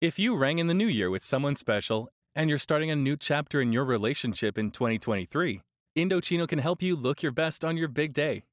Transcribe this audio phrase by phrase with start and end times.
[0.00, 3.16] If you rang in the new year with someone special and you're starting a new
[3.16, 5.60] chapter in your relationship in 2023,
[5.96, 8.44] Indochino can help you look your best on your big day.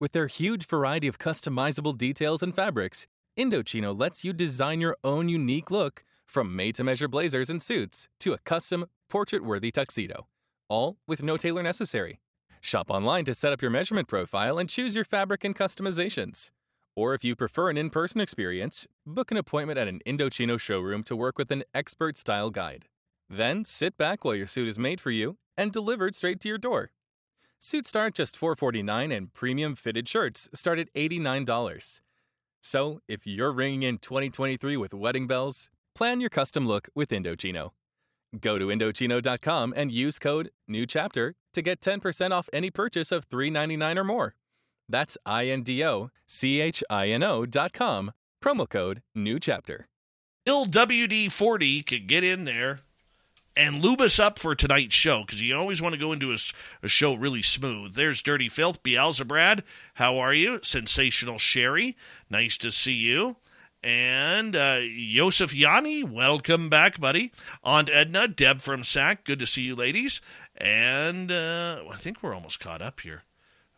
[0.00, 5.28] With their huge variety of customizable details and fabrics, Indochino lets you design your own
[5.28, 10.28] unique look from made to measure blazers and suits to a custom, portrait worthy tuxedo,
[10.68, 12.20] all with no tailor necessary.
[12.60, 16.52] Shop online to set up your measurement profile and choose your fabric and customizations.
[16.96, 21.02] Or if you prefer an in person experience, book an appointment at an Indochino showroom
[21.04, 22.86] to work with an expert style guide.
[23.28, 26.58] Then sit back while your suit is made for you and delivered straight to your
[26.58, 26.90] door.
[27.58, 32.00] Suits start just 449 and premium fitted shirts start at $89.
[32.60, 37.70] So, if you're ringing in 2023 with wedding bells, plan your custom look with Indochino.
[38.40, 43.98] Go to Indochino.com and use code NEWCHAPTER to get 10% off any purchase of 399
[43.98, 44.34] or more.
[44.88, 49.86] That's I N D O C H I N O dot com, promo code NEWCHAPTER.
[50.44, 52.80] Bill WD 40 could get in there
[53.56, 56.36] and lube us up for tonight's show because you always want to go into a,
[56.82, 57.94] a, show really smooth.
[57.94, 59.62] There's Dirty Filth, Beelzebrad.
[59.94, 60.60] How are you?
[60.62, 61.96] Sensational Sherry.
[62.28, 63.36] Nice to see you.
[63.82, 67.32] And uh, Yosef Yanni, welcome back, buddy.
[67.62, 70.22] Aunt Edna, Deb from SAC, good to see you, ladies.
[70.56, 73.24] And uh, I think we're almost caught up here.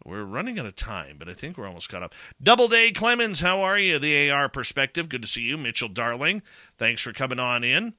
[0.07, 2.15] We're running out of time, but I think we're almost caught up.
[2.41, 3.99] Doubleday Clemens, how are you?
[3.99, 5.57] The AR perspective, good to see you.
[5.57, 6.45] Mitchell Darling,
[6.79, 7.95] thanks for coming on in.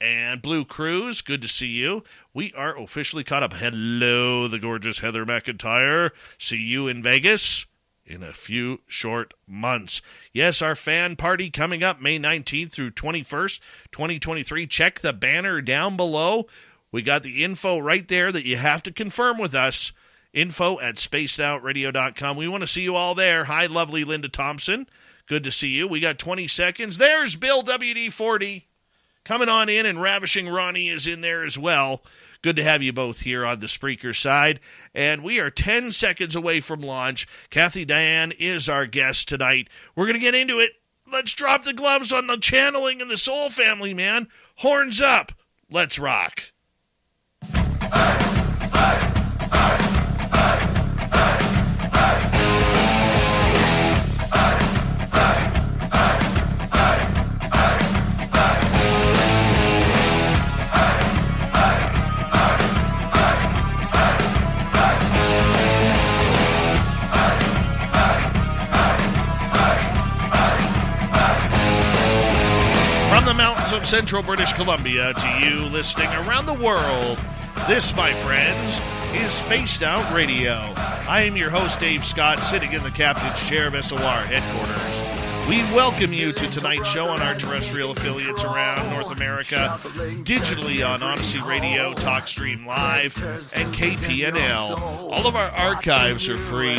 [0.00, 2.04] And Blue Cruz, good to see you.
[2.32, 3.54] We are officially caught up.
[3.54, 6.12] Hello, the gorgeous Heather McIntyre.
[6.38, 7.66] See you in Vegas
[8.06, 10.00] in a few short months.
[10.32, 13.58] Yes, our fan party coming up May 19th through 21st,
[13.90, 14.68] 2023.
[14.68, 16.46] Check the banner down below.
[16.92, 19.92] We got the info right there that you have to confirm with us.
[20.32, 22.36] Info at spacedoutradio.com.
[22.36, 23.44] We want to see you all there.
[23.44, 24.88] Hi, lovely Linda Thompson.
[25.26, 25.86] Good to see you.
[25.86, 26.98] We got 20 seconds.
[26.98, 28.66] There's Bill WD 40
[29.24, 32.02] coming on in, and Ravishing Ronnie is in there as well.
[32.40, 34.60] Good to have you both here on the Spreaker side.
[34.94, 37.26] And we are 10 seconds away from launch.
[37.50, 39.68] Kathy Dayan is our guest tonight.
[39.96, 40.72] We're going to get into it.
[41.10, 44.28] Let's drop the gloves on the channeling and the soul family, man.
[44.56, 45.32] Horns up.
[45.70, 46.52] Let's rock.
[73.38, 77.18] Mountains of central British Columbia to you listening around the world.
[77.68, 78.80] This, my friends,
[79.14, 80.72] is Spaced Out Radio.
[80.76, 85.27] I am your host, Dave Scott, sitting in the captain's chair of SOR headquarters.
[85.48, 89.78] We welcome you to tonight's show on our terrestrial affiliates around North America,
[90.22, 93.16] digitally on Odyssey Radio, TalkStream Live,
[93.54, 94.78] and KPNL.
[94.78, 96.76] All of our archives are free.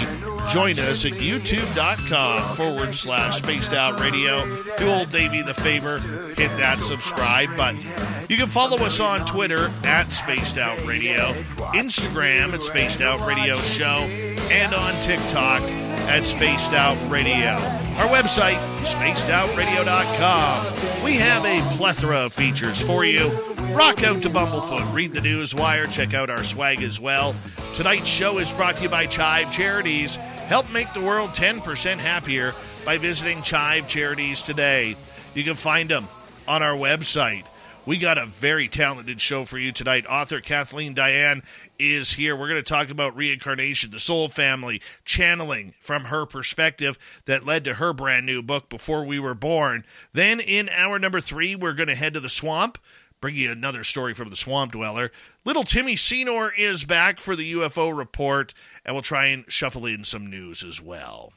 [0.53, 4.46] Join us at youtube.com forward slash spaced out radio.
[4.78, 5.97] Do old Davey the favor,
[6.38, 7.81] hit that subscribe button.
[8.30, 11.34] You can follow us on Twitter at Spaced Out Radio,
[11.74, 14.06] Instagram at Spaced Out Radio Show,
[14.51, 15.61] and on TikTok
[16.09, 17.51] at Spaced Out Radio.
[17.97, 21.03] Our website, spacedoutradio.com.
[21.03, 23.29] We have a plethora of features for you.
[23.75, 27.35] Rock out to Bumblefoot, read the news wire, check out our swag as well.
[27.75, 30.15] Tonight's show is brought to you by Chive Charities.
[30.15, 34.95] Help make the world 10% happier by visiting Chive Charities today.
[35.35, 36.07] You can find them
[36.47, 37.43] on our website.
[37.89, 40.05] We got a very talented show for you tonight.
[40.05, 41.44] Author Kathleen Dayan
[41.79, 42.35] is here.
[42.35, 47.63] We're going to talk about reincarnation, the soul family, channeling from her perspective that led
[47.63, 49.85] to her brand new book, Before We Were Born.
[50.11, 52.77] Then in hour number three, we're going to head to the swamp.
[53.22, 55.11] Bring you another story from the swamp dweller.
[55.44, 58.53] Little Timmy Senor is back for the UFO report,
[58.85, 61.33] and we'll try and shuffle in some news as well.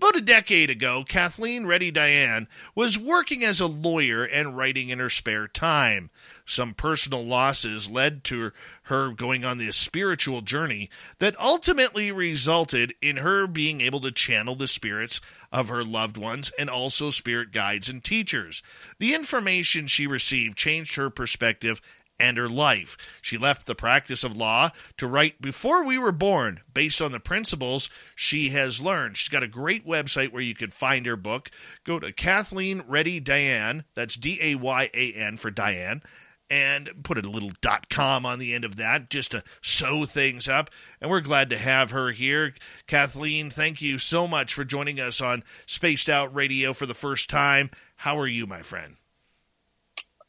[0.00, 4.98] About a decade ago, Kathleen Ready Dayan was working as a lawyer and writing in
[4.98, 6.08] her spare time.
[6.46, 8.50] Some personal losses led to
[8.84, 10.88] her going on this spiritual journey
[11.18, 15.20] that ultimately resulted in her being able to channel the spirits
[15.52, 18.62] of her loved ones and also spirit guides and teachers.
[19.00, 21.82] The information she received changed her perspective
[22.20, 22.96] and her life.
[23.22, 27.18] She left the practice of law to write Before We Were Born, based on the
[27.18, 29.16] principles she has learned.
[29.16, 31.50] She's got a great website where you can find her book.
[31.84, 36.02] Go to Kathleen Ready Dayan, that's D A Y A N for Dayan,
[36.50, 40.48] and put a little dot com on the end of that just to sew things
[40.48, 40.70] up.
[41.00, 42.52] And we're glad to have her here.
[42.86, 47.30] Kathleen, thank you so much for joining us on Spaced Out Radio for the first
[47.30, 47.70] time.
[47.96, 48.96] How are you, my friend?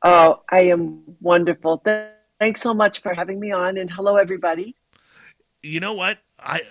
[0.03, 1.83] Oh, I am wonderful.
[2.39, 4.75] Thanks so much for having me on, and hello, everybody.
[5.61, 6.19] You know what?
[6.39, 6.61] I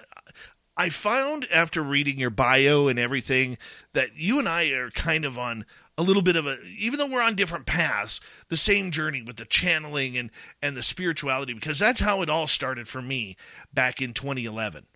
[0.76, 3.58] I found after reading your bio and everything
[3.92, 5.66] that you and I are kind of on
[5.98, 9.36] a little bit of a even though we're on different paths, the same journey with
[9.36, 10.30] the channeling and
[10.62, 13.36] and the spirituality because that's how it all started for me
[13.72, 14.86] back in 2011.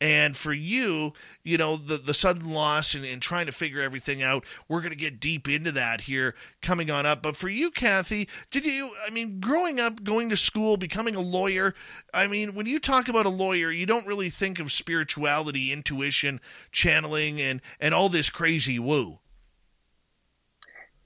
[0.00, 1.12] And for you,
[1.42, 4.92] you know, the the sudden loss and, and trying to figure everything out, we're going
[4.92, 7.20] to get deep into that here coming on up.
[7.20, 11.20] But for you, Kathy, did you, I mean, growing up, going to school, becoming a
[11.20, 11.74] lawyer,
[12.14, 16.40] I mean, when you talk about a lawyer, you don't really think of spirituality, intuition,
[16.70, 19.18] channeling, and, and all this crazy woo.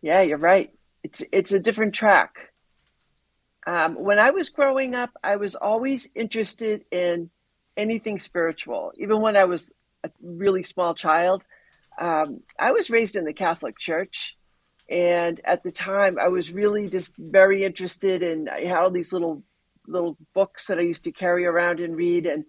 [0.03, 0.71] Yeah, you're right.
[1.03, 2.53] It's, it's a different track.
[3.67, 7.31] Um, when I was growing up, I was always interested in
[7.77, 8.93] anything spiritual.
[8.99, 9.73] Even when I was
[10.05, 11.43] a really small child,
[11.99, 14.37] um, I was raised in the Catholic Church.
[14.89, 18.49] And at the time, I was really just very interested in.
[18.49, 19.43] I had all these little
[19.89, 22.45] little books that I used to carry around and read, and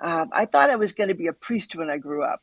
[0.00, 2.42] um, I thought I was going to be a priest when I grew up.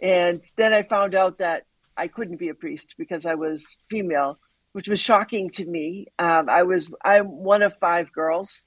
[0.00, 1.64] And then I found out that
[1.96, 4.38] I couldn't be a priest because I was female,
[4.72, 6.06] which was shocking to me.
[6.18, 8.66] Um, I was I'm one of five girls,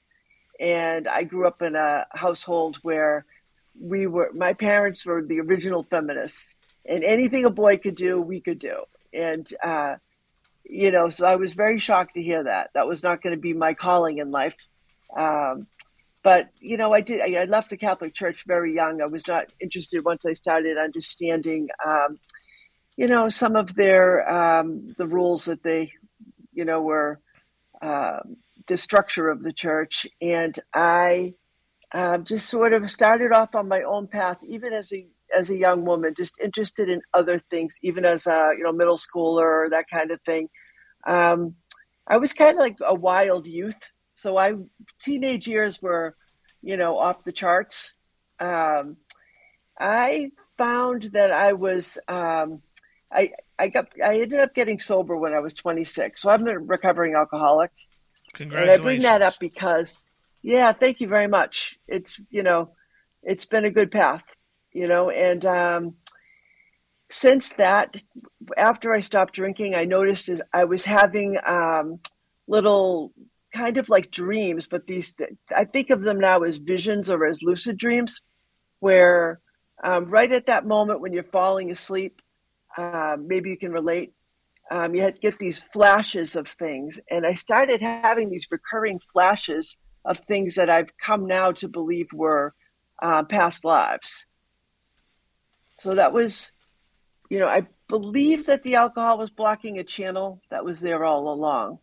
[0.60, 3.24] and I grew up in a household where
[3.80, 6.54] we were my parents were the original feminists,
[6.84, 9.96] and anything a boy could do, we could do, and uh,
[10.64, 13.40] you know, so I was very shocked to hear that that was not going to
[13.40, 14.56] be my calling in life.
[15.16, 15.66] Um,
[16.22, 17.20] but you know, I did.
[17.20, 19.02] I, I, left the Catholic Church very young.
[19.02, 22.18] I was not interested once I started understanding, um,
[22.96, 25.92] you know, some of their um, the rules that they,
[26.52, 27.20] you know, were
[27.82, 30.06] um, the structure of the church.
[30.20, 31.34] And I
[31.92, 35.56] uh, just sort of started off on my own path, even as a as a
[35.56, 39.68] young woman, just interested in other things, even as a you know middle schooler or
[39.70, 40.48] that kind of thing.
[41.06, 41.56] Um,
[42.06, 43.78] I was kind of like a wild youth,
[44.14, 44.54] so I
[45.02, 46.16] teenage years were,
[46.62, 47.94] you know, off the charts.
[48.40, 48.96] Um,
[49.78, 52.62] I found that I was um,
[53.12, 56.58] I I got I ended up getting sober when I was 26, so I'm a
[56.58, 57.70] recovering alcoholic.
[58.34, 58.78] Congratulations.
[58.78, 60.10] And I bring that up because,
[60.42, 61.78] yeah, thank you very much.
[61.86, 62.72] It's, you know,
[63.22, 64.24] it's been a good path,
[64.72, 65.94] you know, and um,
[67.10, 68.02] since that,
[68.56, 72.00] after I stopped drinking, I noticed as I was having um,
[72.48, 73.12] little
[73.54, 75.14] kind of like dreams, but these,
[75.54, 78.22] I think of them now as visions or as lucid dreams,
[78.80, 79.40] where
[79.84, 82.22] um, right at that moment when you're falling asleep,
[82.78, 84.14] uh, maybe you can relate
[84.70, 87.00] um, you had to get these flashes of things.
[87.10, 92.08] And I started having these recurring flashes of things that I've come now to believe
[92.12, 92.54] were
[93.00, 94.26] uh, past lives.
[95.78, 96.52] So that was,
[97.28, 101.32] you know, I believe that the alcohol was blocking a channel that was there all
[101.32, 101.78] along.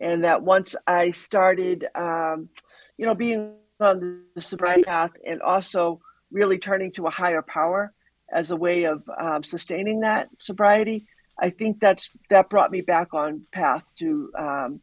[0.00, 2.50] And that once I started, um,
[2.96, 6.00] you know, being on the sobriety path and also
[6.30, 7.92] really turning to a higher power
[8.30, 11.06] as a way of um, sustaining that sobriety,
[11.38, 14.80] I think that's that brought me back on path to um,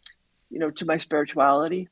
[0.49, 1.89] you know to my spirituality.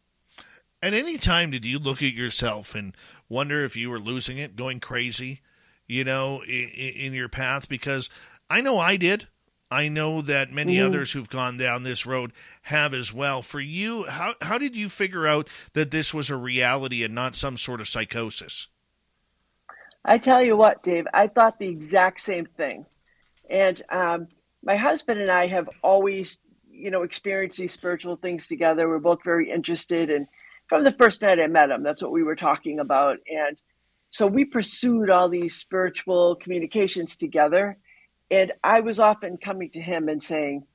[0.82, 2.96] At any time, did you look at yourself and
[3.30, 5.40] wonder if you were losing it, going crazy,
[5.88, 7.70] you know, in, in your path?
[7.70, 8.10] Because
[8.50, 9.28] I know I did.
[9.72, 10.86] I know that many mm-hmm.
[10.86, 12.32] others who've gone down this road
[12.64, 13.42] have as well.
[13.42, 17.36] For you, how how did you figure out that this was a reality and not
[17.36, 18.68] some sort of psychosis?
[20.06, 22.86] I tell you what, Dave, I thought the exact same thing,
[23.50, 24.28] and um,
[24.64, 26.40] my husband and I have always,
[26.72, 28.88] you know, experienced these spiritual things together.
[28.88, 30.10] We're both very interested.
[30.10, 30.28] And
[30.68, 33.20] from the first night I met him, that's what we were talking about.
[33.30, 33.62] And
[34.10, 37.78] so we pursued all these spiritual communications together.
[38.32, 40.66] And I was often coming to him and saying,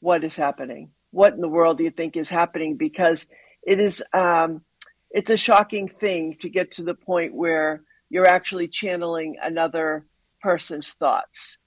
[0.00, 0.90] What is happening?
[1.10, 2.76] What in the world do you think is happening?
[2.76, 3.26] Because
[3.66, 4.62] it is, um,
[5.10, 10.06] it's a shocking thing to get to the point where you're actually channeling another
[10.42, 11.58] person's thoughts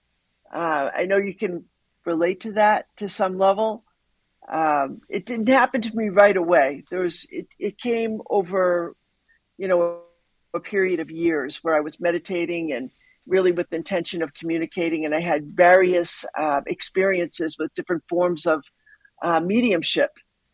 [0.56, 1.66] uh, I know you can
[2.06, 3.84] relate to that to some level.
[4.48, 6.84] Um, it didn't happen to me right away.
[6.90, 8.96] There was it, it came over,
[9.58, 10.00] you know,
[10.54, 12.90] a period of years where I was meditating and
[13.28, 18.46] really with the intention of communicating, and I had various uh, experiences with different forms
[18.46, 18.64] of
[19.22, 20.12] uh, mediumship.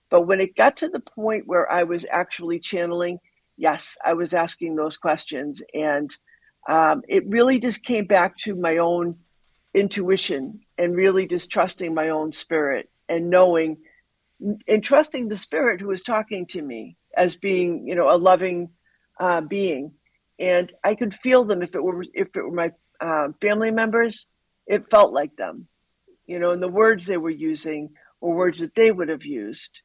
[0.10, 3.20] But when it got to the point where I was actually channeling,
[3.58, 6.10] yes, I was asking those questions, and
[6.68, 9.18] um, it really just came back to my own
[9.74, 13.78] intuition and really just trusting my own spirit and knowing
[14.68, 18.70] and trusting the spirit who was talking to me as being you know a loving
[19.20, 19.94] uh, being
[20.40, 24.26] and i could feel them if it were if it were my uh, family members
[24.68, 25.68] it felt like them
[26.32, 27.90] you know, and the words they were using
[28.22, 29.82] were words that they would have used.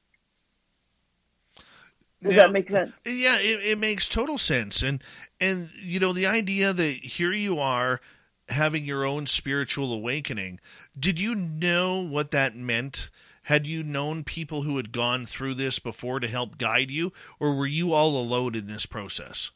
[2.23, 3.05] Does now, that make sense?
[3.05, 4.81] Yeah, it, it makes total sense.
[4.81, 5.03] And
[5.41, 8.01] and you know, the idea that here you are
[8.49, 10.61] having your own spiritual awakening.
[10.99, 13.11] Did you know what that meant?
[13.45, 17.55] Had you known people who had gone through this before to help guide you, or
[17.55, 19.53] were you all alone in this process?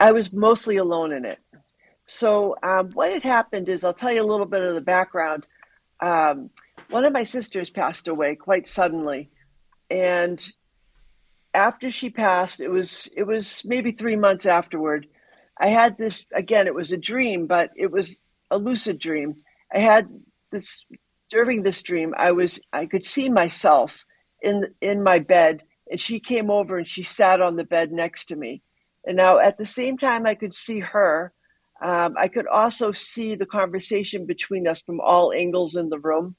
[0.00, 1.38] I was mostly alone in it.
[2.06, 5.46] So, um, what had happened is I'll tell you a little bit of the background.
[6.00, 6.50] Um,
[6.88, 9.30] one of my sisters passed away quite suddenly,
[9.88, 10.44] and
[11.54, 15.06] after she passed, it was it was maybe three months afterward.
[15.60, 16.66] I had this again.
[16.66, 19.36] It was a dream, but it was a lucid dream.
[19.72, 20.08] I had
[20.50, 20.84] this
[21.30, 22.14] during this dream.
[22.16, 24.04] I was I could see myself
[24.42, 28.26] in in my bed, and she came over and she sat on the bed next
[28.26, 28.62] to me.
[29.04, 31.32] And now at the same time, I could see her.
[31.82, 36.36] Um, I could also see the conversation between us from all angles in the room.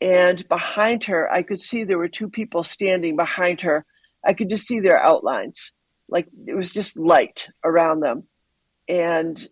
[0.00, 3.84] And behind her, I could see there were two people standing behind her.
[4.24, 5.72] I could just see their outlines.
[6.08, 8.24] Like it was just light around them.
[8.90, 9.48] And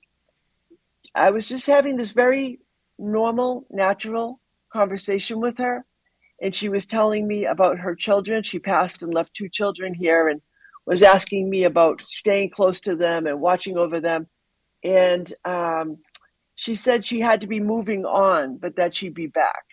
[1.14, 2.58] I was just having this very
[2.98, 4.40] normal, natural
[4.72, 5.84] conversation with her.
[6.42, 8.42] And she was telling me about her children.
[8.42, 10.40] She passed and left two children here and
[10.86, 14.26] was asking me about staying close to them and watching over them.
[14.82, 15.98] And um,
[16.56, 19.64] she said she had to be moving on, but that she'd be back.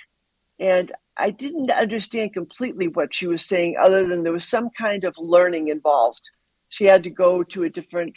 [0.59, 5.05] And I didn't understand completely what she was saying, other than there was some kind
[5.05, 6.29] of learning involved.
[6.69, 8.15] She had to go to a different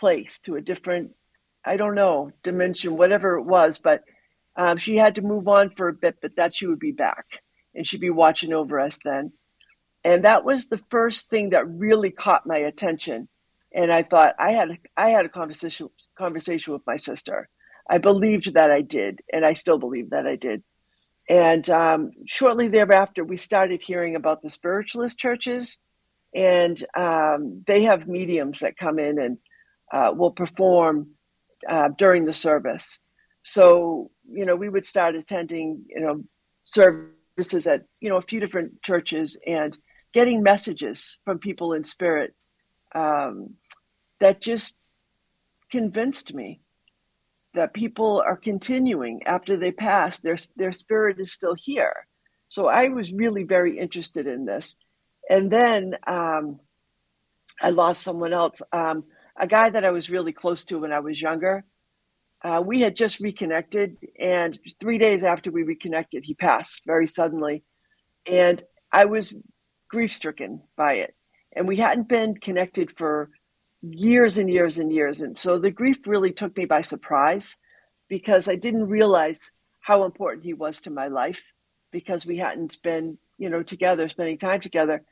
[0.00, 1.14] place, to a different,
[1.64, 3.78] I don't know, dimension, whatever it was.
[3.78, 4.02] But
[4.56, 7.26] um, she had to move on for a bit, but that she would be back
[7.74, 9.32] and she'd be watching over us then.
[10.02, 13.28] And that was the first thing that really caught my attention.
[13.72, 15.88] And I thought I had I had a conversation
[16.18, 17.48] conversation with my sister.
[17.88, 20.62] I believed that I did, and I still believe that I did.
[21.28, 25.78] And um, shortly thereafter, we started hearing about the spiritualist churches,
[26.34, 29.38] and um, they have mediums that come in and
[29.92, 31.08] uh, will perform
[31.68, 33.00] uh, during the service.
[33.42, 36.24] So you know, we would start attending you know
[36.64, 39.76] services at you know a few different churches and
[40.12, 42.34] getting messages from people in spirit
[42.94, 43.54] um,
[44.20, 44.74] that just
[45.70, 46.60] convinced me
[47.54, 52.06] that people are continuing after they pass their their spirit is still here.
[52.48, 54.74] So i was really very interested in this.
[55.28, 56.60] And then um,
[57.60, 58.62] i lost someone else.
[58.72, 59.04] Um,
[59.40, 61.64] a guy that i was really close to when i was younger
[62.42, 67.64] uh, we had just reconnected and three days after we reconnected he passed very suddenly
[68.26, 69.34] and i was
[69.88, 71.14] grief stricken by it
[71.54, 73.30] and we hadn't been connected for
[73.82, 75.20] years and years and years.
[75.20, 77.56] And so the grief really took me by surprise
[78.08, 81.42] because I didn't realize how important he was to my life
[81.90, 85.02] because we hadn't been, you know, together, spending time together.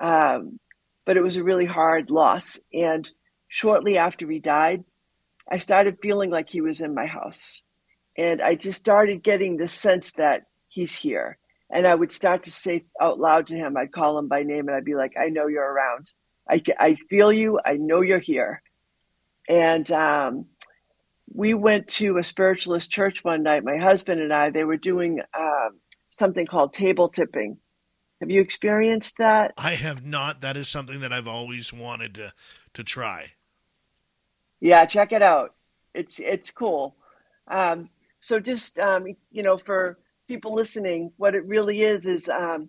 [0.00, 0.58] Um,
[1.04, 2.58] but it was a really hard loss.
[2.72, 3.08] And
[3.48, 4.84] shortly after he died,
[5.50, 7.62] I started feeling like he was in my house.
[8.16, 11.38] And I just started getting the sense that he's here.
[11.70, 14.68] And I would start to say out loud to him, I'd call him by name
[14.68, 16.10] and I'd be like, I know you're around.
[16.48, 17.58] I, I feel you.
[17.64, 18.62] I know you're here.
[19.48, 20.46] And um,
[21.32, 24.50] we went to a spiritualist church one night, my husband and I.
[24.50, 27.58] They were doing um, something called table tipping.
[28.20, 29.52] Have you experienced that?
[29.58, 30.42] I have not.
[30.42, 32.32] That is something that I've always wanted to
[32.74, 33.32] to try.
[34.60, 35.54] Yeah, check it out.
[35.94, 36.96] It's it's cool.
[37.48, 37.90] Um,
[38.20, 42.68] so just um, you know, for people listening, what it really is is um,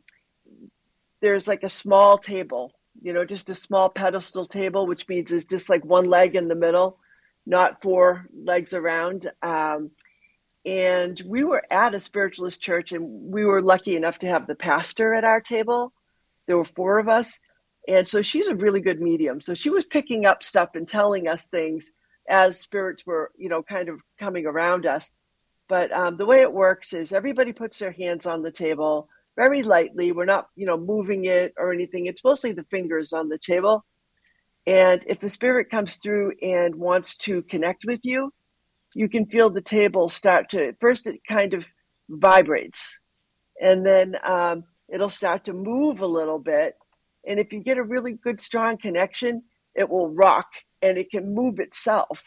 [1.22, 5.50] there's like a small table you know, just a small pedestal table, which means it's
[5.50, 6.98] just like one leg in the middle,
[7.46, 9.30] not four legs around.
[9.42, 9.92] Um,
[10.66, 14.56] and we were at a spiritualist church, and we were lucky enough to have the
[14.56, 15.94] pastor at our table.
[16.48, 17.40] There were four of us.
[17.88, 19.40] And so she's a really good medium.
[19.40, 21.92] So she was picking up stuff and telling us things
[22.28, 25.12] as spirits were, you know, kind of coming around us.
[25.70, 29.64] But um, the way it works is everybody puts their hands on the table very
[29.64, 30.12] lightly.
[30.12, 32.06] We're not, you know, moving it or anything.
[32.06, 33.86] It's mostly the fingers on the table.
[34.68, 38.32] And if a spirit comes through and wants to connect with you,
[38.96, 41.68] you can feel the table start to, first it kind of
[42.10, 43.00] vibrates
[43.62, 46.76] and then um, it'll start to move a little bit.
[47.28, 49.44] And if you get a really good, strong connection,
[49.76, 50.48] it will rock
[50.82, 52.24] and it can move itself.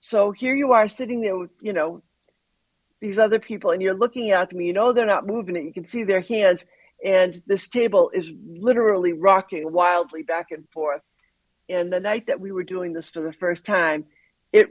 [0.00, 2.02] So here you are sitting there with, you know,
[3.00, 5.72] these other people and you're looking at them, you know they're not moving it, you
[5.72, 6.64] can see their hands,
[7.04, 11.02] and this table is literally rocking wildly back and forth.
[11.68, 14.04] And the night that we were doing this for the first time,
[14.52, 14.70] it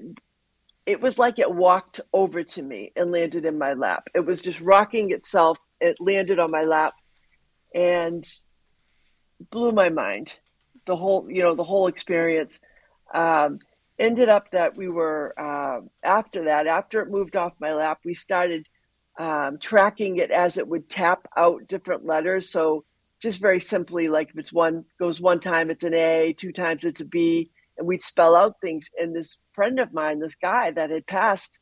[0.86, 4.08] it was like it walked over to me and landed in my lap.
[4.16, 5.60] It was just rocking itself.
[5.80, 6.94] It landed on my lap
[7.74, 8.28] and
[9.50, 10.36] blew my mind.
[10.86, 12.60] The whole, you know, the whole experience.
[13.14, 13.60] Um,
[14.00, 18.16] ended up that we were uh, after that, after it moved off my lap, we
[18.16, 18.68] started
[19.20, 22.50] um, tracking it as it would tap out different letters.
[22.50, 22.84] So
[23.22, 26.84] just very simply, like if it's one goes one time, it's an A, two times
[26.84, 28.90] it's a B, and we'd spell out things.
[28.98, 31.60] And this friend of mine, this guy that had passed,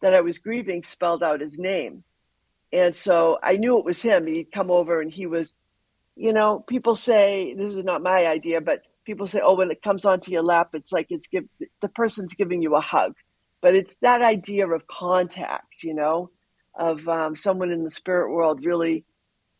[0.00, 2.04] that I was grieving, spelled out his name.
[2.72, 4.26] And so I knew it was him.
[4.26, 5.54] He'd come over and he was,
[6.16, 9.82] you know, people say, this is not my idea, but people say, oh, when it
[9.82, 11.44] comes onto your lap, it's like it's give
[11.80, 13.14] the person's giving you a hug.
[13.60, 16.30] But it's that idea of contact, you know,
[16.74, 19.04] of um, someone in the spirit world really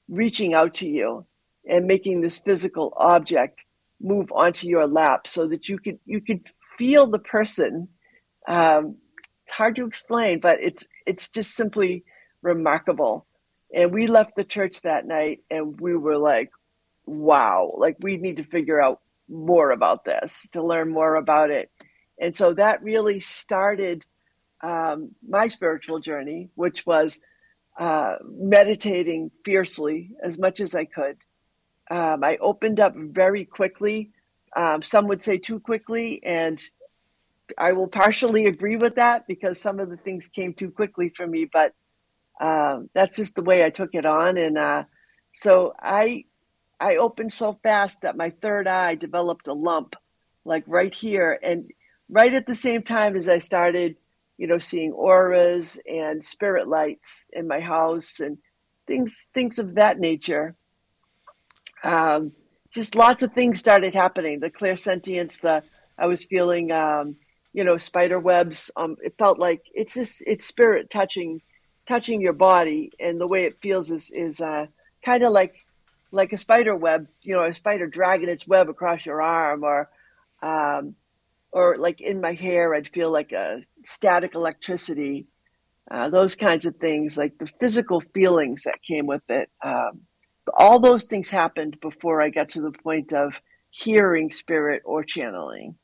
[0.09, 1.27] reaching out to you
[1.67, 3.65] and making this physical object
[4.01, 6.41] move onto your lap so that you could you could
[6.79, 7.89] feel the person.
[8.47, 8.97] Um,
[9.45, 12.05] it's hard to explain, but it's it's just simply
[12.43, 13.27] remarkable.
[13.75, 16.51] And we left the church that night, and we were like,
[17.07, 17.75] "Wow!
[17.77, 21.71] Like we need to figure out more about this to learn more about it."
[22.19, 24.05] And so that really started
[24.63, 27.19] um, my spiritual journey, which was
[27.79, 31.17] uh, meditating fiercely as much as I could.
[31.91, 34.13] Um, I opened up very quickly
[34.55, 36.63] um, some would say too quickly, and
[37.59, 41.27] I will partially agree with that because some of the things came too quickly for
[41.27, 41.49] me.
[41.53, 41.73] But
[42.41, 44.85] um, that's just the way I took it on, and uh,
[45.33, 46.25] so I
[46.81, 49.97] I opened so fast that my third eye developed a lump,
[50.45, 51.71] like right here, and
[52.09, 53.97] right at the same time as I started,
[54.37, 58.39] you know, seeing auras and spirit lights in my house and
[58.87, 60.57] things things of that nature.
[61.83, 62.33] Um,
[62.73, 64.41] just lots of things started happening.
[64.41, 65.63] The clairsentience, the
[65.97, 67.17] I was feeling, um,
[67.53, 68.71] you know, spider webs.
[68.77, 71.41] Um, it felt like it's just it's spirit touching,
[71.87, 74.67] touching your body, and the way it feels is is uh,
[75.05, 75.55] kind of like
[76.11, 77.09] like a spider web.
[77.23, 79.91] You know, a spider dragging its web across your arm, or
[80.43, 80.95] um,
[81.53, 85.27] or like in my hair, I'd feel like a static electricity.
[85.91, 89.51] Uh, those kinds of things, like the physical feelings that came with it.
[89.63, 90.01] Um,
[90.57, 95.77] all those things happened before I got to the point of hearing spirit or channeling.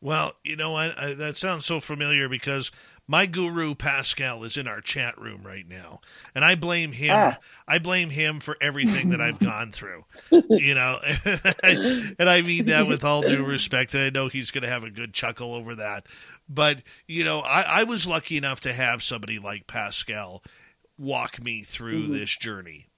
[0.00, 0.96] Well, you know what?
[0.98, 2.70] I, that sounds so familiar because
[3.08, 6.00] my guru Pascal is in our chat room right now,
[6.34, 7.14] and I blame him.
[7.14, 7.38] Ah.
[7.68, 10.04] I blame him for everything that I've gone through.
[10.48, 10.98] You know,
[11.62, 13.94] and I mean that with all due respect.
[13.94, 16.06] And I know he's going to have a good chuckle over that.
[16.48, 20.42] But you know, I, I was lucky enough to have somebody like Pascal
[20.98, 22.12] walk me through mm-hmm.
[22.12, 22.88] this journey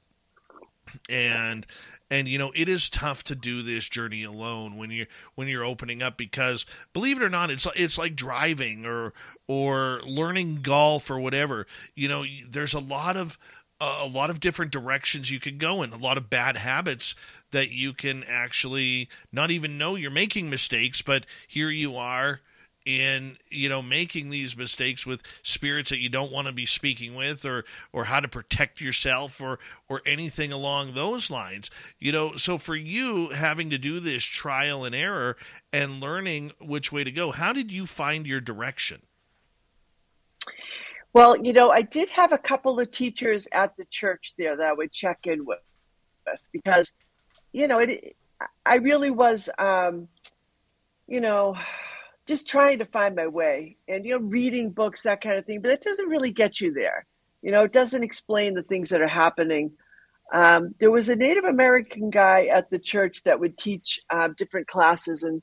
[1.09, 1.67] and
[2.11, 5.65] and you know it is tough to do this journey alone when you're when you're
[5.65, 9.13] opening up because believe it or not it's it's like driving or
[9.47, 11.67] or learning golf or whatever.
[11.95, 13.39] You know there's a lot of
[13.81, 17.15] a lot of different directions you could go in a lot of bad habits
[17.53, 22.41] that you can actually not even know you're making mistakes but here you are
[22.89, 27.15] in you know making these mistakes with spirits that you don't want to be speaking
[27.15, 29.59] with or or how to protect yourself or
[29.91, 31.71] or anything along those lines.
[31.99, 35.37] You know so for you having to do this trial and error
[35.71, 39.03] and learning which way to go how did you find your direction?
[41.13, 44.67] Well you know i did have a couple of teachers at the church there that
[44.67, 45.59] i would check in with
[46.53, 46.93] because
[47.53, 48.17] you know it
[48.65, 50.09] i really was um
[51.07, 51.55] you know
[52.29, 53.77] just trying to find my way.
[53.89, 56.73] And you know reading books that kind of thing but it doesn't really get you
[56.73, 57.07] there.
[57.43, 59.73] You know it doesn't explain the things that are happening.
[60.33, 64.67] Um, there was a native american guy at the church that would teach uh, different
[64.69, 65.43] classes and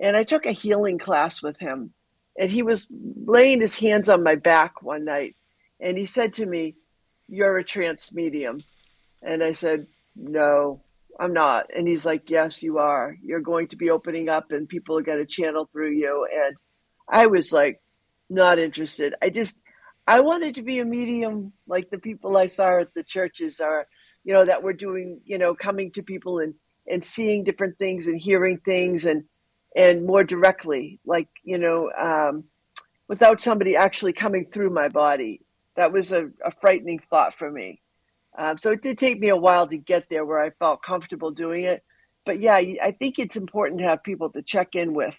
[0.00, 1.92] and i took a healing class with him.
[2.38, 2.88] And he was
[3.26, 5.36] laying his hands on my back one night
[5.80, 6.76] and he said to me
[7.28, 8.64] you're a trance medium
[9.22, 10.80] and i said no
[11.18, 11.66] I'm not.
[11.74, 13.16] And he's like, Yes, you are.
[13.22, 16.26] You're going to be opening up and people are going to channel through you.
[16.32, 16.56] And
[17.08, 17.80] I was like,
[18.32, 19.14] not interested.
[19.22, 19.60] I just,
[20.06, 23.86] I wanted to be a medium like the people I saw at the churches are,
[24.24, 26.54] you know, that were doing, you know, coming to people and,
[26.86, 29.24] and seeing different things and hearing things and,
[29.76, 32.44] and more directly, like, you know, um,
[33.08, 35.42] without somebody actually coming through my body.
[35.76, 37.81] That was a, a frightening thought for me.
[38.36, 41.30] Um, so it did take me a while to get there where I felt comfortable
[41.30, 41.84] doing it.
[42.24, 45.16] But yeah, I think it's important to have people to check in with.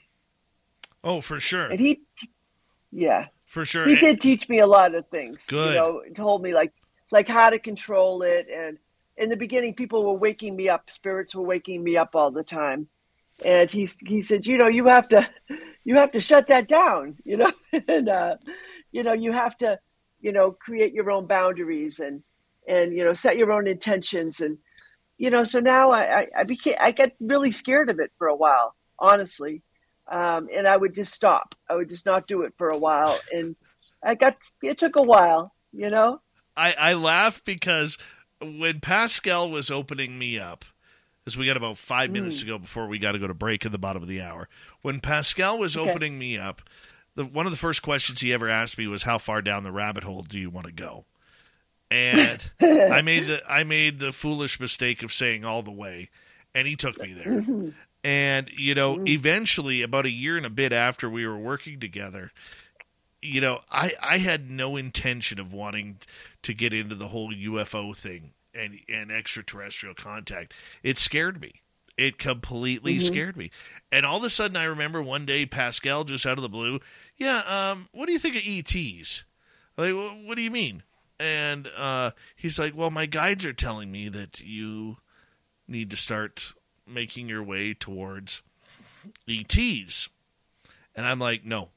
[1.03, 1.67] Oh, for sure.
[1.67, 2.01] And he,
[2.91, 3.85] yeah, for sure.
[3.85, 5.43] He did teach me a lot of things.
[5.47, 5.73] Good.
[5.73, 6.73] You know, told me like
[7.11, 8.47] like how to control it.
[8.49, 8.77] And
[9.17, 10.89] in the beginning, people were waking me up.
[10.89, 12.87] Spirits were waking me up all the time.
[13.45, 15.29] and he he said, you know, you have to
[15.83, 17.51] you have to shut that down, you know,
[17.87, 18.37] and uh,
[18.91, 19.77] you know you have to
[20.21, 22.23] you know create your own boundaries and
[22.67, 24.57] and you know set your own intentions and
[25.17, 28.27] you know so now I I, I became I got really scared of it for
[28.27, 29.61] a while, honestly,
[30.09, 31.55] um, and I would just stop.
[31.69, 33.55] I would just not do it for a while, and
[34.03, 36.21] I got it took a while, you know.
[36.55, 37.97] I I laugh because
[38.41, 40.65] when Pascal was opening me up
[41.25, 42.13] as we got about five mm.
[42.13, 44.21] minutes to go before we got to go to break at the bottom of the
[44.21, 44.49] hour.
[44.81, 45.89] When Pascal was okay.
[45.89, 46.61] opening me up,
[47.15, 49.71] the, one of the first questions he ever asked me was, "How far down the
[49.71, 51.05] rabbit hole do you want to go?"
[51.91, 56.09] And I made the I made the foolish mistake of saying all the way,
[56.55, 57.41] and he took me there.
[57.41, 57.69] Mm-hmm.
[58.03, 59.07] And you know, mm-hmm.
[59.07, 62.31] eventually, about a year and a bit after we were working together,
[63.21, 65.99] you know, I I had no intention of wanting
[66.43, 70.53] to get into the whole UFO thing and and extraterrestrial contact.
[70.83, 71.61] It scared me.
[71.97, 73.05] It completely mm-hmm.
[73.05, 73.51] scared me.
[73.91, 76.79] And all of a sudden, I remember one day Pascal just out of the blue,
[77.17, 79.25] yeah, um, what do you think of ETs?
[79.77, 79.93] Like,
[80.25, 80.83] what do you mean?
[81.23, 84.97] And uh, he's like, well, my guides are telling me that you
[85.67, 86.53] need to start
[86.85, 88.43] making your way towards
[89.27, 90.09] ETs.
[90.95, 91.69] And I'm like, no,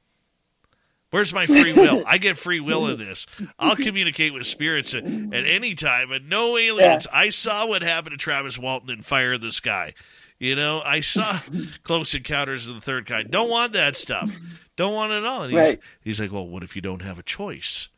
[1.11, 2.03] Where's my free will?
[2.07, 3.27] I get free will in this.
[3.59, 7.07] I'll communicate with spirits at, at any time, and no aliens.
[7.11, 7.19] Yeah.
[7.19, 9.95] I saw what happened to Travis Walton in Fire in the Sky.
[10.39, 11.39] You know, I saw
[11.85, 13.31] Close Encounters of the Third Kind.
[13.31, 14.31] Don't want that stuff.
[14.77, 15.45] Don't want it all.
[15.45, 15.81] And he's, right.
[16.03, 17.89] he's like, well, what if you don't have a choice?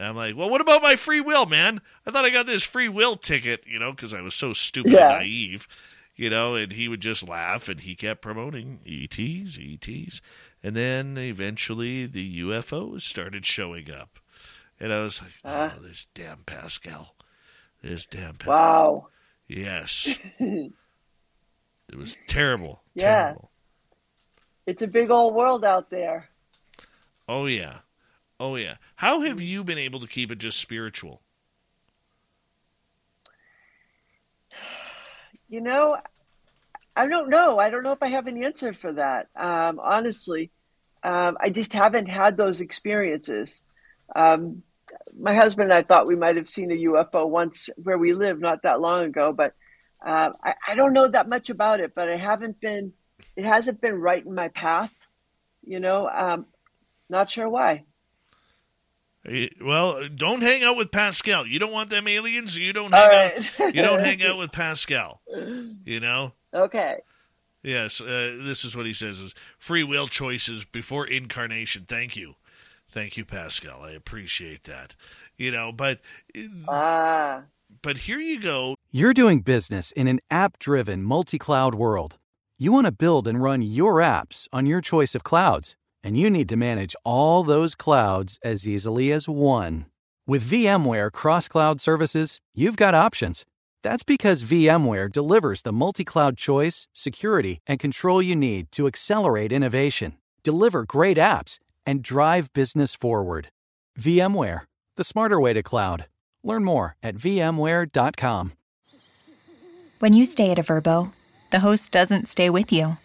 [0.00, 1.82] And I'm like, well, what about my free will, man?
[2.06, 4.92] I thought I got this free will ticket, you know, because I was so stupid
[4.94, 5.10] yeah.
[5.10, 5.68] and naive,
[6.16, 10.22] you know, and he would just laugh and he kept promoting ETs, ETs.
[10.62, 14.18] And then eventually the UFOs started showing up.
[14.80, 17.14] And I was like, uh, oh, this damn Pascal.
[17.82, 18.54] This damn Pascal.
[18.54, 19.06] Wow.
[19.48, 20.18] Yes.
[20.38, 20.72] it
[21.94, 22.80] was terrible.
[22.94, 23.02] Yeah.
[23.02, 23.50] Terrible.
[24.64, 26.30] It's a big old world out there.
[27.28, 27.80] Oh, yeah.
[28.40, 28.76] Oh, yeah.
[28.96, 31.20] How have you been able to keep it just spiritual?
[35.50, 35.98] You know,
[36.96, 37.58] I don't know.
[37.58, 39.28] I don't know if I have an answer for that.
[39.36, 40.50] Um, honestly,
[41.02, 43.60] um, I just haven't had those experiences.
[44.16, 44.62] Um,
[45.18, 48.40] my husband and I thought we might have seen a UFO once where we live
[48.40, 49.52] not that long ago, but
[50.04, 51.94] uh, I, I, don't know that much about it.
[51.94, 52.94] But I haven't been.
[53.36, 54.92] It hasn't been right in my path.
[55.62, 56.46] You know, um,
[57.10, 57.84] not sure why.
[59.60, 61.46] Well, don't hang out with Pascal.
[61.46, 62.56] You don't want them aliens.
[62.56, 63.60] You don't hang right.
[63.60, 63.74] out.
[63.74, 65.20] You don't hang out with Pascal.
[65.84, 66.32] You know.
[66.54, 67.00] Okay.
[67.62, 71.84] Yes, uh, this is what he says: is free will choices before incarnation.
[71.86, 72.36] Thank you,
[72.88, 73.82] thank you, Pascal.
[73.82, 74.96] I appreciate that.
[75.36, 76.00] You know, but
[76.68, 77.42] ah.
[77.82, 78.76] but here you go.
[78.90, 82.18] You're doing business in an app-driven, multi-cloud world.
[82.58, 86.30] You want to build and run your apps on your choice of clouds, and you
[86.30, 89.86] need to manage all those clouds as easily as one.
[90.26, 93.44] With VMware Cross Cloud Services, you've got options
[93.82, 99.52] that's because VMware delivers the multi cloud choice, security, and control you need to accelerate
[99.52, 103.48] innovation, deliver great apps, and drive business forward.
[103.98, 104.62] VMware,
[104.96, 106.06] the smarter way to cloud.
[106.42, 108.52] Learn more at VMware.com.
[109.98, 111.12] When you stay at a Vrbo,
[111.50, 112.96] the host doesn't stay with you.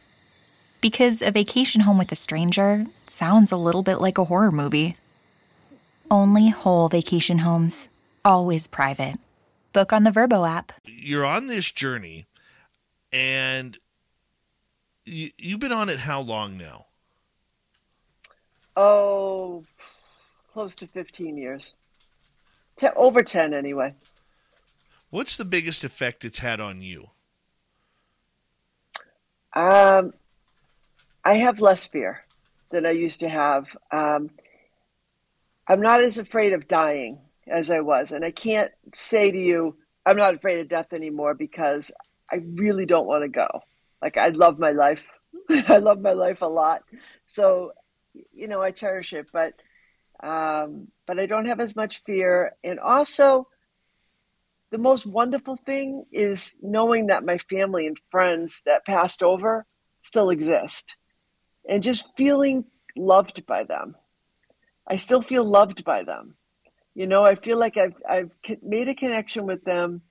[0.85, 4.95] Because a vacation home with a stranger sounds a little bit like a horror movie.
[6.11, 7.89] Only whole vacation homes,
[8.23, 9.17] always private
[9.73, 10.73] Book on the Vrbo app.
[10.85, 12.27] You're on this journey,
[13.11, 13.79] and
[15.05, 16.85] you, you've been on it how long now?
[18.77, 19.63] Oh,
[20.53, 21.73] close to 15 years.
[22.77, 23.95] Ten, over 10, anyway.
[25.09, 27.09] What's the biggest effect it's had on you?
[29.53, 30.13] Um,
[31.25, 32.23] I have less fear
[32.69, 33.75] than I used to have.
[33.91, 34.29] Um,
[35.67, 38.11] I'm not as afraid of dying as I was.
[38.11, 41.89] And I can't say to you, I'm not afraid of death anymore because
[42.31, 43.47] I really don't want to go.
[44.03, 45.09] Like, I love my life.
[45.49, 46.83] I love my life a lot.
[47.25, 47.71] So,
[48.31, 49.53] you know, I cherish it, but,
[50.23, 52.53] um, but I don't have as much fear.
[52.63, 53.47] And also,
[54.69, 59.65] the most wonderful thing is knowing that my family and friends that passed over
[60.01, 60.97] still exist
[61.67, 63.95] and just feeling loved by them.
[64.87, 66.35] I still feel loved by them
[66.95, 68.31] you know i feel like i've i've
[68.63, 70.01] made a connection with them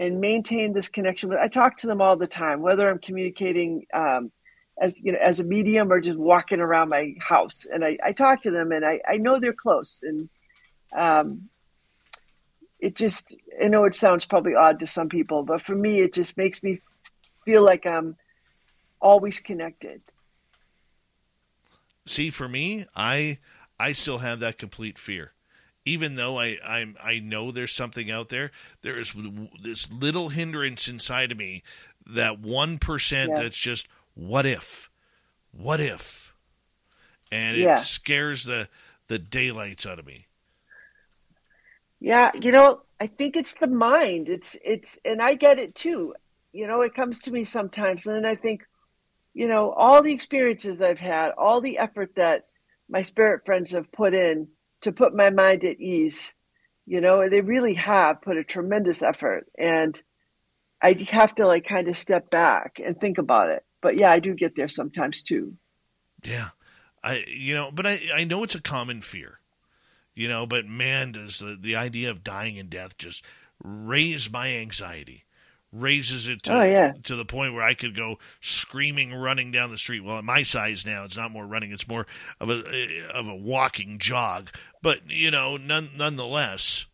[0.00, 3.84] and maintained this connection with i talk to them all the time whether i'm communicating
[3.94, 4.32] um,
[4.80, 8.12] as you know as a medium or just walking around my house and i, I
[8.12, 10.28] talk to them and I, I know they're close and
[10.96, 11.48] um,
[12.80, 16.14] it just i know it sounds probably odd to some people but for me it
[16.14, 16.80] just makes me
[17.44, 18.16] feel like i'm
[19.00, 20.02] always connected.
[22.06, 23.38] See, for me, I
[23.78, 25.32] I still have that complete fear.
[25.84, 28.50] Even though I I'm, I know there's something out there,
[28.82, 29.14] there is
[29.62, 31.62] this little hindrance inside of me
[32.06, 32.78] that one
[33.30, 33.42] yeah.
[33.42, 34.90] that's just what if,
[35.52, 36.34] what if,
[37.32, 37.76] and it yeah.
[37.76, 38.68] scares the
[39.08, 40.26] the daylights out of me.
[42.00, 44.28] Yeah, you know, I think it's the mind.
[44.28, 46.14] It's it's and I get it too.
[46.52, 48.66] You know, it comes to me sometimes and then I think,
[49.34, 52.46] you know, all the experiences I've had, all the effort that
[52.88, 54.48] my spirit friends have put in
[54.82, 56.34] to put my mind at ease.
[56.86, 60.00] You know, they really have put a tremendous effort and
[60.82, 63.64] I have to like kind of step back and think about it.
[63.80, 65.54] But yeah, I do get there sometimes too.
[66.24, 66.48] Yeah.
[67.02, 69.40] I you know, but I I know it's a common fear
[70.14, 73.24] you know, but man, does the, the idea of dying and death just
[73.62, 75.24] raise my anxiety.
[75.72, 76.94] Raises it to, oh, yeah.
[77.04, 80.00] to the point where I could go screaming, running down the street.
[80.00, 82.08] Well, at my size now, it's not more running; it's more
[82.40, 84.50] of a of a walking jog.
[84.82, 86.86] But you know, none, nonetheless,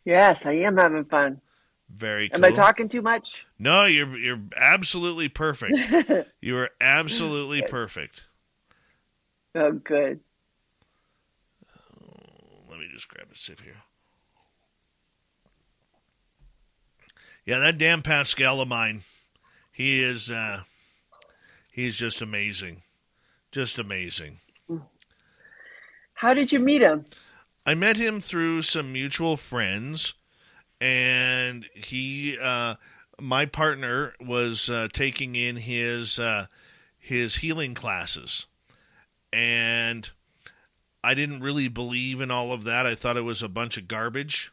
[0.05, 1.41] Yes, I am having fun.
[1.89, 2.45] Very cool.
[2.45, 3.47] Am I talking too much?
[3.61, 6.27] No, you're you're absolutely perfect.
[6.41, 8.25] you are absolutely perfect.
[9.55, 10.19] Oh, good.
[12.69, 13.77] let me just grab a sip here.
[17.47, 19.03] Yeah, that damn Pascal of mine,
[19.71, 20.63] he is uh
[21.71, 22.83] he's just amazing.
[23.53, 24.41] Just amazing.
[26.15, 27.05] How did you meet him?
[27.69, 30.15] I met him through some mutual friends,
[30.81, 32.77] and he, uh,
[33.21, 36.47] my partner, was uh, taking in his uh,
[36.99, 38.47] his healing classes,
[39.35, 40.09] and
[41.05, 42.87] I didn't really believe in all of that.
[42.87, 44.51] I thought it was a bunch of garbage,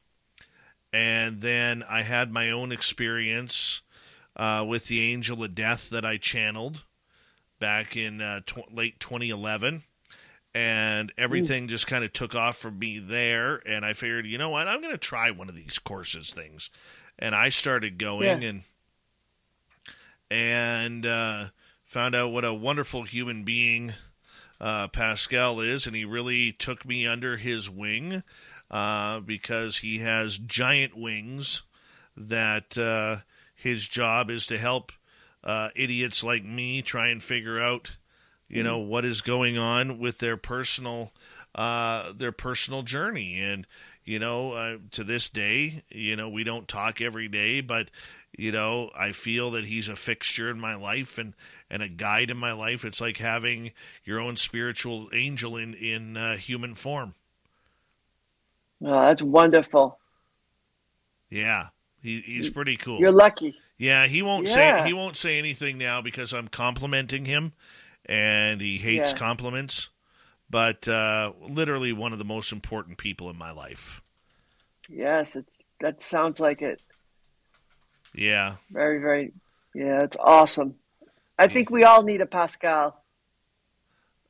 [0.92, 3.82] and then I had my own experience
[4.36, 6.84] uh, with the angel of death that I channeled
[7.62, 9.84] back in uh, tw- late 2011
[10.56, 11.68] and everything Ooh.
[11.68, 14.80] just kind of took off for me there and i figured you know what i'm
[14.80, 16.70] going to try one of these courses things
[17.20, 18.50] and i started going yeah.
[18.50, 18.64] and
[20.32, 21.46] and uh,
[21.86, 23.94] found out what a wonderful human being
[24.60, 28.24] uh, pascal is and he really took me under his wing
[28.72, 31.64] uh, because he has giant wings
[32.16, 33.18] that uh,
[33.54, 34.94] his job is to help
[35.44, 37.98] uh, idiots like me try and figure out
[38.48, 38.90] you know mm-hmm.
[38.90, 41.12] what is going on with their personal
[41.54, 43.40] uh, their personal journey.
[43.40, 43.66] And
[44.04, 47.90] you know uh, to this day you know we don't talk every day but
[48.38, 51.34] you know i feel that he's a fixture in my life and
[51.70, 52.86] and a guide in my life.
[52.86, 53.72] It's like having
[54.04, 57.16] your own spiritual angel in in uh, human form.
[58.82, 59.98] Oh, that's wonderful.
[61.30, 61.68] Yeah.
[62.02, 63.00] He, he's pretty cool.
[63.00, 63.56] You're lucky.
[63.78, 64.84] Yeah he won't yeah.
[64.84, 67.52] say he won't say anything now because i'm complimenting him
[68.06, 69.18] and he hates yeah.
[69.18, 69.90] compliments,
[70.50, 74.02] but uh, literally one of the most important people in my life.
[74.90, 76.80] Yes, it's that sounds like it.
[78.14, 78.56] Yeah.
[78.72, 79.34] Very, very.
[79.74, 80.76] Yeah, it's awesome.
[81.38, 83.04] I think we all need a Pascal.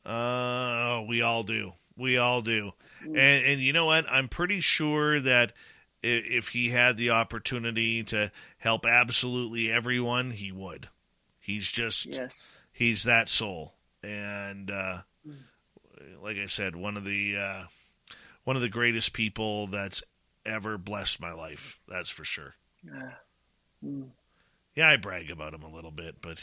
[0.03, 1.73] Uh, we all do.
[1.95, 2.71] We all do.
[3.03, 3.17] Mm.
[3.17, 4.05] And and you know what?
[4.09, 5.53] I'm pretty sure that
[6.01, 10.89] if he had the opportunity to help absolutely everyone, he would.
[11.39, 14.97] He's just yes he's that soul, and uh,
[16.21, 17.63] like I said, one of the uh,
[18.43, 20.03] one of the greatest people that's
[20.45, 21.79] ever blessed my life.
[21.88, 22.55] That's for sure.
[22.83, 23.11] Yeah,
[23.83, 24.09] mm.
[24.75, 26.39] yeah I brag about him a little bit, but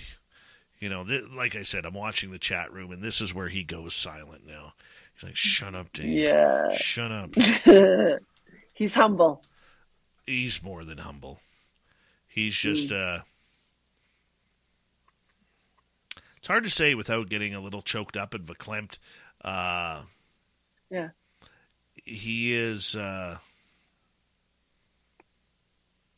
[0.80, 3.48] you know, th- like I said, I'm watching the chat room, and this is where
[3.48, 4.72] he goes silent now.
[5.14, 6.06] He's like, "Shut up, Dave.
[6.06, 7.34] Yeah, shut up."
[8.72, 9.44] he's humble.
[10.26, 11.40] He's more than humble.
[12.26, 13.18] He's just Mm.
[13.18, 13.22] uh
[16.42, 18.98] It's hard to say without getting a little choked up and verklempt.
[19.44, 20.02] Uh
[20.90, 21.10] Yeah.
[21.94, 23.38] he is uh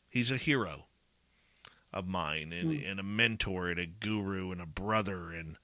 [0.09, 0.85] he's a hero
[1.93, 5.57] of mine and, and a mentor and a guru and a brother and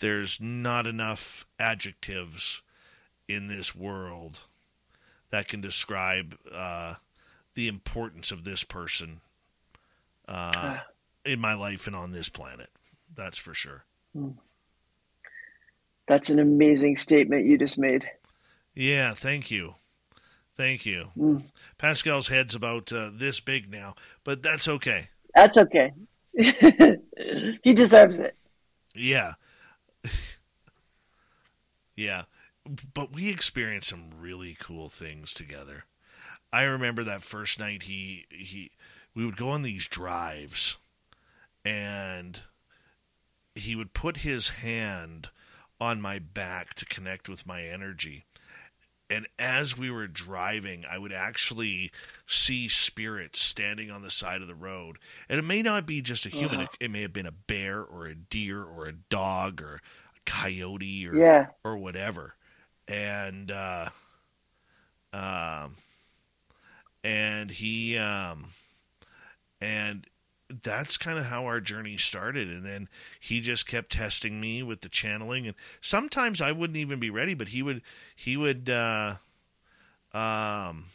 [0.00, 2.62] there's not enough adjectives
[3.26, 4.42] in this world
[5.30, 6.94] that can describe uh,
[7.54, 9.22] the importance of this person
[10.28, 10.78] uh,
[11.24, 12.70] in my life and on this planet.
[13.14, 13.84] That's for sure.
[16.08, 18.08] That's an amazing statement you just made.
[18.74, 19.74] Yeah, thank you.
[20.56, 21.08] Thank you.
[21.16, 21.50] Mm.
[21.78, 23.94] Pascal's head's about uh, this big now,
[24.24, 25.08] but that's okay.
[25.34, 25.92] That's okay.
[26.34, 28.36] he deserves it.
[28.94, 29.32] Yeah.
[31.96, 32.24] yeah.
[32.94, 35.84] But we experienced some really cool things together.
[36.52, 38.70] I remember that first night he he
[39.14, 40.76] we would go on these drives
[41.64, 42.42] and
[43.54, 45.30] he would put his hand
[45.80, 48.24] on my back to connect with my energy.
[49.10, 51.90] And as we were driving, I would actually
[52.26, 54.98] see spirits standing on the side of the road.
[55.28, 56.62] And it may not be just a human, Wow.
[56.62, 59.74] it, it may have been a bear or a deer or a dog or
[60.16, 61.46] a coyote or Yeah.
[61.62, 62.36] or whatever.
[62.88, 63.90] And uh
[65.12, 65.76] um
[67.04, 68.46] and he um
[69.60, 70.06] and
[70.62, 72.48] that's kind of how our journey started.
[72.48, 72.88] And then
[73.20, 75.46] he just kept testing me with the channeling.
[75.46, 77.82] And sometimes I wouldn't even be ready but he would
[78.14, 79.14] he would uh
[80.12, 80.86] um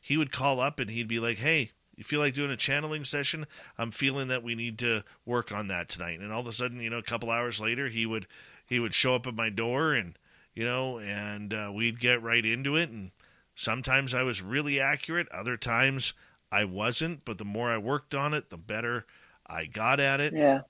[0.00, 3.04] he would call up and he'd be like hey you feel like doing a channeling
[3.04, 3.46] session?
[3.76, 6.20] I'm feeling that we need to work on that tonight.
[6.20, 8.26] And all of a sudden you know a couple hours later he would
[8.66, 10.18] he would show up at my door and
[10.54, 12.90] you know and uh, we'd get right into it.
[12.90, 13.12] And
[13.54, 15.28] sometimes i was really accurate.
[15.30, 16.12] Other times
[16.52, 19.04] i wasn't but the more i worked on it the better
[19.46, 20.62] i got at it Yeah.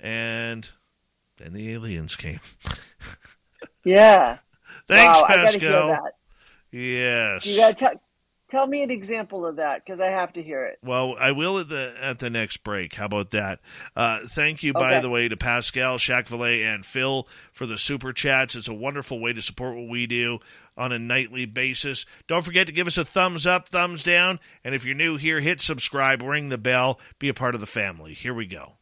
[0.00, 0.68] and
[1.38, 2.40] then the aliens came
[3.84, 4.38] Yeah.
[4.88, 6.08] thanks wow, pascal
[6.70, 8.00] yes You gotta tell
[8.50, 10.78] tell me an example of that because I have to hear it.
[10.82, 12.94] Well, I will at the at the next break.
[12.94, 13.58] How about that?
[13.96, 18.54] Uh, thank you, by the way, to Pascal, Jacques and Phil for the super chats.
[18.54, 20.38] It's a wonderful way to support what we do
[20.76, 22.06] on a nightly basis.
[22.26, 25.40] Don't forget to give us a thumbs up, thumbs down, and if you're new here,
[25.40, 28.14] hit subscribe, ring the bell, be a part of the family.
[28.14, 28.74] Here we go.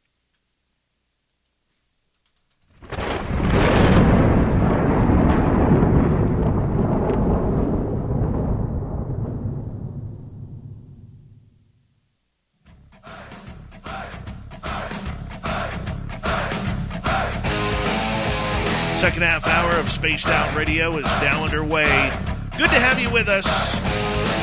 [18.94, 22.12] Second half hour of Spaced Out Radio is now underway.
[22.57, 23.74] Good to have you with us.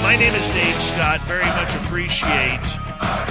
[0.03, 1.21] My name is Dave Scott.
[1.21, 2.59] Very much appreciate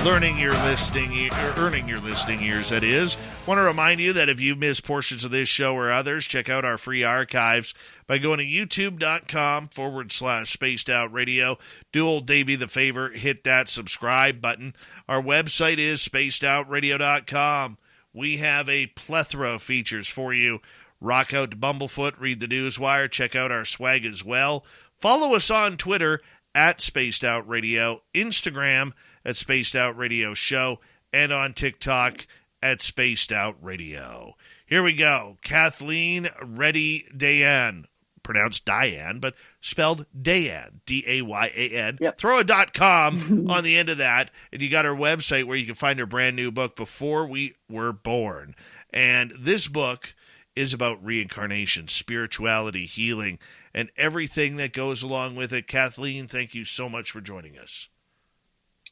[0.05, 2.71] learning your listening, or er, earning your listening ears.
[2.71, 3.19] That is.
[3.47, 6.49] Want to remind you that if you missed portions of this show or others, check
[6.49, 7.75] out our free archives
[8.07, 11.59] by going to youtube.com forward slash spaced out radio.
[11.93, 14.75] Do old Davey the favor, hit that subscribe button.
[15.07, 17.77] Our website is spacedoutradio.com.
[18.13, 20.61] We have a plethora of features for you.
[21.01, 24.65] Rock out to Bumblefoot, read the Newswire, check out our swag as well.
[24.99, 26.21] Follow us on Twitter
[26.55, 28.93] at Spaced Out Radio, Instagram
[29.25, 30.79] at Spaced Out Radio Show,
[31.13, 32.27] and on TikTok
[32.63, 34.37] at Spaced Out Radio.
[34.67, 35.39] Here we go.
[35.43, 37.87] Kathleen Ready Dayan,
[38.23, 41.99] pronounced Diane, but spelled Dayan, D A Y A N.
[42.01, 42.19] Yep.
[42.19, 45.57] Throw a dot com on the end of that, and you got her website where
[45.57, 48.55] you can find her brand new book, Before We Were Born.
[48.93, 50.15] And this book
[50.57, 53.39] is about reincarnation, spirituality, healing,
[53.73, 55.67] and everything that goes along with it.
[55.67, 57.89] Kathleen, thank you so much for joining us.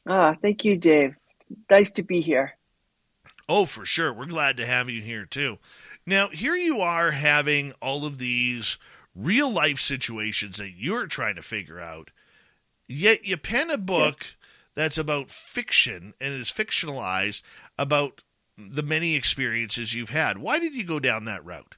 [0.07, 1.15] Ah, thank you, Dave.
[1.69, 2.53] Nice to be here.
[3.47, 4.13] Oh, for sure.
[4.13, 5.57] We're glad to have you here, too.
[6.05, 8.77] Now, here you are having all of these
[9.15, 12.11] real life situations that you're trying to figure out,
[12.87, 14.35] yet you pen a book
[14.75, 17.41] that's about fiction and is fictionalized
[17.77, 18.21] about
[18.71, 20.37] the many experiences you've had.
[20.37, 21.77] Why did you go down that route?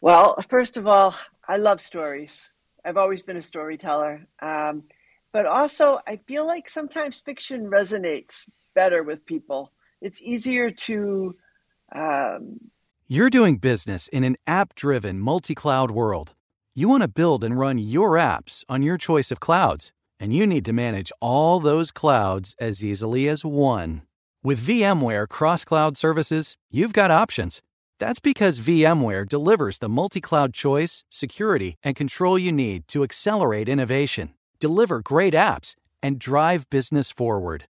[0.00, 1.14] Well, first of all,
[1.46, 2.52] I love stories.
[2.84, 4.26] I've always been a storyteller.
[4.40, 4.84] Um,
[5.32, 9.72] but also, I feel like sometimes fiction resonates better with people.
[10.00, 11.34] It's easier to,
[11.94, 12.60] um,
[13.08, 16.34] You're doing business in an app driven multi cloud world.
[16.74, 20.46] You want to build and run your apps on your choice of clouds, and you
[20.46, 24.02] need to manage all those clouds as easily as one.
[24.44, 27.60] With VMware Cross Cloud Services, you've got options.
[27.98, 33.68] That's because VMware delivers the multi cloud choice, security, and control you need to accelerate
[33.68, 35.74] innovation, deliver great apps,
[36.04, 37.64] and drive business forward.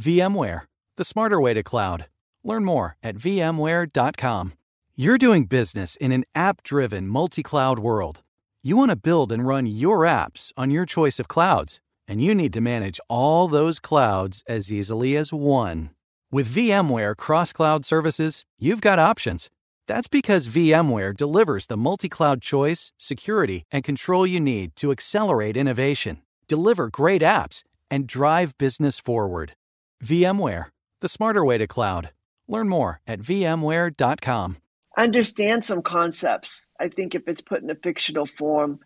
[0.00, 0.62] VMware,
[0.96, 2.06] the smarter way to cloud.
[2.44, 4.52] Learn more at vmware.com.
[4.94, 8.22] You're doing business in an app driven multi cloud world.
[8.62, 12.32] You want to build and run your apps on your choice of clouds, and you
[12.32, 15.90] need to manage all those clouds as easily as one.
[16.32, 19.50] With VMware Cross Cloud Services, you've got options.
[19.86, 25.58] That's because VMware delivers the multi cloud choice, security, and control you need to accelerate
[25.58, 29.52] innovation, deliver great apps, and drive business forward.
[30.02, 30.68] VMware,
[31.02, 32.08] the smarter way to cloud.
[32.48, 34.56] Learn more at vmware.com.
[34.96, 38.80] Understand some concepts, I think, if it's put in a fictional form.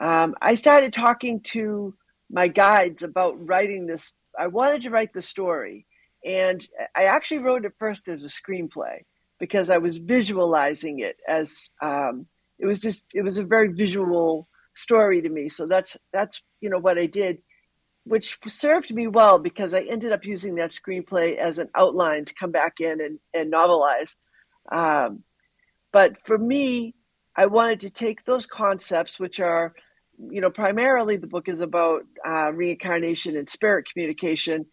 [0.00, 1.94] Um, I started talking to
[2.30, 4.12] my guides about writing this.
[4.38, 5.84] I wanted to write the story,
[6.26, 9.04] and I actually wrote it first as a screenplay
[9.38, 12.26] because I was visualizing it as um,
[12.58, 15.48] it was just it was a very visual story to me.
[15.48, 17.38] So that's that's you know what I did,
[18.04, 22.34] which served me well because I ended up using that screenplay as an outline to
[22.34, 24.14] come back in and, and novelize.
[24.72, 25.22] Um,
[25.92, 26.94] but for me,
[27.36, 29.74] I wanted to take those concepts, which are,
[30.30, 34.66] you know, primarily the book is about uh, reincarnation and spirit communication.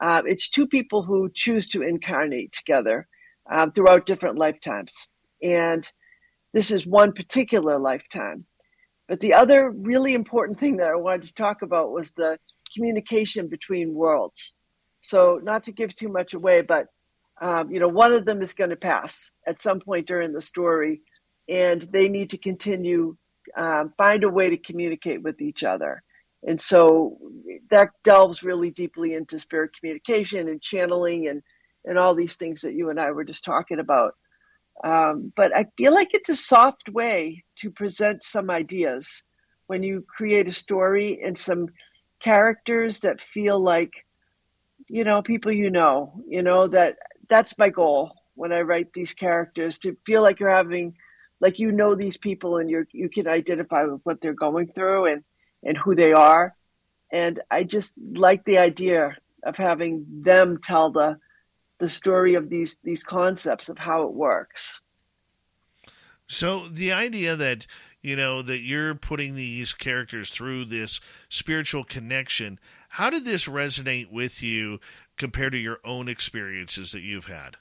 [0.00, 3.08] Uh, it's two people who choose to incarnate together
[3.50, 4.92] um, throughout different lifetimes.
[5.42, 5.88] And
[6.52, 8.44] this is one particular lifetime.
[9.08, 12.38] But the other really important thing that I wanted to talk about was the
[12.74, 14.54] communication between worlds.
[15.00, 16.86] So, not to give too much away, but
[17.40, 20.40] um, you know, one of them is going to pass at some point during the
[20.40, 21.02] story,
[21.48, 23.16] and they need to continue
[23.56, 26.02] um, find a way to communicate with each other.
[26.46, 27.18] And so
[27.70, 31.42] that delves really deeply into spirit communication and channeling and
[31.84, 34.14] and all these things that you and I were just talking about.
[34.84, 39.22] Um, but I feel like it's a soft way to present some ideas
[39.66, 41.68] when you create a story and some
[42.20, 44.04] characters that feel like,
[44.88, 46.96] you know, people you know, you know, that
[47.28, 50.94] that's my goal when I write these characters to feel like you're having,
[51.40, 55.06] like you know these people and you're you can identify with what they're going through
[55.06, 55.24] and
[55.68, 56.56] and who they are,
[57.12, 61.18] and I just like the idea of having them tell the
[61.78, 64.80] the story of these these concepts of how it works.
[66.26, 67.66] So the idea that
[68.02, 72.58] you know that you're putting these characters through this spiritual connection,
[72.88, 74.80] how did this resonate with you
[75.16, 77.56] compared to your own experiences that you've had?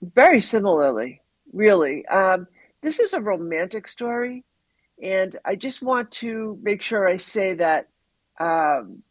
[0.00, 1.20] Very similarly,
[1.52, 2.06] really.
[2.06, 2.46] Um,
[2.82, 4.44] this is a romantic story,
[5.04, 7.88] and I just want to make sure I say that
[8.40, 9.02] um,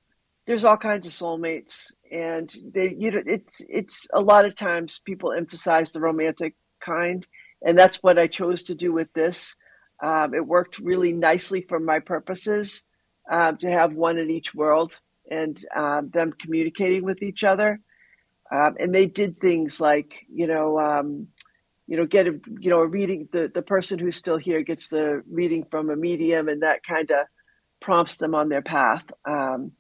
[0.48, 5.00] there's all kinds of soulmates and they you know it's it's a lot of times
[5.06, 7.26] people emphasize the romantic kind
[7.66, 9.56] and that's what i chose to do with this.
[10.02, 12.84] Um, it worked really nicely for my purposes
[13.32, 15.00] uh, to have one in each world
[15.32, 17.80] and um, them communicating with each other.
[18.52, 21.28] Um, and they did things like you know um,
[21.88, 24.88] you know get a you know a reading the, the person who's still here gets
[24.88, 27.26] the reading from a medium and that kind of
[27.82, 29.74] prompts them on their path um,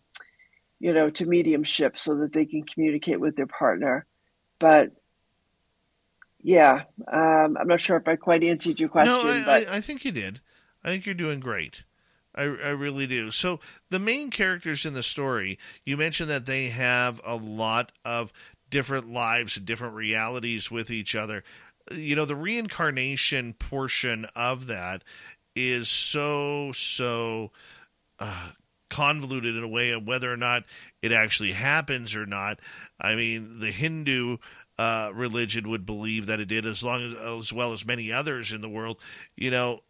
[0.83, 4.05] you know, to mediumship so that they can communicate with their partner.
[4.59, 4.89] But
[6.41, 9.13] yeah, um, I'm not sure if I quite answered your question.
[9.13, 9.69] No, I, but...
[9.69, 10.41] I, I think you did.
[10.83, 11.85] I think you're doing great.
[12.35, 13.31] I, I really do.
[13.31, 18.33] So the main characters in the story, you mentioned that they have a lot of
[18.69, 21.45] different lives different realities with each other.
[21.91, 25.03] You know, the reincarnation portion of that
[25.55, 27.51] is so so
[28.19, 28.51] uh,
[28.89, 30.63] convoluted in a way of whether or not
[31.01, 32.59] it actually happens or not.
[32.99, 34.37] I mean, the Hindu
[34.77, 38.51] uh, religion would believe that it did, as long as as well as many others
[38.51, 38.99] in the world.
[39.35, 39.81] You know,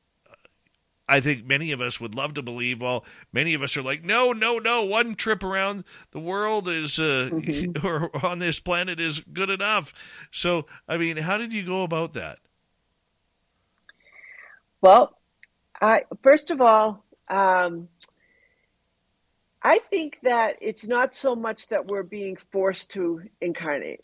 [1.07, 2.81] I think many of us would love to believe.
[2.81, 4.85] Well, many of us are like, no, no, no.
[4.85, 7.85] One trip around the world is, uh, mm-hmm.
[7.87, 9.93] or on this planet is good enough.
[10.31, 12.39] So, I mean, how did you go about that?
[14.81, 15.17] Well,
[15.81, 17.87] I first of all, um,
[19.61, 24.03] I think that it's not so much that we're being forced to incarnate.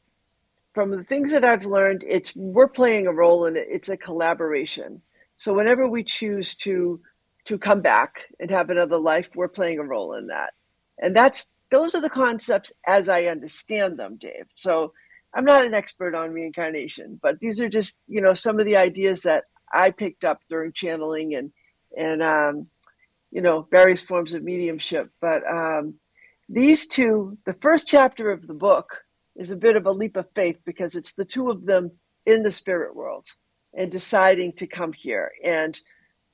[0.74, 3.68] From the things that I've learned, it's we're playing a role in it.
[3.70, 5.02] It's a collaboration.
[5.40, 7.00] So whenever we choose to
[7.46, 10.54] to come back and have another life, we're playing a role in that.
[11.02, 14.48] And that's those are the concepts as I understand them, Dave.
[14.54, 14.94] So
[15.34, 18.76] I'm not an expert on reincarnation, but these are just, you know, some of the
[18.76, 21.52] ideas that I picked up during channeling and
[21.98, 22.68] and um,
[23.32, 25.10] you know, various forms of mediumship.
[25.22, 25.96] But um,
[26.50, 29.04] these two, the first chapter of the book
[29.38, 31.92] is a bit of a leap of faith because it's the two of them
[32.26, 33.28] in the spirit world
[33.74, 35.32] and deciding to come here.
[35.43, 35.80] And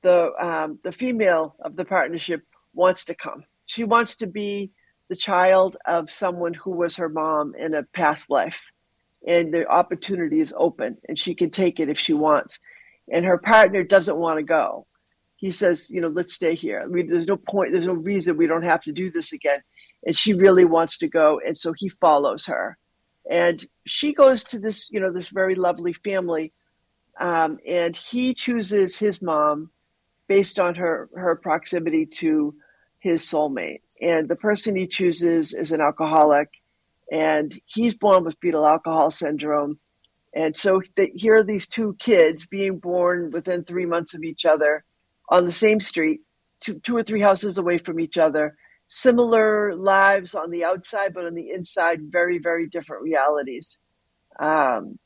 [0.02, 2.42] the um, the female of the partnership
[2.74, 4.70] wants to come, she wants to be
[5.08, 8.62] the child of someone who was her mom in a past life.
[9.26, 12.60] And the opportunity is open and she can take it if she wants.
[13.12, 14.86] And her partner doesn't want to go.
[15.36, 16.80] He says you know let's stay here.
[16.82, 19.60] I mean, there's no point there's no reason we don't have to do this again.
[20.04, 22.78] And she really wants to go and so he follows her.
[23.28, 26.52] And she goes to this you know this very lovely family
[27.20, 29.70] um, and he chooses his mom
[30.28, 32.54] based on her her proximity to
[32.98, 33.82] his soulmate.
[34.00, 36.48] And the person he chooses is an alcoholic
[37.10, 39.78] and he's born with fetal alcohol syndrome.
[40.34, 44.44] And so the, here are these two kids being born within three months of each
[44.44, 44.84] other
[45.30, 46.20] on the same street
[46.60, 48.56] two, two or three houses away from each other.
[48.88, 53.78] Similar lives on the outside but on the inside very very different realities.
[54.38, 54.98] Um,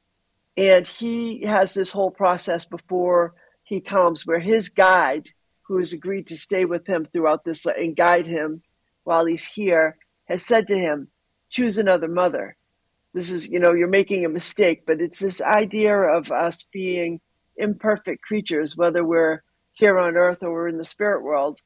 [0.56, 5.28] and he has this whole process before he comes where his guide
[5.62, 8.62] who has agreed to stay with him throughout this and guide him
[9.04, 9.96] while he's here
[10.26, 11.08] has said to him,
[11.48, 12.56] choose another mother.
[13.14, 17.20] This is, you know, you're making a mistake, but it's this idea of us being
[17.56, 19.42] imperfect creatures, whether we're
[19.72, 21.60] here on earth or we're in the spirit world,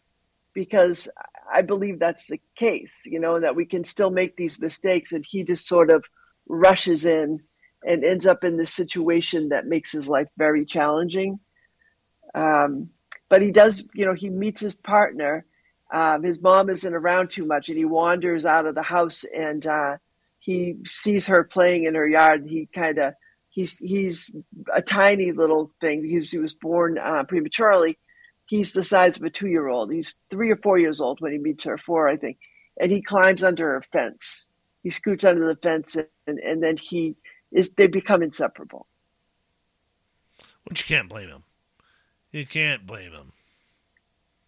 [0.55, 1.09] because
[1.53, 5.12] I believe that's the case, you know, that we can still make these mistakes.
[5.12, 6.05] And he just sort of
[6.47, 7.41] rushes in
[7.87, 11.39] and ends up in this situation that makes his life very challenging.
[12.35, 12.91] Um,
[13.28, 15.45] but he does, you know, he meets his partner
[15.95, 19.64] um, his mom isn't around too much, and he wanders out of the house and
[19.64, 19.97] uh,
[20.41, 22.47] he sees her playing in her yard.
[22.49, 23.14] He kind of
[23.51, 24.28] he's he's
[24.74, 26.05] a tiny little thing.
[26.05, 27.97] He was, he was born uh, prematurely.
[28.47, 29.93] He's the size of a two year old.
[29.93, 32.39] He's three or four years old when he meets her, four I think,
[32.80, 34.49] and he climbs under her fence.
[34.82, 37.14] He scoots under the fence, and, and then he
[37.55, 38.86] is they become inseparable.
[40.64, 41.44] Which you can't blame him.
[42.32, 43.32] You can't blame him.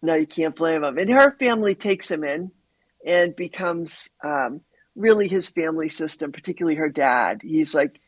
[0.01, 0.97] No, you can't blame him.
[0.97, 2.51] And her family takes him in
[3.05, 4.61] and becomes um,
[4.95, 7.41] really his family system, particularly her dad.
[7.41, 7.99] He's like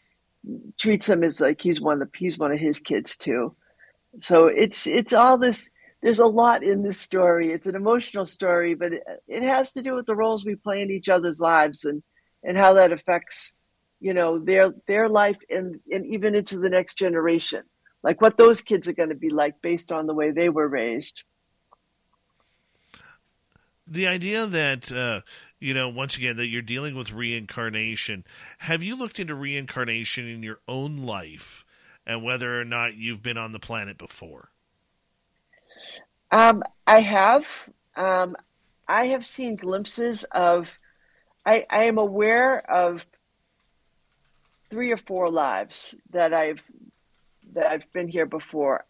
[0.77, 3.55] treats him as like he's one of he's one of his kids too.
[4.17, 5.69] So it's it's all this.
[6.01, 7.51] There's a lot in this story.
[7.51, 10.81] It's an emotional story, but it, it has to do with the roles we play
[10.81, 12.03] in each other's lives and
[12.43, 13.53] and how that affects
[13.99, 17.63] you know their their life and and even into the next generation.
[18.01, 20.67] Like what those kids are going to be like based on the way they were
[20.67, 21.23] raised.
[23.85, 25.21] The idea that uh,
[25.59, 28.23] you know once again that you're dealing with reincarnation
[28.59, 31.65] have you looked into reincarnation in your own life
[32.05, 34.49] and whether or not you've been on the planet before?
[36.31, 37.69] Um, i have.
[37.95, 38.37] Um,
[38.87, 40.79] i have seen glimpses of
[41.45, 43.05] I, I am aware of
[44.69, 46.63] three or four lives that i've
[47.53, 48.85] that i've been here before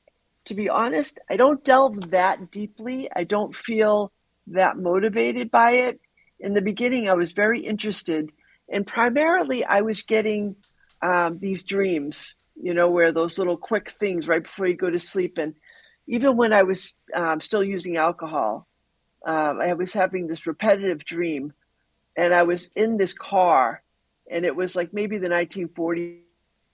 [0.46, 4.12] to be honest i don't delve that deeply i don't feel
[4.52, 6.00] that motivated by it.
[6.40, 8.32] In the beginning, I was very interested,
[8.70, 10.56] and primarily I was getting
[11.02, 15.00] um, these dreams, you know, where those little quick things right before you go to
[15.00, 15.38] sleep.
[15.38, 15.56] And
[16.08, 18.68] even when I was um, still using alcohol,
[19.26, 21.54] um, I was having this repetitive dream,
[22.16, 23.84] and I was in this car,
[24.30, 26.22] and it was like maybe the 1940s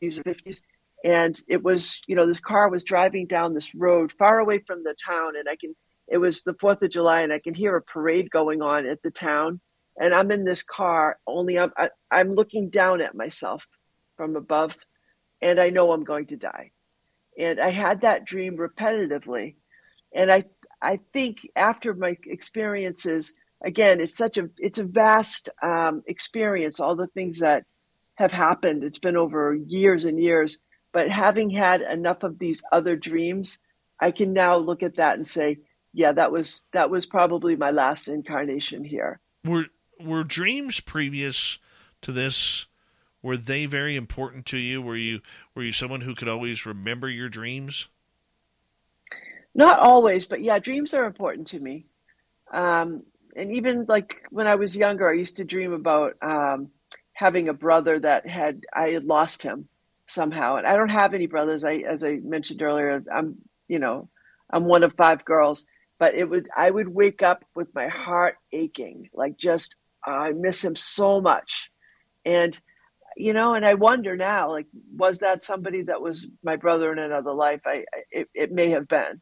[0.03, 0.61] or 50s.
[1.03, 4.83] And it was, you know, this car was driving down this road far away from
[4.83, 5.75] the town, and I can
[6.07, 9.01] it was the Fourth of July, and I can hear a parade going on at
[9.01, 9.59] the town.
[9.99, 13.65] And I'm in this car, only I'm I, am i am looking down at myself
[14.17, 14.77] from above,
[15.41, 16.71] and I know I'm going to die.
[17.37, 19.55] And I had that dream repetitively,
[20.13, 20.45] and I
[20.81, 26.79] I think after my experiences, again, it's such a it's a vast um, experience.
[26.79, 27.65] All the things that
[28.15, 28.83] have happened.
[28.83, 30.57] It's been over years and years,
[30.91, 33.59] but having had enough of these other dreams,
[33.99, 35.59] I can now look at that and say,
[35.93, 39.19] yeah, that was that was probably my last incarnation here.
[39.43, 39.65] Were
[39.99, 41.59] were dreams previous
[42.01, 42.67] to this?
[43.21, 44.81] Were they very important to you?
[44.81, 45.21] Were you
[45.55, 47.87] were you someone who could always remember your dreams?
[49.53, 51.85] Not always, but yeah, dreams are important to me.
[52.51, 53.03] Um,
[53.35, 56.69] and even like when I was younger, I used to dream about um,
[57.13, 59.67] having a brother that had I had lost him
[60.07, 61.63] somehow, and I don't have any brothers.
[61.63, 64.09] I, as I mentioned earlier, I'm you know
[64.49, 65.65] I'm one of five girls,
[65.99, 69.75] but it would I would wake up with my heart aching, like just
[70.05, 71.71] I miss him so much,
[72.23, 72.57] and
[73.17, 76.99] you know, and I wonder now, like, was that somebody that was my brother in
[76.99, 77.61] another life?
[77.65, 79.21] I it, it may have been.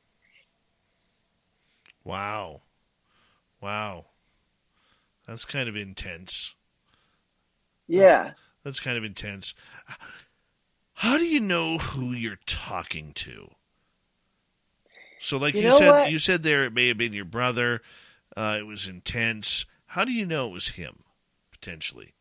[2.04, 2.63] Wow,
[3.64, 4.06] wow,
[5.28, 6.54] that's kind of intense.
[7.88, 9.56] Yeah, that's, that's kind of intense.
[10.96, 13.50] How do you know who you're talking to?
[15.20, 16.12] So, like you, you said, what?
[16.12, 17.82] you said there it may have been your brother.
[18.36, 19.66] Uh, it was intense.
[19.86, 20.98] How do you know it was him,
[21.52, 22.14] potentially?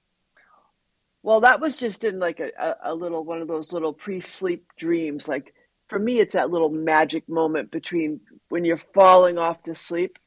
[1.24, 4.64] Well, that was just in like a, a, a little one of those little pre-sleep
[4.76, 5.26] dreams.
[5.26, 5.54] Like
[5.88, 10.18] for me, it's that little magic moment between when you're falling off to sleep.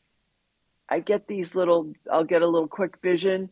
[0.90, 1.94] I get these little.
[2.12, 3.50] I'll get a little quick vision.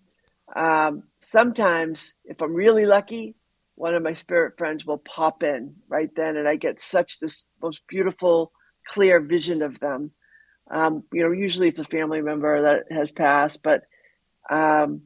[0.56, 3.36] Um, sometimes, if I'm really lucky,
[3.76, 7.46] one of my spirit friends will pop in right then, and I get such this
[7.62, 8.52] most beautiful,
[8.88, 10.12] clear vision of them.
[10.70, 13.84] Um, you know, usually it's a family member that has passed, but
[14.50, 15.04] um,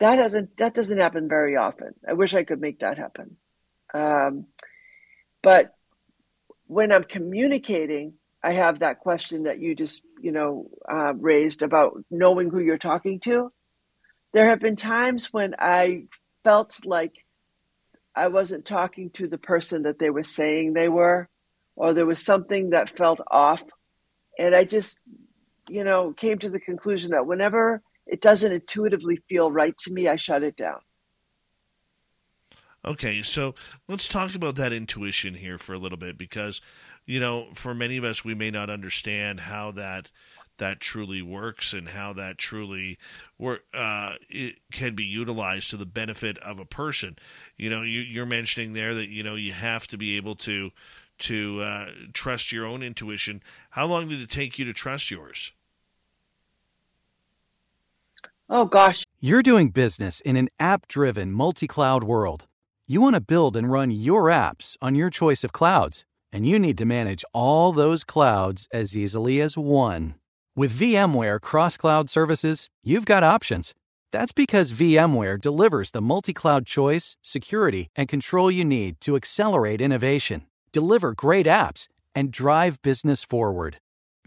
[0.00, 1.94] that doesn't that doesn't happen very often.
[2.08, 3.36] I wish I could make that happen.
[3.92, 4.46] Um,
[5.42, 5.74] but
[6.66, 12.02] when I'm communicating, I have that question that you just you know uh, raised about
[12.10, 13.52] knowing who you're talking to.
[14.32, 16.04] There have been times when I
[16.44, 17.12] felt like
[18.14, 21.28] I wasn't talking to the person that they were saying they were,
[21.76, 23.62] or there was something that felt off,
[24.38, 24.98] and I just
[25.68, 30.08] you know came to the conclusion that whenever it doesn't intuitively feel right to me,
[30.08, 30.80] I shut it down.
[32.84, 33.54] Okay, so
[33.88, 36.60] let's talk about that intuition here for a little bit because,
[37.08, 40.10] you know, for many of us, we may not understand how that
[40.58, 42.98] that truly works and how that truly
[43.38, 47.16] work uh, it can be utilized to the benefit of a person.
[47.56, 50.70] You know, you, you're mentioning there that you know you have to be able to
[51.20, 53.42] to uh, trust your own intuition.
[53.70, 55.52] How long did it take you to trust yours?
[58.50, 59.04] Oh, gosh.
[59.18, 62.46] You're doing business in an app driven, multi cloud world.
[62.86, 66.58] You want to build and run your apps on your choice of clouds, and you
[66.58, 70.14] need to manage all those clouds as easily as one.
[70.56, 73.74] With VMware Cross Cloud Services, you've got options.
[74.10, 79.80] That's because VMware delivers the multi cloud choice, security, and control you need to accelerate
[79.80, 83.78] innovation, deliver great apps, and drive business forward.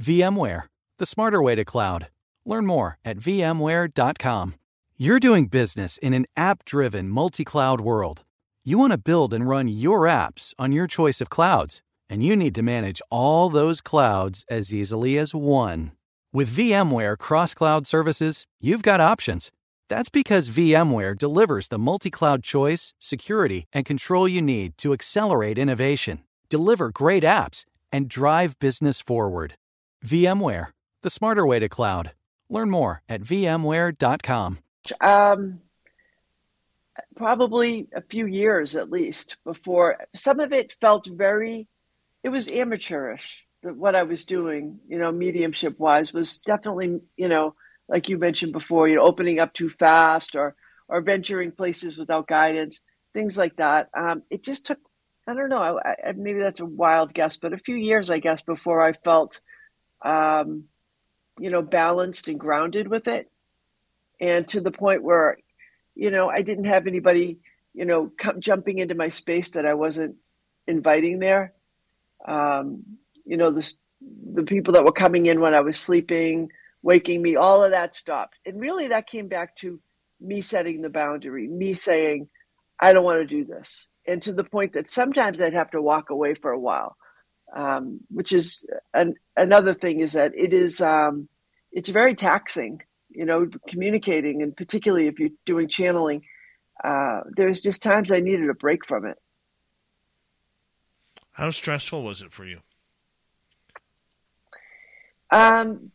[0.01, 0.63] VMware,
[0.99, 2.07] the smarter way to cloud.
[2.45, 4.55] Learn more at vmware.com.
[4.97, 8.23] You're doing business in an app driven, multi cloud world.
[8.63, 11.81] You want to build and run your apps on your choice of clouds,
[12.11, 15.93] and you need to manage all those clouds as easily as one.
[16.33, 19.51] With VMware Cross Cloud Services, you've got options.
[19.87, 25.57] That's because VMware delivers the multi cloud choice, security, and control you need to accelerate
[25.57, 29.55] innovation, deliver great apps, and drive business forward.
[30.05, 30.67] VMware,
[31.03, 32.11] the smarter way to cloud.
[32.49, 34.59] Learn more at vmware.com.
[34.99, 35.61] Um,
[37.15, 41.67] probably a few years at least before some of it felt very,
[42.23, 43.45] it was amateurish.
[43.63, 47.55] That what I was doing, you know, mediumship wise, was definitely, you know,
[47.87, 50.55] like you mentioned before, you know, opening up too fast or
[50.87, 52.81] or venturing places without guidance,
[53.13, 53.89] things like that.
[53.95, 54.79] Um, it just took,
[55.25, 58.19] I don't know, I, I, maybe that's a wild guess, but a few years, I
[58.19, 59.39] guess, before I felt
[60.01, 60.65] um,
[61.39, 63.29] you know, balanced and grounded with it.
[64.19, 65.37] And to the point where,
[65.95, 67.39] you know, I didn't have anybody,
[67.73, 70.15] you know, come, jumping into my space that I wasn't
[70.67, 71.53] inviting there.
[72.27, 72.83] Um,
[73.25, 73.71] you know, the,
[74.33, 76.49] the people that were coming in when I was sleeping,
[76.81, 78.37] waking me, all of that stopped.
[78.45, 79.79] And really that came back to
[80.19, 82.29] me setting the boundary, me saying,
[82.79, 83.87] I don't want to do this.
[84.07, 86.95] And to the point that sometimes I'd have to walk away for a while
[87.55, 91.27] um, which is an, another thing is that it is um,
[91.71, 96.21] it's very taxing you know communicating and particularly if you're doing channeling
[96.83, 99.17] uh, there's just times i needed a break from it
[101.33, 102.59] how stressful was it for you
[105.31, 105.91] um,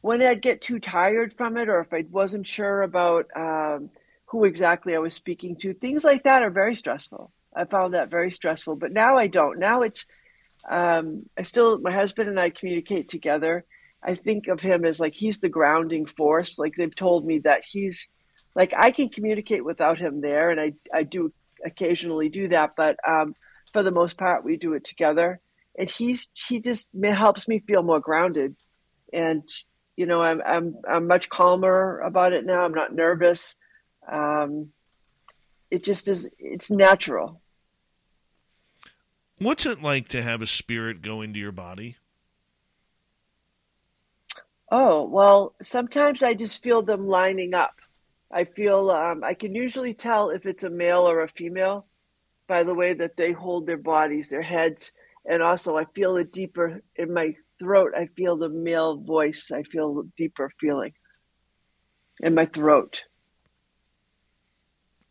[0.00, 3.90] when i'd get too tired from it or if i wasn't sure about um,
[4.26, 8.10] who exactly i was speaking to things like that are very stressful I found that
[8.10, 8.76] very stressful.
[8.76, 9.58] But now I don't.
[9.58, 10.06] Now it's
[10.68, 13.64] um, I still my husband and I communicate together.
[14.02, 16.58] I think of him as like he's the grounding force.
[16.58, 18.08] Like they've told me that he's
[18.54, 21.32] like I can communicate without him there, and I I do
[21.64, 23.34] occasionally do that, but um,
[23.72, 25.40] for the most part we do it together.
[25.78, 28.56] And he's he just helps me feel more grounded,
[29.12, 29.42] and
[29.96, 32.64] you know I'm I'm I'm much calmer about it now.
[32.64, 33.54] I'm not nervous.
[34.10, 34.72] Um,
[35.70, 37.40] it just is it's natural
[39.38, 41.96] what's it like to have a spirit go into your body
[44.70, 47.80] oh well sometimes i just feel them lining up
[48.30, 51.86] i feel um, i can usually tell if it's a male or a female
[52.48, 54.92] by the way that they hold their bodies their heads
[55.24, 59.62] and also i feel it deeper in my throat i feel the male voice i
[59.62, 60.92] feel a deeper feeling
[62.22, 63.04] in my throat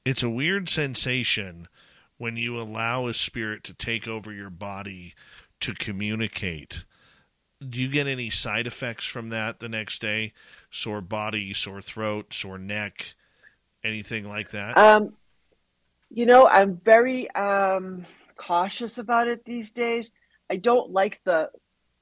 [0.05, 1.67] it's a weird sensation
[2.17, 5.13] when you allow a spirit to take over your body
[5.59, 6.85] to communicate.
[7.67, 10.31] do you get any side effects from that the next day?
[10.69, 13.15] Sore body, sore throat, sore neck,
[13.83, 14.77] anything like that?
[14.77, 15.13] Um,
[16.09, 18.05] you know, I'm very um,
[18.37, 20.11] cautious about it these days.
[20.49, 21.49] I don't like the,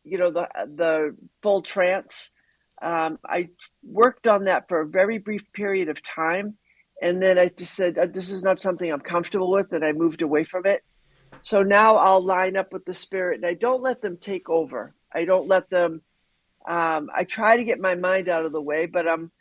[0.03, 2.29] you know, the the full trance.
[2.81, 3.49] Um, I
[3.83, 6.57] worked on that for a very brief period of time,
[7.01, 10.21] and then I just said this is not something I'm comfortable with, and I moved
[10.21, 10.83] away from it.
[11.41, 14.93] So now I'll line up with the spirit, and I don't let them take over.
[15.11, 16.01] I don't let them.
[16.67, 19.31] Um, I try to get my mind out of the way, but I'm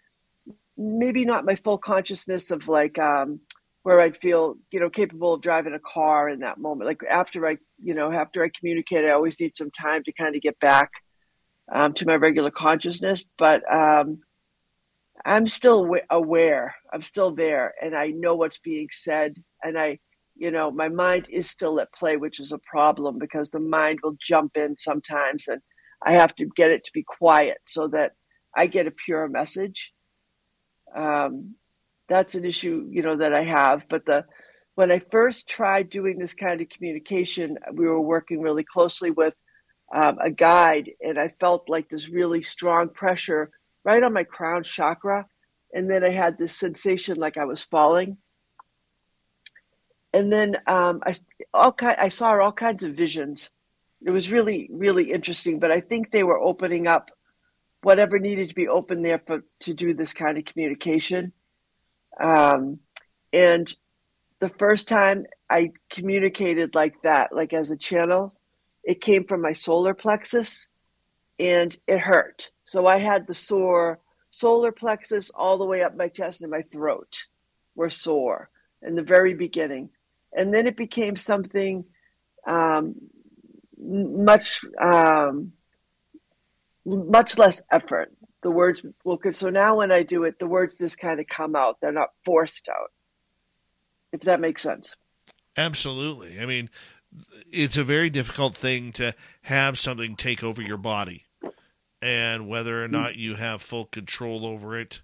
[0.76, 3.40] maybe not my full consciousness of like um,
[3.84, 6.88] where I'd feel, you know, capable of driving a car in that moment.
[6.88, 10.34] Like after I, you know, after I communicate, I always need some time to kind
[10.34, 10.90] of get back
[11.70, 13.26] um, to my regular consciousness.
[13.36, 14.22] But um,
[15.26, 16.74] I'm still aware.
[16.94, 19.98] I'm still there, and I know what's being said, and I,
[20.34, 23.98] you know, my mind is still at play, which is a problem because the mind
[24.02, 25.60] will jump in sometimes, and
[26.02, 28.12] I have to get it to be quiet so that
[28.56, 29.92] I get a pure message.
[30.96, 31.56] Um,
[32.08, 33.86] that's an issue, you know, that I have.
[33.88, 34.24] But the
[34.74, 39.34] when I first tried doing this kind of communication, we were working really closely with
[39.94, 43.50] um, a guide, and I felt like this really strong pressure
[43.84, 45.26] right on my crown chakra,
[45.72, 48.16] and then I had this sensation like I was falling.
[50.12, 51.14] And then um, I
[51.52, 53.50] all I saw all kinds of visions.
[54.04, 57.10] It was really really interesting, but I think they were opening up
[57.82, 61.32] whatever needed to be open there for to do this kind of communication.
[62.20, 62.78] Um,
[63.32, 63.74] and
[64.40, 68.32] the first time I communicated like that, like as a channel,
[68.82, 70.68] it came from my solar plexus
[71.38, 72.50] and it hurt.
[72.64, 74.00] So I had the sore
[74.30, 77.24] solar plexus all the way up my chest and my throat
[77.74, 78.50] were sore
[78.82, 79.90] in the very beginning.
[80.36, 81.84] And then it became something
[82.46, 82.96] um,
[83.78, 85.52] much um,
[86.84, 88.12] much less effort.
[88.44, 91.56] The words will so now when I do it, the words just kind of come
[91.56, 91.78] out.
[91.80, 92.92] They're not forced out.
[94.12, 94.94] If that makes sense.
[95.56, 96.38] Absolutely.
[96.38, 96.68] I mean,
[97.50, 101.24] it's a very difficult thing to have something take over your body
[102.02, 102.96] and whether or mm-hmm.
[102.96, 105.00] not you have full control over it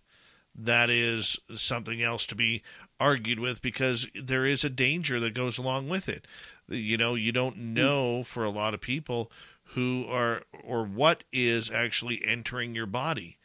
[0.54, 2.62] that is something else to be
[2.98, 6.26] argued with because there is a danger that goes along with it
[6.68, 7.72] you know you don't mm.
[7.74, 9.30] know for a lot of people
[9.74, 13.38] who are or what is actually entering your body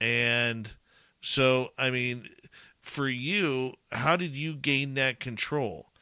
[0.00, 0.72] and
[1.20, 2.28] so i mean
[2.80, 5.92] for you how did you gain that control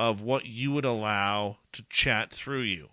[0.00, 2.88] of what you would allow to chat through you?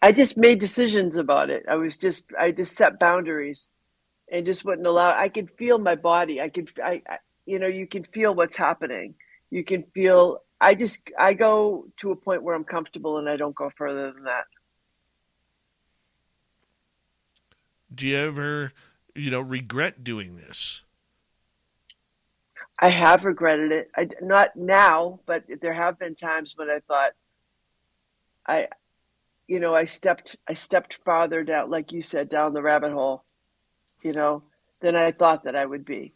[0.00, 1.62] I just made decisions about it.
[1.68, 3.68] I was just I just set boundaries
[4.32, 6.40] and just wouldn't allow I could feel my body.
[6.40, 9.14] I could I, I you know, you can feel what's happening.
[9.50, 13.36] You can feel I just I go to a point where I'm comfortable and I
[13.36, 14.44] don't go further than that.
[17.94, 18.72] Do you ever,
[19.14, 20.82] you know, regret doing this?
[22.78, 23.90] I have regretted it.
[23.94, 27.12] I, not now, but there have been times when I thought,
[28.46, 28.68] I,
[29.46, 33.22] you know, I stepped, I stepped farther down, like you said, down the rabbit hole,
[34.02, 34.42] you know,
[34.80, 36.14] than I thought that I would be.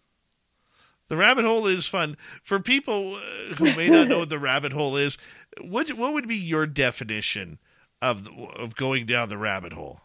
[1.09, 4.73] The rabbit hole is fun for people uh, who may not know what the rabbit
[4.73, 5.17] hole is.
[5.61, 7.59] What what would be your definition
[8.03, 10.01] of of going down the rabbit hole?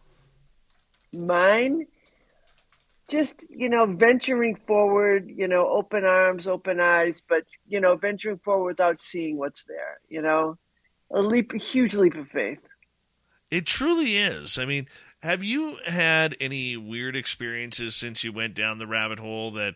[1.12, 1.88] Mine
[3.10, 8.38] just you know venturing forward you know open arms open eyes but you know venturing
[8.40, 10.58] forward without seeing what's there you know
[11.12, 12.62] a leap a huge leap of faith
[13.52, 14.88] it truly is i mean
[15.22, 19.76] have you had any weird experiences since you went down the rabbit hole that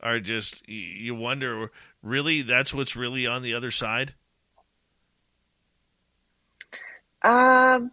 [0.00, 1.70] are just you wonder
[2.02, 4.14] really that's what's really on the other side
[7.22, 7.90] um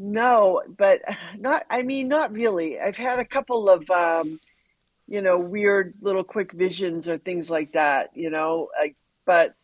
[0.00, 1.02] no, but
[1.38, 1.66] not.
[1.68, 2.80] I mean, not really.
[2.80, 4.40] I've had a couple of, um,
[5.06, 8.16] you know, weird little quick visions or things like that.
[8.16, 8.96] You know, like,
[9.26, 9.54] but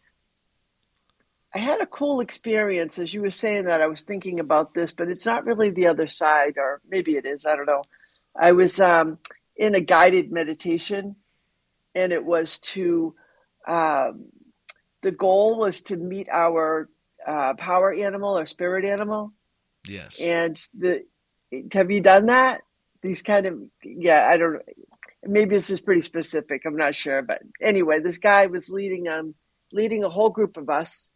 [1.55, 3.81] I had a cool experience as you were saying that.
[3.81, 7.25] I was thinking about this, but it's not really the other side, or maybe it
[7.25, 7.47] is.
[7.47, 7.85] I don't know.
[8.39, 9.19] I was um,
[9.57, 11.17] in a guided meditation,
[11.97, 13.15] and it was to.
[13.67, 14.27] Um,
[15.03, 16.89] the goal was to meet our
[17.27, 19.33] uh, power animal or spirit animal
[19.89, 20.21] Yes.
[20.21, 21.05] And the
[21.73, 22.63] have you done that?
[23.03, 24.63] These kind of yeah, I don't
[25.23, 26.63] maybe this is pretty specific.
[26.65, 29.35] I'm not sure, but anyway, this guy was leading um
[29.73, 31.11] leading a whole group of us,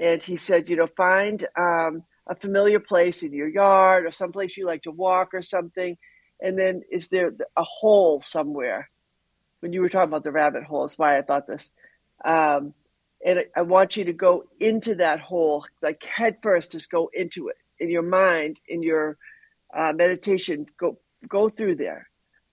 [0.00, 4.56] and he said, you know, find um, a familiar place in your yard or someplace
[4.56, 5.96] you like to walk or something,
[6.40, 8.90] and then is there a hole somewhere?
[9.64, 11.70] When you were talking about the rabbit hole, is why I thought this.
[12.22, 12.74] Um,
[13.24, 17.48] and I want you to go into that hole, like head first, just go into
[17.48, 19.16] it in your mind in your
[19.74, 20.66] uh, meditation.
[20.76, 22.10] Go go through there.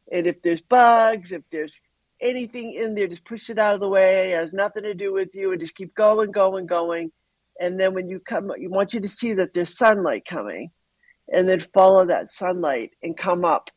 [0.10, 1.82] And if there's bugs if there's
[2.22, 4.32] anything in there just push it out of the way.
[4.32, 7.12] It has nothing to do with you and just keep going going going.
[7.60, 10.72] And then when you come you want you to see that there's sunlight coming
[11.28, 13.70] and then follow that sunlight and come up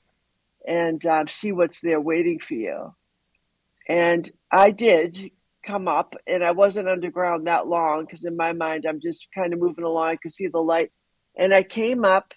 [0.65, 2.95] and um, see what's there waiting for you
[3.89, 5.31] and i did
[5.65, 9.53] come up and I wasn't underground that long because in my mind I'm just kind
[9.53, 10.09] of moving along.
[10.09, 10.93] I could see the light.
[11.37, 12.35] And I came up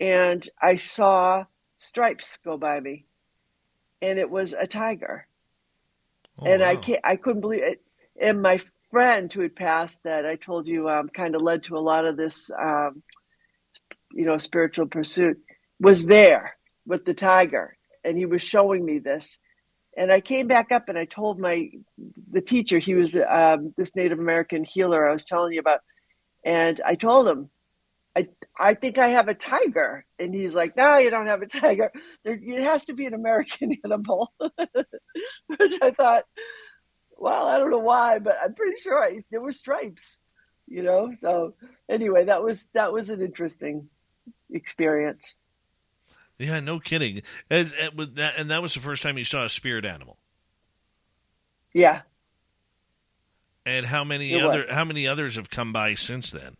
[0.00, 1.44] and I saw
[1.78, 3.06] stripes go by me.
[4.02, 5.26] And it was a tiger.
[6.38, 6.68] Oh, and wow.
[6.68, 7.80] I can't, I couldn't believe it.
[8.20, 8.60] And my
[8.90, 12.04] friend who had passed that I told you um, kind of led to a lot
[12.04, 13.02] of this, um,
[14.12, 15.38] you know, spiritual pursuit
[15.80, 16.56] was there
[16.86, 17.76] with the tiger.
[18.04, 19.38] And he was showing me this
[19.96, 21.70] and I came back up and I told my
[22.30, 25.80] the teacher he was um, this Native American healer I was telling you about,
[26.44, 27.50] and I told him,
[28.16, 28.28] I
[28.58, 31.92] I think I have a tiger, and he's like, No, you don't have a tiger.
[32.24, 34.32] There, it has to be an American animal.
[34.38, 36.24] Which I thought,
[37.16, 40.20] well, I don't know why, but I'm pretty sure I, there were stripes,
[40.66, 41.12] you know.
[41.12, 41.54] So
[41.88, 43.88] anyway, that was that was an interesting
[44.50, 45.36] experience.
[46.38, 47.22] Yeah, no kidding.
[47.48, 50.18] And, and that was the first time you saw a spirit animal.
[51.72, 52.02] Yeah.
[53.66, 54.70] And how many it other was.
[54.70, 56.56] how many others have come by since then?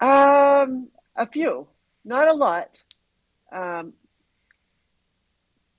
[0.00, 1.68] Um, a few,
[2.04, 2.70] not a lot.
[3.52, 3.92] Um,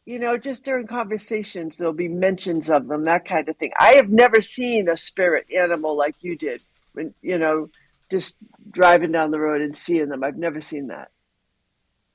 [0.05, 3.71] you know, just during conversations, there'll be mentions of them, that kind of thing.
[3.79, 6.61] I have never seen a spirit animal like you did,
[6.93, 7.69] when you know,
[8.09, 8.35] just
[8.69, 10.23] driving down the road and seeing them.
[10.23, 11.11] I've never seen that.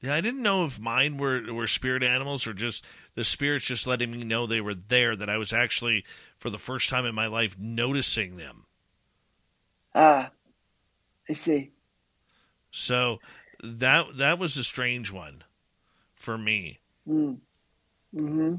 [0.00, 3.86] Yeah, I didn't know if mine were were spirit animals or just the spirits just
[3.86, 5.16] letting me know they were there.
[5.16, 6.04] That I was actually,
[6.36, 8.64] for the first time in my life, noticing them.
[9.94, 10.30] Ah,
[11.28, 11.70] I see.
[12.70, 13.20] So
[13.62, 15.44] that that was a strange one
[16.14, 16.78] for me.
[17.08, 17.38] Mm.
[18.14, 18.54] Hmm.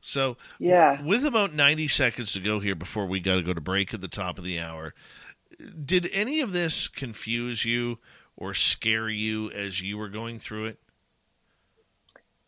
[0.00, 3.60] So yeah, with about ninety seconds to go here before we got to go to
[3.60, 4.94] break at the top of the hour,
[5.84, 7.98] did any of this confuse you?
[8.36, 10.78] Or scare you as you were going through it?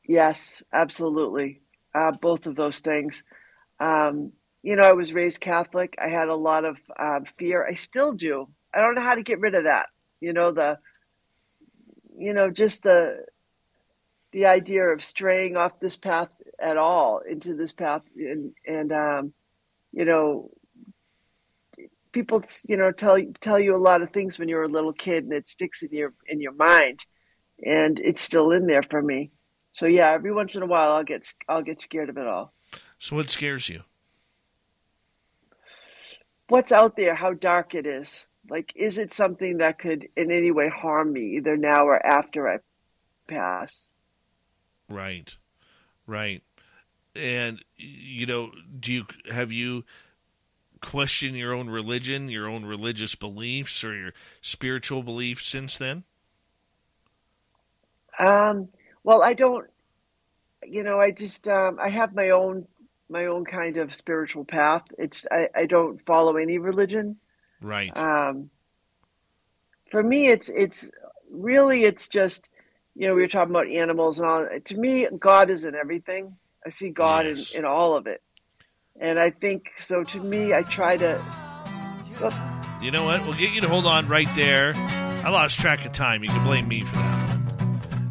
[0.07, 1.61] Yes, absolutely.
[1.95, 3.25] Uh, both of those things.
[3.81, 4.33] Um,
[4.63, 5.97] you know, I was raised Catholic.
[6.03, 7.67] I had a lot of uh, fear.
[7.67, 8.49] I still do.
[8.75, 9.87] I don't know how to get rid of that.
[10.21, 10.79] You know, the,
[12.19, 13.25] you know, just the,
[14.33, 19.33] the idea of straying off this path at all into this path and, and, um,
[19.93, 20.51] you know,
[22.17, 25.25] people you know tell tell you a lot of things when you're a little kid
[25.25, 27.05] and it sticks in your in your mind.
[27.63, 29.33] And it's still in there for me.
[29.73, 32.55] So yeah every once in a while i'll get i'll get scared of it all.
[32.99, 33.83] So what scares you?
[36.49, 38.29] What's out there how dark it is.
[38.49, 42.49] Like is it something that could in any way harm me either now or after
[42.49, 42.59] i
[43.29, 43.93] pass?
[44.89, 45.37] Right.
[46.07, 46.43] Right.
[47.15, 49.85] And you know do you have you
[50.87, 56.05] question your own religion, your own religious beliefs, or your spiritual beliefs since then?
[58.19, 58.69] Um,
[59.03, 59.67] well, I don't.
[60.65, 62.67] You know, I just um, I have my own
[63.09, 64.83] my own kind of spiritual path.
[64.97, 67.17] It's I, I don't follow any religion.
[67.61, 67.95] Right.
[67.97, 68.51] Um,
[69.91, 70.89] for me, it's it's
[71.31, 72.49] really it's just
[72.95, 74.47] you know we were talking about animals and all.
[74.65, 76.37] To me, God is in everything.
[76.65, 77.53] I see God yes.
[77.53, 78.23] in, in all of it.
[79.01, 80.05] And I think so.
[80.05, 81.21] To me, I try to.
[82.81, 83.27] You know what?
[83.27, 84.73] We'll get you to hold on right there.
[84.75, 86.23] I lost track of time.
[86.23, 87.27] You can blame me for that.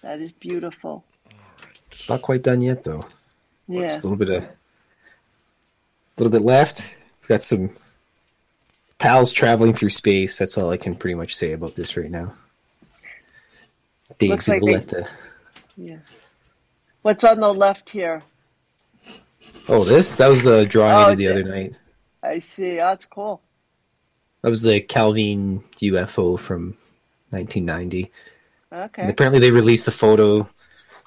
[0.08, 1.04] That is beautiful.
[2.08, 3.06] Not quite done yet, though.
[3.68, 3.88] Yeah.
[3.88, 4.50] Just a little bit of, a
[6.18, 6.96] little bit left.
[7.20, 7.72] We've got some
[9.00, 10.38] pals traveling through space.
[10.38, 12.34] That's all I can pretty much say about this right now.
[14.18, 15.10] Dave's like let the.
[15.76, 15.98] Yeah.
[17.02, 18.24] What's on the left here?
[19.68, 20.16] Oh, this?
[20.16, 21.78] That was the drawing Oh, I did the other night.
[22.24, 22.80] I see.
[22.80, 23.42] Oh, that's cool.
[24.42, 26.78] That was the Calvine UFO from
[27.32, 28.10] 1990.
[28.86, 29.02] Okay.
[29.02, 30.48] And apparently they released a photo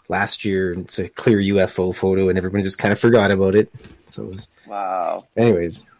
[0.08, 3.54] last year, and it's a clear UFO photo, and everyone just kind of forgot about
[3.54, 3.70] it.
[4.06, 5.26] So, it was- Wow.
[5.36, 5.90] anyways,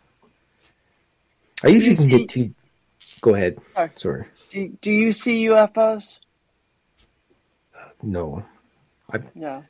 [1.65, 2.55] I usually can see- get too.
[3.21, 3.59] Go ahead.
[3.75, 3.91] Sorry.
[3.97, 4.25] Sorry.
[4.51, 6.19] Do, do you see UFOs?
[8.03, 8.45] No,
[9.13, 9.65] I, No.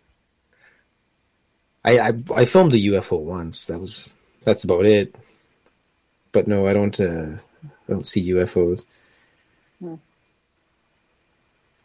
[1.84, 3.64] I, I I filmed a UFO once.
[3.66, 5.14] That was that's about it.
[6.32, 6.98] But no, I don't.
[7.00, 8.84] Uh, I don't see UFOs.
[9.80, 9.94] Hmm.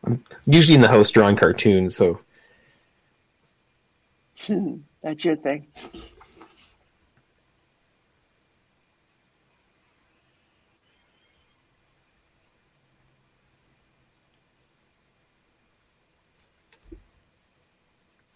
[0.05, 2.19] I'm usually in the house drawing cartoons, so
[5.01, 5.67] That's your thing.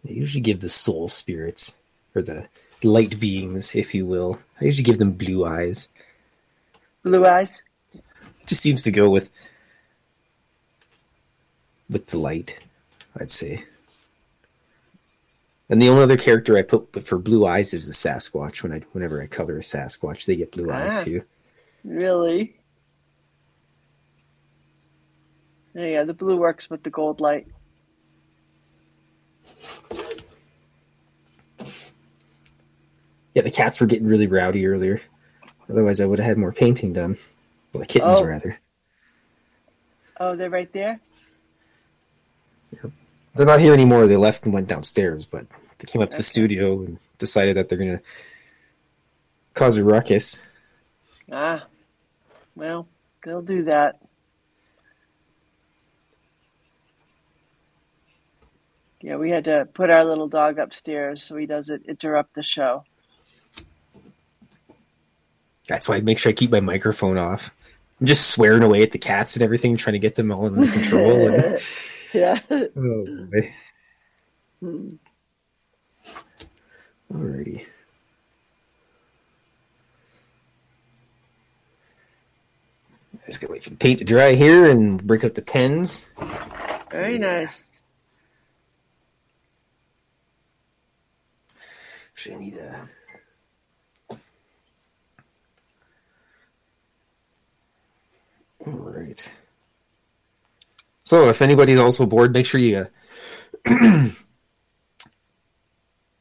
[0.07, 1.77] I usually give the soul spirits
[2.15, 2.47] or the
[2.83, 4.39] light beings, if you will.
[4.59, 5.89] I usually give them blue eyes.
[7.03, 7.61] Blue eyes.
[8.47, 9.29] Just seems to go with
[11.89, 12.57] with the light,
[13.19, 13.63] I'd say.
[15.69, 18.63] And the only other character I put for blue eyes is the Sasquatch.
[18.63, 21.03] When I whenever I color a Sasquatch, they get blue eyes Ah.
[21.03, 21.23] too.
[21.83, 22.55] Really?
[25.75, 27.47] Yeah, yeah, the blue works with the gold light.
[33.33, 35.01] Yeah, the cats were getting really rowdy earlier.
[35.69, 37.17] Otherwise, I would have had more painting done.
[37.71, 38.25] Well, the kittens Oh.
[38.25, 38.59] rather.
[40.19, 40.99] Oh, they're right there?
[43.35, 44.07] They're not here anymore.
[44.07, 45.45] They left and went downstairs, but
[45.77, 48.03] they came up to the studio and decided that they're going to
[49.53, 50.43] cause a ruckus.
[51.31, 51.65] Ah.
[52.55, 52.87] Well,
[53.23, 53.99] they'll do that.
[59.01, 62.83] Yeah, we had to put our little dog upstairs so he doesn't interrupt the show.
[65.67, 67.55] That's why I make sure I keep my microphone off.
[68.01, 70.69] I'm just swearing away at the cats and everything, trying to get them all under
[70.69, 71.33] control.
[71.33, 71.59] And,
[72.13, 72.39] yeah.
[72.49, 73.53] oh, boy.
[74.59, 74.89] Hmm.
[77.11, 77.65] Alrighty.
[83.25, 86.05] Just gonna wait for the paint to dry here and break up the pens.
[86.91, 87.81] Very nice.
[92.15, 92.89] Actually, I need a.
[98.65, 99.33] All right.
[101.09, 102.85] So, if anybody's also bored, make sure you
[103.65, 103.65] uh,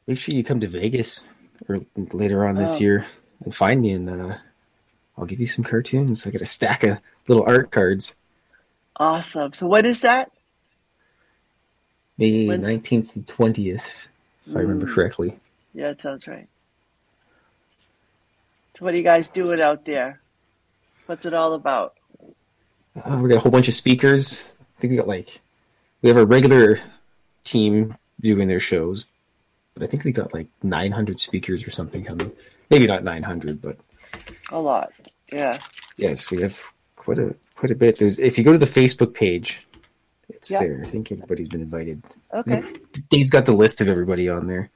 [0.06, 1.26] make sure you come to Vegas
[1.68, 1.80] or
[2.14, 2.80] later on this Oh.
[2.80, 3.06] year
[3.44, 4.38] and find me, and uh,
[5.18, 6.26] I'll give you some cartoons.
[6.26, 8.16] I got a stack of little art cards.
[8.96, 9.52] Awesome.
[9.52, 10.32] So what is that?
[12.16, 14.08] May nineteenth to twentieth,
[14.46, 14.94] if I remember Mm.
[14.94, 15.38] correctly.
[15.74, 16.48] Yeah, that sounds right.
[18.78, 20.22] So what are you guys doing out there?
[21.04, 21.92] What's it all about?
[22.96, 24.54] Uh, we got a whole bunch of speakers.
[24.78, 25.40] I think we got like
[26.02, 26.78] we have a regular
[27.44, 29.06] team doing their shows,
[29.74, 32.30] but I think we got like 900 speakers or something coming.
[32.70, 33.76] Maybe not 900, but
[34.52, 34.92] A lot.
[35.32, 35.58] Yeah.
[35.96, 36.62] yes, we have
[36.96, 37.98] quite a quite a bit.
[37.98, 39.66] There's if you go to the Facebook page,
[40.28, 40.60] it's Yeah.
[40.60, 40.82] there.
[40.84, 42.02] I think everybody's been invited.
[42.32, 42.62] Okay.
[43.08, 44.70] Dave's got the list of everybody on there.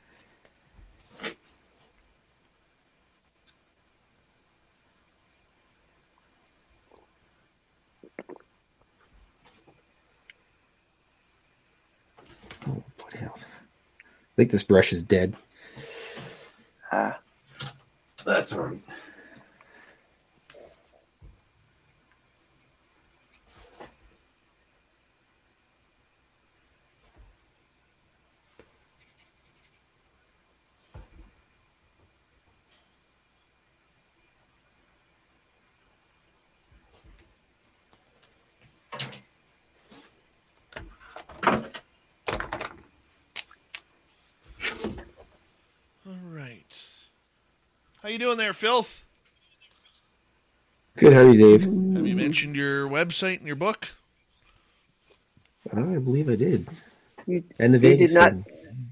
[13.23, 13.53] Else?
[14.01, 15.35] I think this brush is dead.
[16.91, 17.18] Ah.
[18.25, 18.79] That's all right.
[46.05, 46.64] All right.
[48.01, 49.04] How you doing there, Filth?
[50.96, 51.62] Good, how are you, Dave?
[51.62, 53.88] Have you mentioned your website and your book?
[55.74, 56.68] I believe I did.
[57.26, 58.32] You, And the you did not.
[58.32, 58.44] thing.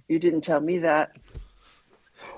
[0.09, 1.13] You didn't tell me that.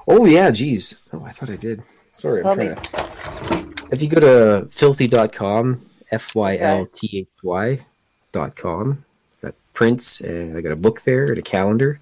[0.08, 1.00] Oh yeah, geez.
[1.12, 1.82] Oh, I thought I did.
[2.10, 2.74] Sorry, I'm Tell me.
[2.74, 3.86] trying to.
[3.92, 7.86] If you go to fylthy.com, F Y L T H Y
[8.32, 9.04] dot com,
[9.42, 12.00] got prints, and I got a book there and a calendar.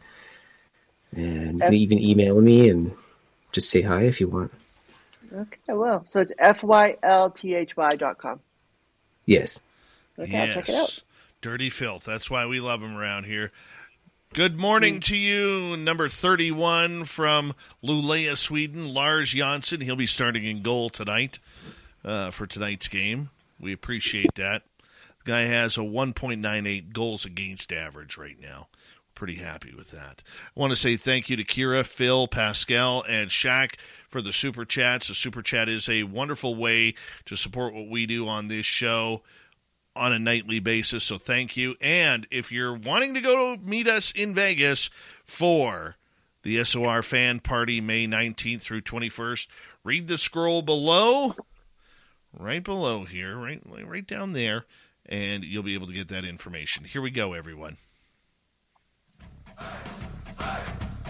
[1.15, 2.93] And you can even email me and
[3.53, 4.53] just say hi if you want.
[5.33, 6.05] Okay, I will.
[6.07, 8.41] So it's f y l t h y dot com.
[9.27, 9.61] Yes.
[10.19, 11.03] Okay, I'll check it out.
[11.41, 12.05] Dirty filth.
[12.05, 13.53] That's why we love him around here.
[14.33, 19.83] Good morning to you, number 31 from Luleå, Sweden, Lars Jansson.
[19.83, 21.41] He'll be starting in goal tonight
[22.05, 23.31] uh, for tonight's game.
[23.59, 24.63] We appreciate that.
[25.25, 28.69] The guy has a 1.98 goals against average right now.
[29.21, 30.23] Pretty happy with that.
[30.57, 34.65] I want to say thank you to Kira, Phil, Pascal, and Shaq for the super
[34.65, 35.09] chats.
[35.09, 36.95] The super chat is a wonderful way
[37.27, 39.21] to support what we do on this show
[39.95, 41.05] on a nightly basis.
[41.05, 41.75] So thank you.
[41.83, 44.89] And if you're wanting to go to meet us in Vegas
[45.27, 45.97] for
[46.43, 49.49] the SOR fan party May 19th through 21st,
[49.85, 51.35] read the scroll below,
[52.33, 54.65] right below here, right right down there,
[55.05, 56.85] and you'll be able to get that information.
[56.85, 57.77] Here we go, everyone.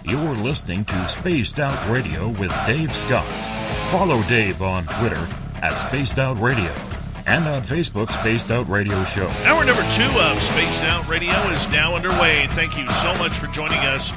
[0.05, 3.31] You're listening to Spaced Out Radio with Dave Scott.
[3.91, 5.29] Follow Dave on Twitter
[5.63, 6.75] at Spaced Out Radio
[7.27, 9.29] and on Facebook, Spaced Out Radio Show.
[9.45, 12.47] Hour number two of Spaced Out Radio is now underway.
[12.49, 14.13] Thank you so much for joining us.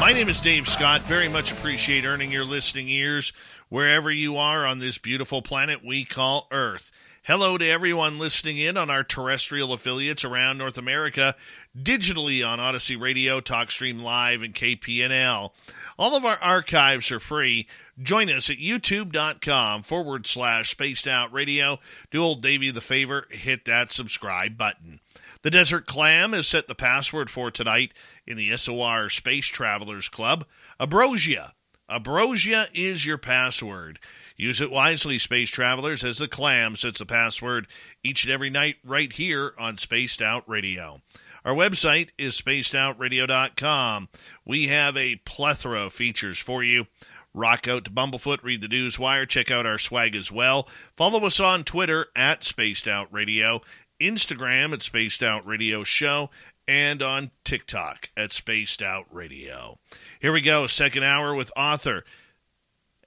[0.00, 1.02] My name is Dave Scott.
[1.02, 3.32] Very much appreciate earning your listening ears
[3.68, 6.92] wherever you are on this beautiful planet we call Earth.
[7.28, 11.36] Hello to everyone listening in on our terrestrial affiliates around North America,
[11.78, 15.50] digitally on Odyssey Radio, TalkStream Live, and KPNL.
[15.98, 17.68] All of our archives are free.
[18.02, 21.78] Join us at youtube.com forward slash spaced out radio.
[22.10, 25.00] Do old Davy the favor, hit that subscribe button.
[25.42, 27.92] The Desert Clam has set the password for tonight
[28.26, 30.46] in the SOR Space Travelers Club.
[30.80, 31.52] Abrosia.
[31.90, 33.98] Abrosia is your password.
[34.38, 37.66] Use it wisely, space travelers, as the clam sets the password
[38.04, 41.00] each and every night right here on Spaced Out Radio.
[41.44, 44.08] Our website is spacedoutradio.com.
[44.46, 46.86] We have a plethora of features for you.
[47.34, 50.68] Rock out to Bumblefoot, read the news wire, check out our swag as well.
[50.96, 53.60] Follow us on Twitter at Spaced Out Radio,
[54.00, 56.30] Instagram at Spaced Out Radio Show,
[56.68, 59.78] and on TikTok at Spaced Out Radio.
[60.20, 62.04] Here we go, second hour with author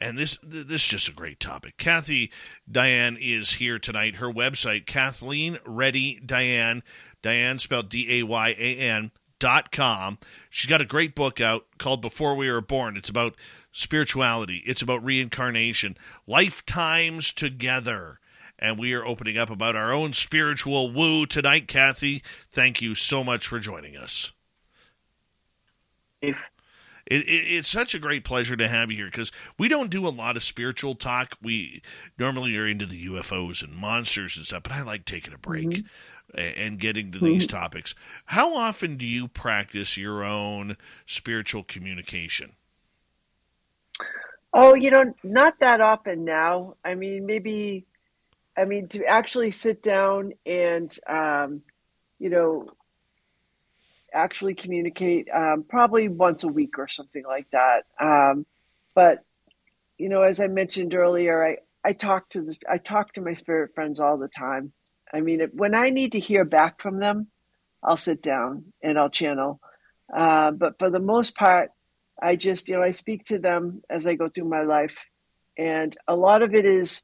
[0.01, 1.77] and this this is just a great topic.
[1.77, 2.31] Kathy
[2.69, 4.15] Dayan is here tonight.
[4.15, 6.81] Her website, Kathleen Ready Dayan,
[7.23, 10.17] Dayan spelled D A Y A N dot com.
[10.49, 12.97] She's got a great book out called Before We Were Born.
[12.97, 13.35] It's about
[13.71, 14.63] spirituality.
[14.65, 15.97] It's about reincarnation,
[16.27, 18.19] lifetimes together.
[18.59, 21.67] And we are opening up about our own spiritual woo tonight.
[21.67, 22.21] Kathy,
[22.51, 24.31] thank you so much for joining us.
[26.21, 26.37] If
[27.11, 30.07] it, it, it's such a great pleasure to have you here because we don't do
[30.07, 31.35] a lot of spiritual talk.
[31.41, 31.81] We
[32.17, 35.69] normally are into the UFOs and monsters and stuff, but I like taking a break.
[35.69, 35.87] Mm-hmm
[36.33, 37.57] and getting to these mm-hmm.
[37.57, 37.93] topics.
[38.23, 42.53] How often do you practice your own spiritual communication?
[44.53, 46.75] Oh, you know, not that often now.
[46.85, 47.85] I mean, maybe,
[48.55, 51.63] I mean, to actually sit down and, um,
[52.17, 52.69] you know,
[54.13, 57.83] actually communicate um, probably once a week or something like that.
[57.99, 58.45] Um,
[58.93, 59.23] but
[59.97, 63.33] you know, as I mentioned earlier, I I talk to the I talk to my
[63.33, 64.73] spirit friends all the time.
[65.13, 67.27] I mean, when I need to hear back from them,
[67.83, 69.59] I'll sit down and I'll channel.
[70.13, 71.71] Uh, but for the most part,
[72.21, 75.05] I just you know I speak to them as I go through my life,
[75.57, 77.01] and a lot of it is,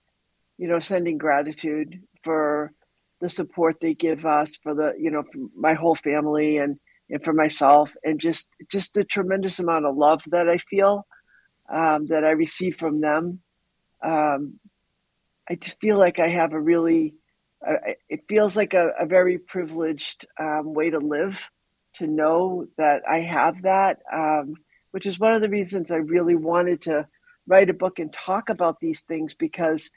[0.57, 2.71] you know, sending gratitude for
[3.19, 5.23] the support they give us for the you know
[5.55, 6.79] my whole family and
[7.09, 11.05] and for myself and just just the tremendous amount of love that I feel
[11.69, 13.41] um, that I receive from them.
[14.03, 14.59] Um,
[15.49, 17.15] I just feel like I have a really
[17.65, 21.49] uh, it feels like a, a very privileged um, way to live
[21.95, 24.55] to know that I have that, um,
[24.91, 27.07] which is one of the reasons I really wanted to
[27.47, 29.89] write a book and talk about these things because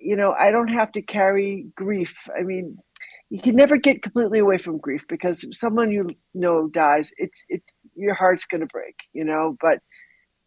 [0.00, 2.28] you know I don't have to carry grief.
[2.38, 2.78] I mean,
[3.34, 7.66] you can never get completely away from grief because someone you know dies, it's it's
[7.96, 9.56] your heart's going to break, you know.
[9.60, 9.80] But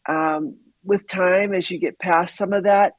[0.08, 2.94] um, with time, as you get past some of that,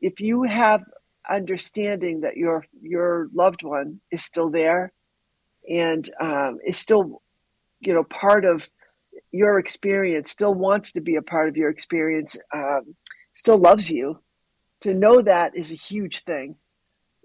[0.00, 0.84] if you have
[1.28, 4.92] understanding that your your loved one is still there
[5.68, 7.20] and um, is still,
[7.80, 8.68] you know, part of
[9.32, 12.94] your experience, still wants to be a part of your experience, um,
[13.32, 14.22] still loves you,
[14.82, 16.54] to know that is a huge thing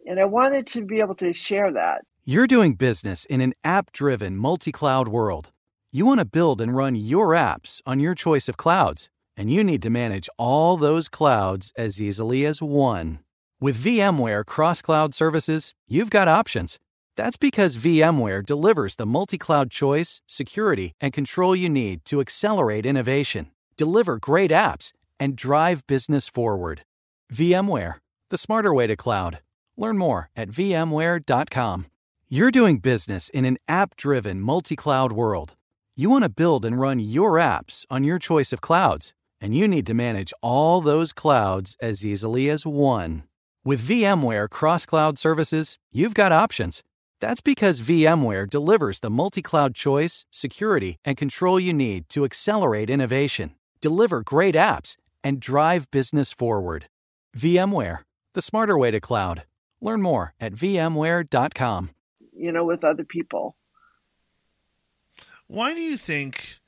[0.05, 2.01] and I wanted to be able to share that.
[2.25, 5.51] You're doing business in an app driven, multi cloud world.
[5.91, 9.63] You want to build and run your apps on your choice of clouds, and you
[9.63, 13.19] need to manage all those clouds as easily as one.
[13.59, 16.79] With VMware Cross Cloud Services, you've got options.
[17.15, 22.85] That's because VMware delivers the multi cloud choice, security, and control you need to accelerate
[22.85, 26.81] innovation, deliver great apps, and drive business forward.
[27.31, 27.95] VMware,
[28.29, 29.39] the smarter way to cloud.
[29.77, 31.85] Learn more at vmware.com.
[32.29, 35.55] You're doing business in an app driven, multi cloud world.
[35.95, 39.67] You want to build and run your apps on your choice of clouds, and you
[39.67, 43.23] need to manage all those clouds as easily as one.
[43.63, 46.83] With VMware Cross Cloud Services, you've got options.
[47.19, 52.89] That's because VMware delivers the multi cloud choice, security, and control you need to accelerate
[52.89, 56.87] innovation, deliver great apps, and drive business forward.
[57.37, 57.99] VMware,
[58.33, 59.43] the smarter way to cloud.
[59.83, 61.89] Learn more at vmware.com.
[62.31, 63.57] You know, with other people.
[65.47, 66.59] Why do you think,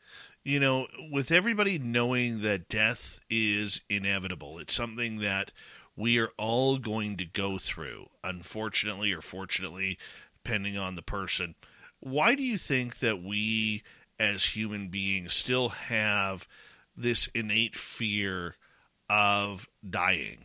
[0.44, 5.54] you know, with everybody knowing that death is inevitable, it's something that
[5.96, 9.98] we are all going to go through, unfortunately or fortunately,
[10.44, 11.56] depending on the person.
[12.02, 13.82] Why do you think that we
[14.20, 16.50] as human beings still have
[16.98, 18.56] this innate fear
[19.10, 20.45] of dying?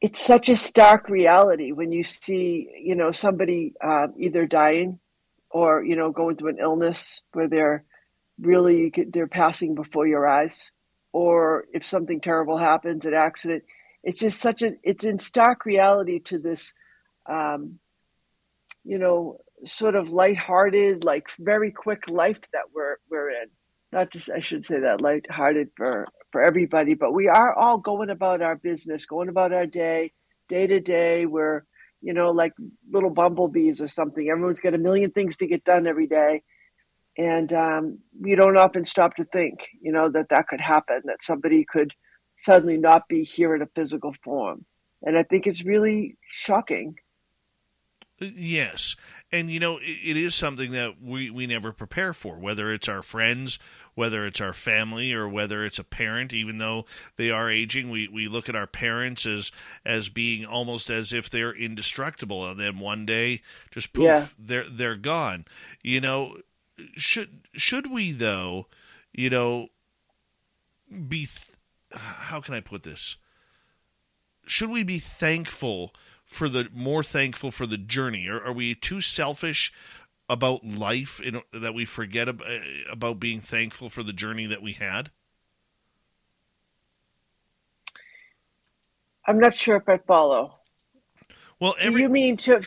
[0.00, 4.98] It's such a stark reality when you see, you know, somebody uh, either dying
[5.50, 7.84] or, you know, going through an illness where they're
[8.40, 10.72] really they're passing before your eyes
[11.12, 13.64] or if something terrible happens, an accident,
[14.02, 16.72] it's just such a it's in stark reality to this,
[17.28, 17.78] um,
[18.84, 23.48] you know, sort of lighthearted, like very quick life that we're we're in.
[23.92, 28.10] Not just I should say that lighthearted for for everybody, but we are all going
[28.10, 30.12] about our business, going about our day,
[30.48, 31.26] day to day.
[31.26, 31.64] We're
[32.02, 32.52] you know like
[32.90, 34.28] little bumblebees or something.
[34.28, 36.42] Everyone's got a million things to get done every day
[37.20, 41.22] and um, you don't often stop to think, you know, that that could happen, that
[41.22, 41.92] somebody could
[42.36, 44.64] suddenly not be here in a physical form.
[45.02, 46.94] And I think it's really shocking.
[48.20, 48.96] Yes.
[49.32, 52.88] And, you know, it, it is something that we, we never prepare for, whether it's
[52.88, 53.58] our friends,
[53.94, 56.84] whether it's our family, or whether it's a parent, even though
[57.16, 57.88] they are aging.
[57.88, 59.50] We, we look at our parents as,
[59.84, 62.46] as being almost as if they're indestructible.
[62.46, 63.40] And then one day,
[63.70, 64.26] just poof, yeah.
[64.38, 65.46] they're, they're gone.
[65.82, 66.36] You know,
[66.96, 68.66] should should we though,
[69.12, 69.68] you know,
[70.90, 71.58] be th-
[71.92, 73.16] how can I put this?
[74.46, 75.92] Should we be thankful
[76.30, 78.28] for the more thankful for the journey?
[78.28, 79.72] Or are we too selfish
[80.28, 82.46] about life in, that we forget about,
[82.88, 85.10] about being thankful for the journey that we had?
[89.26, 90.54] I'm not sure if I follow.
[91.58, 92.00] Well, every...
[92.00, 92.62] do you mean to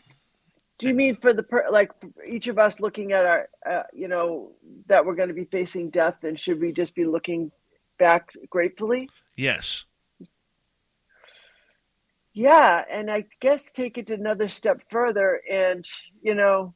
[0.80, 1.92] do you mean for the per, like
[2.28, 4.52] each of us looking at our, uh, you know,
[4.88, 7.52] that we're going to be facing death, and should we just be looking
[7.98, 9.10] back gratefully?
[9.38, 9.86] Yes.
[12.34, 15.86] Yeah, and I guess take it another step further, and
[16.22, 16.74] you know,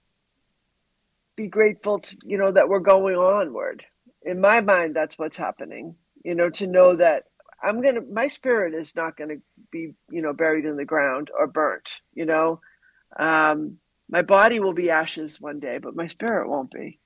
[1.35, 3.83] be grateful to you know that we're going onward.
[4.23, 5.95] In my mind, that's what's happening.
[6.23, 7.23] You know, to know that
[7.63, 11.47] I'm gonna, my spirit is not to be, you know, buried in the ground or
[11.47, 11.89] burnt.
[12.13, 12.61] You know,
[13.17, 13.77] um,
[14.09, 16.99] my body will be ashes one day, but my spirit won't be.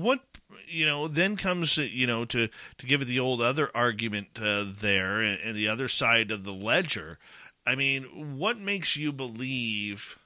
[0.00, 0.20] What
[0.68, 2.48] you know then comes you know to
[2.78, 6.44] to give it the old other argument uh, there and, and the other side of
[6.44, 7.18] the ledger.
[7.66, 10.18] I mean, what makes you believe,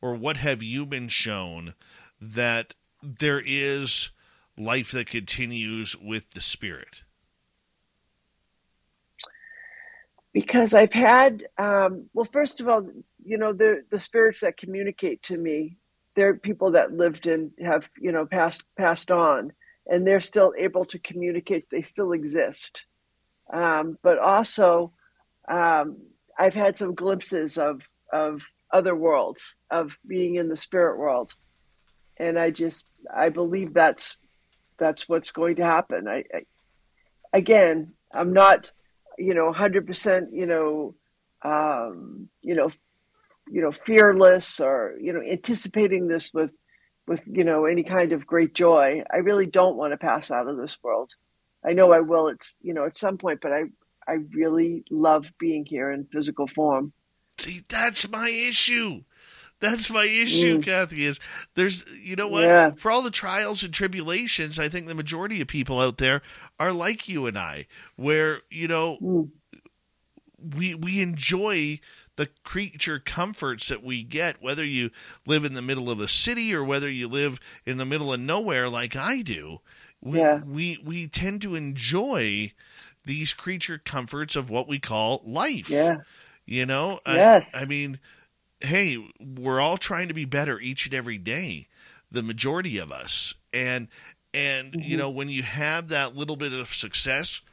[0.00, 1.74] or what have you been shown
[2.20, 4.10] that there is
[4.56, 7.02] life that continues with the spirit?
[10.32, 12.88] Because I've had, um, well, first of all,
[13.24, 15.78] you know the the spirits that communicate to me
[16.14, 19.52] they're people that lived and have you know passed passed on
[19.86, 21.66] and they're still able to communicate.
[21.70, 22.86] They still exist.
[23.52, 24.92] Um, but also
[25.46, 25.98] um,
[26.38, 27.82] i've had some glimpses of
[28.12, 28.42] of
[28.72, 31.34] other worlds of being in the spirit world.
[32.16, 32.84] And i just
[33.14, 34.16] i believe that's
[34.78, 36.08] that's what's going to happen.
[36.08, 36.46] I, I
[37.32, 38.70] again i'm not
[39.18, 40.94] you know 100% you know
[41.42, 42.70] um, you know
[43.48, 46.50] you know fearless or you know anticipating this with
[47.06, 50.48] with you know any kind of great joy i really don't want to pass out
[50.48, 51.10] of this world
[51.64, 53.64] i know i will it's you know at some point but i
[54.08, 56.92] i really love being here in physical form
[57.38, 59.02] see that's my issue
[59.60, 60.62] that's my issue, mm.
[60.62, 61.06] Kathy.
[61.06, 61.20] Is
[61.54, 62.44] there's you know what?
[62.44, 62.72] Yeah.
[62.76, 66.20] For all the trials and tribulations, I think the majority of people out there
[66.58, 67.66] are like you and I,
[67.96, 69.30] where you know mm.
[70.54, 71.80] we we enjoy
[72.16, 74.90] the creature comforts that we get, whether you
[75.26, 78.20] live in the middle of a city or whether you live in the middle of
[78.20, 79.60] nowhere like I do.
[80.00, 80.40] We, yeah.
[80.44, 82.52] we, we tend to enjoy
[83.04, 85.68] these creature comforts of what we call life.
[85.70, 85.98] Yeah.
[86.46, 87.00] You know?
[87.06, 87.54] Yes.
[87.54, 87.98] I, I mean,
[88.60, 91.68] hey, we're all trying to be better each and every day,
[92.10, 93.34] the majority of us.
[93.52, 93.88] And,
[94.32, 94.80] and mm-hmm.
[94.82, 97.40] you know, when you have that little bit of success–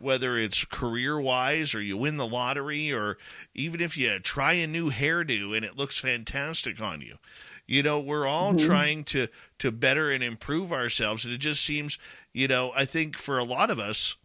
[0.00, 3.18] whether it's career wise or you win the lottery or
[3.54, 7.18] even if you try a new hairdo and it looks fantastic on you.
[7.66, 8.60] You know, we're all Mhm.
[8.66, 9.28] trying to
[9.58, 11.98] to better and improve ourselves, and it just seems,
[12.32, 14.16] you know, I think for a lot of us,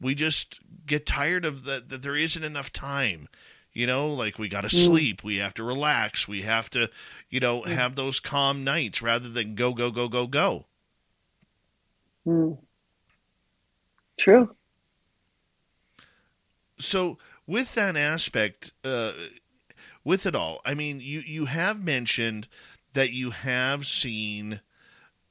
[0.00, 3.28] we just get tired of that that there isn't enough time.
[3.72, 4.86] You know, like we got to Mm.
[4.86, 6.88] sleep, we have to relax, we have to,
[7.28, 10.66] you know, have those calm nights rather than go go go go go.
[12.24, 12.58] Mm.
[14.16, 14.54] True.
[16.78, 19.12] So with that aspect uh,
[20.04, 22.48] with it all i mean you you have mentioned
[22.92, 24.60] that you have seen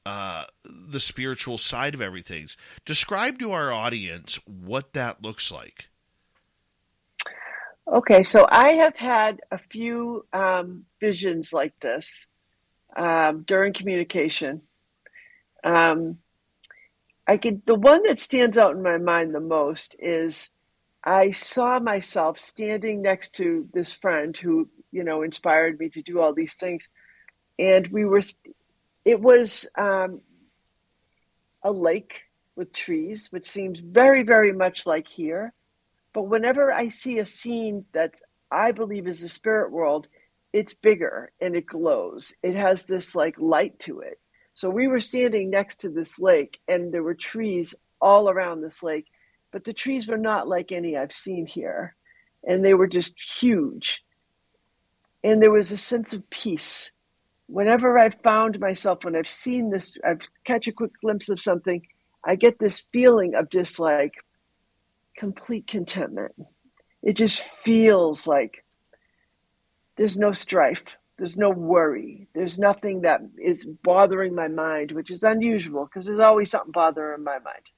[0.06, 2.46] uh, the spiritual side of everything
[2.84, 5.88] describe to our audience what that looks like
[7.86, 12.26] Okay, so I have had a few um, visions like this
[12.96, 14.62] um, during communication.
[15.62, 16.18] Um,
[17.26, 20.50] I could the one that stands out in my mind the most is
[21.04, 26.20] I saw myself standing next to this friend who you know inspired me to do
[26.20, 26.88] all these things,
[27.58, 28.22] and we were.
[29.04, 30.22] It was um,
[31.62, 32.22] a lake
[32.56, 35.52] with trees, which seems very very much like here.
[36.14, 38.14] But whenever I see a scene that
[38.50, 40.06] I believe is the spirit world,
[40.52, 42.32] it's bigger and it glows.
[42.42, 44.20] It has this like light to it.
[44.54, 48.82] So we were standing next to this lake and there were trees all around this
[48.82, 49.06] lake,
[49.54, 51.94] but the trees were not like any I've seen here.
[52.42, 54.02] And they were just huge.
[55.22, 56.90] And there was a sense of peace.
[57.46, 61.86] Whenever I've found myself, when I've seen this, I've catch a quick glimpse of something,
[62.24, 64.14] I get this feeling of just like
[65.16, 66.34] complete contentment.
[67.04, 68.64] It just feels like
[69.96, 75.22] there's no strife, there's no worry, there's nothing that is bothering my mind, which is
[75.22, 77.70] unusual because there's always something bothering my mind,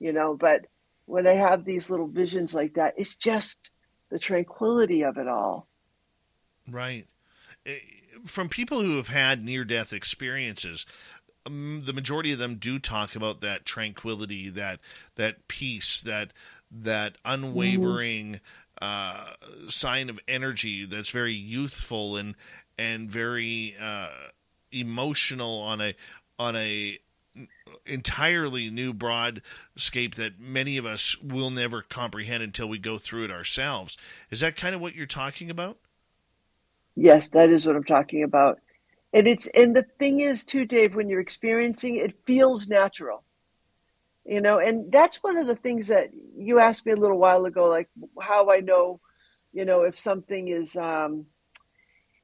[0.00, 0.36] you know.
[0.36, 0.66] But
[1.10, 3.70] when I have these little visions like that, it's just
[4.10, 5.68] the tranquility of it all.
[6.68, 7.06] right
[7.66, 7.78] Eh,
[8.24, 10.86] from people who have had near death experiences
[11.46, 14.80] um, the majority of them do talk about that tranquility that
[15.16, 16.32] that peace that
[16.70, 18.40] that unwavering
[18.80, 19.32] uh,
[19.68, 22.34] sign of energy that's very youthful and
[22.78, 24.08] and very uh,
[24.72, 25.94] emotional on a
[26.38, 26.98] on a
[27.86, 33.30] entirely new broadscape that many of us will never comprehend until we go through it
[33.30, 33.96] ourselves.
[34.30, 35.78] Is that kind of what you're talking about?
[36.96, 38.60] Yes, that is what I'm talking about.
[39.12, 43.24] And it's and the thing is too, Dave, when you're experiencing it, feels natural.
[44.24, 47.46] You know, and that's one of the things that you asked me a little while
[47.46, 47.88] ago, like
[48.20, 49.00] how I know,
[49.52, 51.26] you know, if something is um,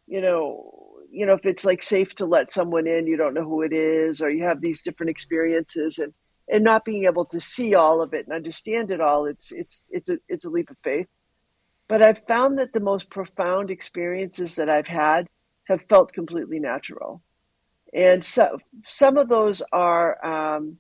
[0.06, 0.85] you know,
[1.16, 3.72] you know, if it's like safe to let someone in, you don't know who it
[3.72, 6.12] is, or you have these different experiences and
[6.48, 9.84] and not being able to see all of it and understand it all, it's it's
[9.90, 11.06] it's a it's a leap of faith.
[11.88, 15.28] But I've found that the most profound experiences that I've had
[15.68, 17.22] have felt completely natural.
[17.94, 20.76] And so some of those are, um,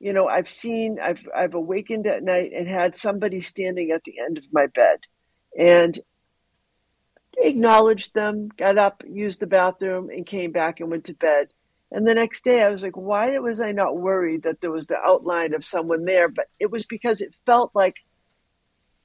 [0.00, 4.14] you know, I've seen, I've, I've awakened at night and had somebody standing at the
[4.18, 5.00] end of my bed
[5.58, 6.00] and
[7.38, 11.48] acknowledged them, got up, used the bathroom, and came back and went to bed.
[11.90, 14.86] And the next day I was like, why was I not worried that there was
[14.86, 16.28] the outline of someone there?
[16.28, 17.96] But it was because it felt like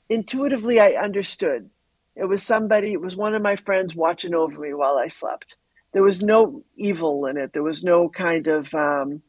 [0.10, 1.70] intuitively I understood.
[2.16, 5.56] It was somebody, it was one of my friends watching over me while I slept.
[5.94, 7.54] There was no evil in it.
[7.54, 9.22] There was no kind of um,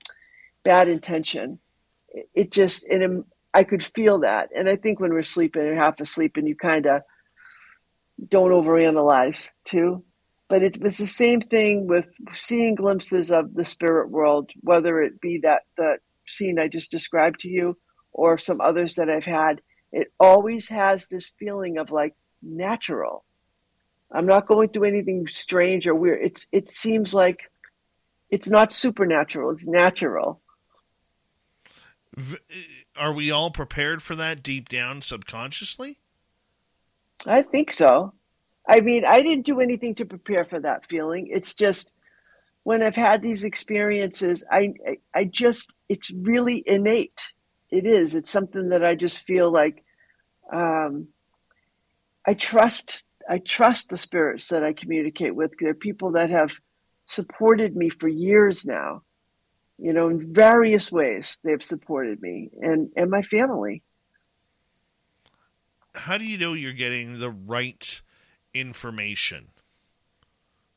[0.64, 1.58] bad intention.
[2.08, 4.50] It, it just, and I could feel that.
[4.56, 7.02] And I think when we're sleeping or half asleep and you kind of
[8.28, 10.04] don't overanalyze too.
[10.48, 15.20] But it was the same thing with seeing glimpses of the spirit world, whether it
[15.20, 17.76] be that the scene I just described to you
[18.12, 19.60] or some others that I've had.
[19.92, 23.24] It always has this feeling of like natural.
[24.12, 26.20] I'm not going through anything strange or weird.
[26.22, 27.50] It's it seems like
[28.28, 29.50] it's not supernatural.
[29.50, 30.40] It's natural.
[32.96, 35.98] Are we all prepared for that deep down subconsciously?
[37.26, 38.14] I think so.
[38.68, 41.28] I mean, I didn't do anything to prepare for that feeling.
[41.30, 41.90] It's just
[42.62, 44.74] when I've had these experiences, I
[45.14, 47.20] I just it's really innate.
[47.70, 48.14] It is.
[48.14, 49.82] It's something that I just feel like
[50.52, 51.08] um,
[52.26, 53.04] I trust.
[53.28, 55.52] I trust the spirits that I communicate with.
[55.58, 56.52] They're people that have
[57.06, 59.02] supported me for years now.
[59.78, 63.82] You know, in various ways, they've supported me and and my family.
[66.00, 68.00] How do you know you're getting the right
[68.54, 69.52] information?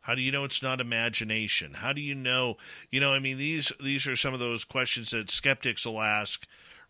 [0.02, 1.76] How do you know it's not imagination?
[1.76, 2.58] How do you know?
[2.92, 6.46] You know, I mean these these are some of those questions that skeptics will ask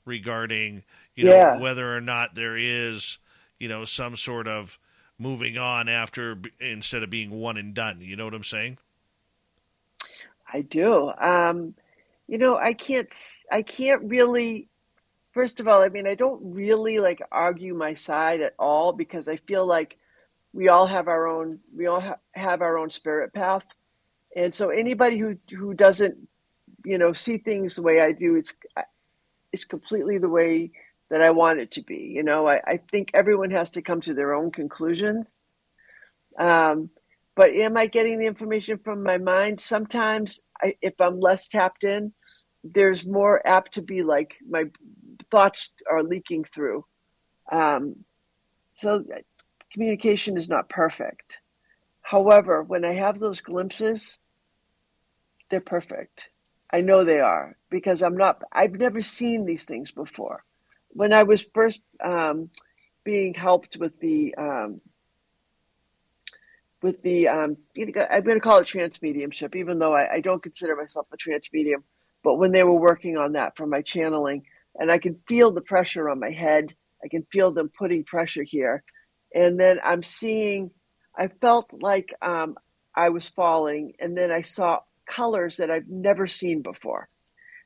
[0.05, 0.83] regarding
[1.15, 1.55] you know Yeah.
[1.55, 3.19] whether or not there is
[3.59, 4.79] you know some sort of
[5.17, 8.01] moving on after instead of being one and done.
[8.01, 8.79] You know what I'm saying?
[10.51, 11.11] I do.
[11.17, 11.75] Um,
[12.27, 13.11] you know, I can't.
[13.51, 14.67] I can't really.
[15.33, 19.27] First of all, I mean, I don't really like argue my side at all because
[19.27, 19.97] I feel like
[20.53, 21.59] we all have our own.
[21.75, 23.65] We all ha- have our own spirit path,
[24.35, 26.15] and so anybody who who doesn't,
[26.85, 28.53] you know, see things the way I do, it's
[29.51, 30.71] it's completely the way
[31.09, 32.11] that I want it to be.
[32.15, 35.37] You know, I, I think everyone has to come to their own conclusions.
[36.37, 36.89] Um,
[37.35, 39.59] but am I getting the information from my mind?
[39.59, 42.13] Sometimes, I, if I'm less tapped in,
[42.63, 44.65] there's more apt to be like my
[45.33, 46.85] thoughts are leaking through.
[47.51, 48.05] Um,
[48.75, 49.03] so
[49.71, 51.39] communication is not perfect.
[52.01, 54.19] However, when I have those glimpses,
[55.49, 56.27] they're perfect.
[56.71, 60.43] I know they are because I'm not, I've never seen these things before.
[60.89, 62.51] When I was first um,
[63.03, 64.81] being helped with the um,
[66.83, 70.43] with the um, I'm going to call it trance mediumship, even though I, I, don't
[70.43, 71.83] consider myself a trance medium.
[72.23, 74.45] But when they were working on that for my channeling,
[74.75, 76.73] and I can feel the pressure on my head,
[77.03, 78.83] I can feel them putting pressure here,
[79.33, 80.71] and then I'm seeing.
[81.15, 82.55] I felt like um,
[82.95, 87.07] I was falling, and then I saw colors that I've never seen before,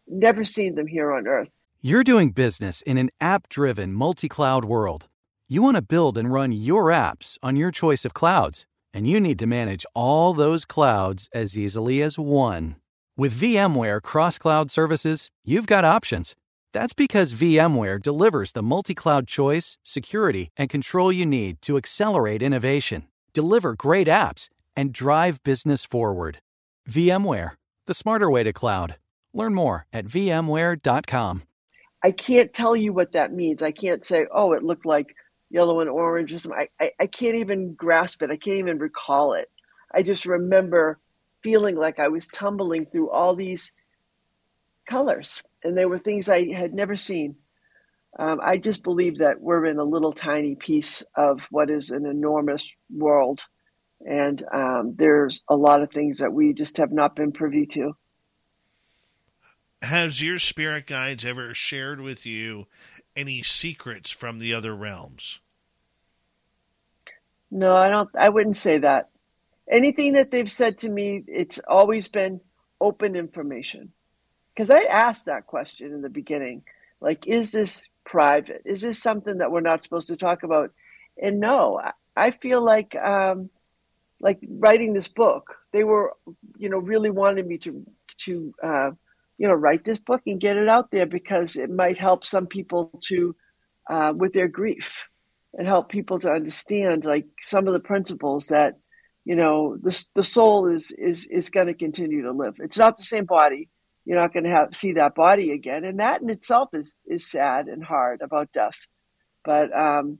[0.07, 1.49] never seen them here on Earth.
[1.79, 5.07] You're doing business in an app-driven, multi-cloud world.
[5.47, 8.65] You want to build and run your apps on your choice of clouds
[8.97, 12.77] and you need to manage all those clouds as easily as one.
[13.15, 16.35] With VMware Cross Cloud Services, you've got options.
[16.73, 22.41] That's because VMware delivers the multi cloud choice, security, and control you need to accelerate
[22.41, 26.39] innovation, deliver great apps, and drive business forward.
[26.89, 27.51] VMware,
[27.85, 28.95] the smarter way to cloud.
[29.33, 31.43] Learn more at VMware.com.
[32.03, 33.63] I can't tell you what that means.
[33.63, 35.15] I can't say, oh, it looked like
[35.49, 36.45] yellow and orange.
[36.47, 38.31] I, I, I can't even grasp it.
[38.31, 39.49] I can't even recall it.
[39.93, 40.99] I just remember
[41.41, 43.71] feeling like I was tumbling through all these
[44.87, 47.35] colors, and they were things I had never seen.
[48.17, 52.05] Um, I just believe that we're in a little tiny piece of what is an
[52.05, 53.41] enormous world,
[54.01, 57.95] and um, there's a lot of things that we just have not been privy to.
[59.83, 62.65] Has your spirit guides ever shared with you
[63.15, 65.39] any secrets from the other realms?
[67.51, 68.09] No, I don't.
[68.17, 69.09] I wouldn't say that.
[69.69, 72.41] Anything that they've said to me, it's always been
[72.81, 73.91] open information.
[74.57, 76.63] Because I asked that question in the beginning,
[76.99, 78.63] like, is this private?
[78.65, 80.71] Is this something that we're not supposed to talk about?
[81.21, 81.79] And no,
[82.15, 83.51] I feel like, um,
[84.19, 86.13] like writing this book, they were,
[86.57, 87.85] you know, really wanted me to
[88.25, 88.89] to uh,
[89.37, 92.47] you know, write this book and get it out there because it might help some
[92.47, 93.35] people to,
[93.89, 95.05] uh, with their grief
[95.53, 98.73] and help people to understand like some of the principles that,
[99.25, 102.55] you know, the, the soul is, is, is going to continue to live.
[102.59, 103.69] It's not the same body.
[104.07, 105.83] You're not going to have, see that body again.
[105.83, 108.77] And that in itself is, is sad and hard about death.
[109.43, 110.19] But, um,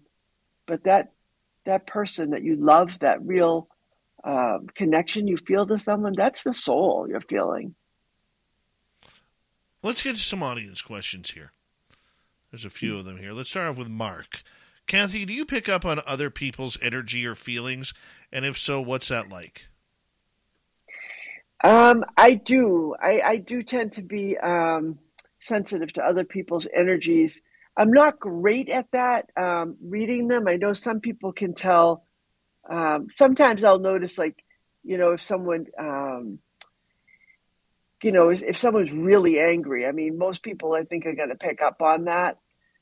[0.65, 1.13] but that,
[1.65, 3.69] that person that you love, that real,
[4.25, 7.75] uh, connection you feel to someone, that's the soul you're feeling.
[9.81, 11.53] Let's get to some audience questions here.
[12.51, 13.31] There's a few of them here.
[13.31, 14.43] Let's start off with Mark.
[14.85, 17.93] Kathy, do you pick up on other people's energy or feelings?
[18.33, 19.69] And if so, what's that like?
[21.63, 22.95] Um, I do.
[23.01, 24.99] I, I do tend to be um,
[25.39, 27.41] sensitive to other people's energies.
[27.75, 30.47] I'm not great at that, um, reading them.
[30.47, 32.05] I know some people can tell.
[32.69, 34.43] Um, sometimes I'll notice, like,
[34.83, 36.39] you know, if someone um,
[38.03, 41.35] you know, if someone's really angry, I mean, most people I think are going to
[41.35, 42.37] pick up on that.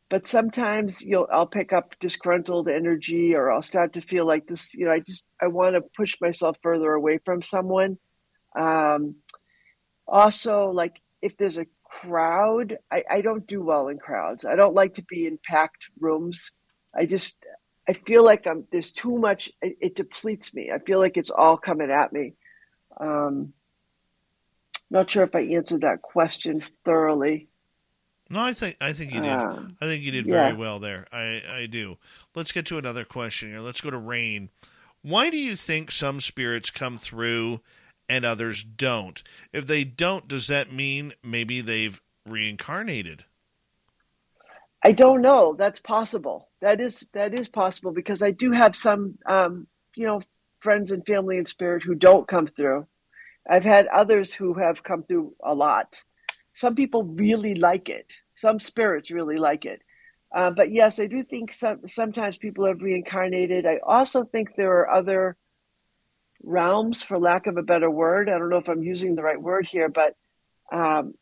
[0.09, 4.75] But sometimes you'll, I'll pick up disgruntled energy, or I'll start to feel like this.
[4.75, 7.97] You know, I just I want to push myself further away from someone.
[8.55, 9.15] Um,
[10.07, 14.45] also, like if there's a crowd, I, I don't do well in crowds.
[14.45, 16.51] I don't like to be in packed rooms.
[16.95, 17.35] I just
[17.87, 19.51] I feel like I'm there's too much.
[19.61, 20.71] It, it depletes me.
[20.73, 22.33] I feel like it's all coming at me.
[22.99, 23.53] Um,
[24.89, 27.49] not sure if I answered that question thoroughly.
[28.29, 29.29] No, I think I think you did.
[29.29, 30.55] Uh, I think you did very yeah.
[30.55, 31.05] well there.
[31.11, 31.97] I I do.
[32.33, 33.59] Let's get to another question here.
[33.59, 34.49] Let's go to Rain.
[35.01, 37.61] Why do you think some spirits come through
[38.09, 39.21] and others don't?
[39.51, 43.25] If they don't, does that mean maybe they've reincarnated?
[44.83, 45.55] I don't know.
[45.57, 46.49] That's possible.
[46.61, 50.21] That is that is possible because I do have some, um, you know,
[50.59, 52.85] friends and family in spirit who don't come through.
[53.49, 56.03] I've had others who have come through a lot.
[56.53, 58.13] Some people really like it.
[58.33, 59.81] Some spirits really like it.
[60.33, 63.65] Uh, but yes, I do think some, sometimes people have reincarnated.
[63.65, 65.37] I also think there are other
[66.43, 68.29] realms, for lack of a better word.
[68.29, 70.15] I don't know if I'm using the right word here, but
[70.71, 71.13] um,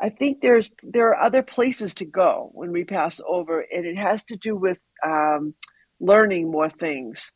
[0.00, 3.96] I think there's there are other places to go when we pass over, and it
[3.96, 5.54] has to do with um,
[6.00, 7.32] learning more things.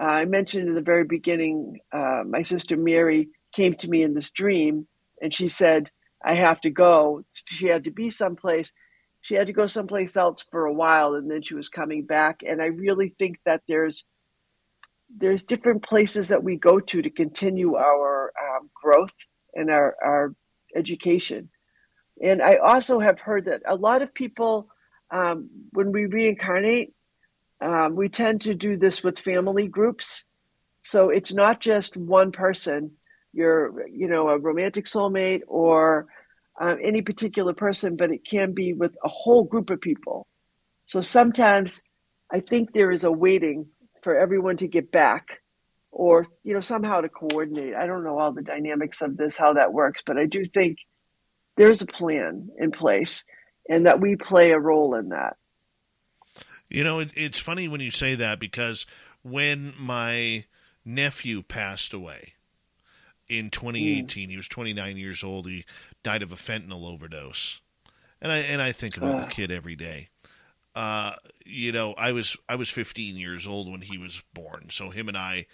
[0.00, 4.14] Uh, I mentioned in the very beginning, uh, my sister Mary came to me in
[4.14, 4.86] this dream,
[5.20, 5.90] and she said,
[6.24, 8.72] "I have to go." She had to be someplace.
[9.20, 12.42] She had to go someplace else for a while, and then she was coming back.
[12.46, 14.04] And I really think that there's
[15.16, 19.14] there's different places that we go to to continue our um, growth
[19.54, 20.34] and our, our
[20.74, 21.50] education.
[22.22, 24.68] And I also have heard that a lot of people,
[25.10, 26.94] um, when we reincarnate,
[27.60, 30.24] um, we tend to do this with family groups.
[30.82, 32.92] So it's not just one person,
[33.32, 36.06] you're, you know, a romantic soulmate or
[36.60, 40.26] uh, any particular person, but it can be with a whole group of people.
[40.86, 41.80] So sometimes
[42.30, 43.66] I think there is a waiting
[44.02, 45.40] for everyone to get back
[45.92, 49.52] or you know somehow to coordinate i don't know all the dynamics of this how
[49.52, 50.78] that works but i do think
[51.56, 53.24] there's a plan in place
[53.68, 55.36] and that we play a role in that
[56.68, 58.86] you know it, it's funny when you say that because
[59.22, 60.44] when my
[60.84, 62.32] nephew passed away
[63.28, 64.30] in 2018 mm.
[64.30, 65.64] he was 29 years old he
[66.02, 67.60] died of a fentanyl overdose
[68.20, 69.24] and i and i think about uh.
[69.24, 70.08] the kid every day
[70.74, 74.90] uh, you know, I was I was 15 years old when he was born, so
[74.90, 75.46] him and I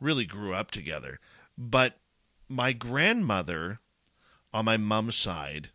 [0.00, 1.18] really grew up together.
[1.56, 1.98] But
[2.48, 3.80] my grandmother
[4.52, 5.70] on my mom's side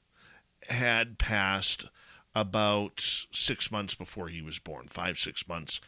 [0.69, 1.89] had passed
[2.35, 5.81] about six months before he was born, five six months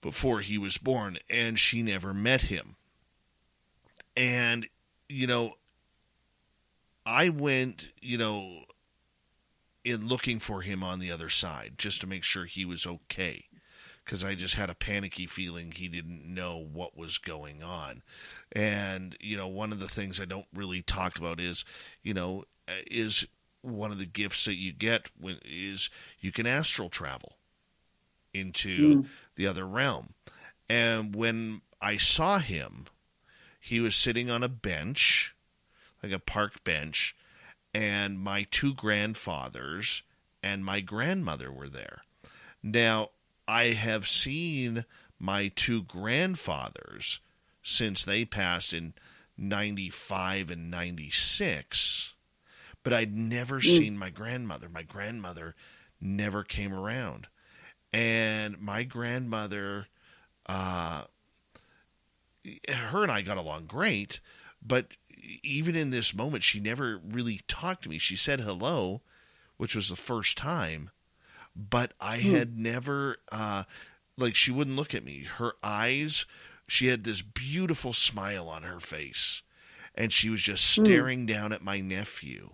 [0.00, 2.76] before he was born, and she never met him.
[4.16, 4.68] And
[5.08, 5.54] you know,
[7.04, 8.64] I went, you know,
[9.86, 13.44] in looking for him on the other side just to make sure he was okay
[14.04, 18.02] because I just had a panicky feeling he didn't know what was going on.
[18.50, 21.64] And, you know, one of the things I don't really talk about is,
[22.02, 22.44] you know,
[22.90, 23.28] is
[23.62, 25.88] one of the gifts that you get when is
[26.18, 27.36] you can astral travel
[28.34, 29.06] into mm.
[29.36, 30.14] the other realm.
[30.68, 32.86] And when I saw him,
[33.60, 35.34] he was sitting on a bench,
[36.02, 37.14] like a park bench,
[37.76, 40.02] and my two grandfathers
[40.42, 42.00] and my grandmother were there.
[42.62, 43.10] Now,
[43.46, 44.86] I have seen
[45.18, 47.20] my two grandfathers
[47.62, 48.94] since they passed in
[49.36, 52.14] 95 and 96,
[52.82, 53.64] but I'd never mm.
[53.64, 54.70] seen my grandmother.
[54.70, 55.54] My grandmother
[56.00, 57.26] never came around.
[57.92, 59.88] And my grandmother,
[60.46, 61.04] uh,
[62.70, 64.20] her and I got along great,
[64.66, 64.96] but
[65.42, 67.98] even in this moment, she never really talked to me.
[67.98, 69.02] She said hello,
[69.56, 70.90] which was the first time,
[71.54, 72.34] but I hmm.
[72.34, 73.64] had never, uh,
[74.16, 75.24] like, she wouldn't look at me.
[75.24, 76.26] Her eyes,
[76.68, 79.42] she had this beautiful smile on her face,
[79.94, 80.84] and she was just hmm.
[80.84, 81.26] staring hmm.
[81.26, 82.50] down at my nephew,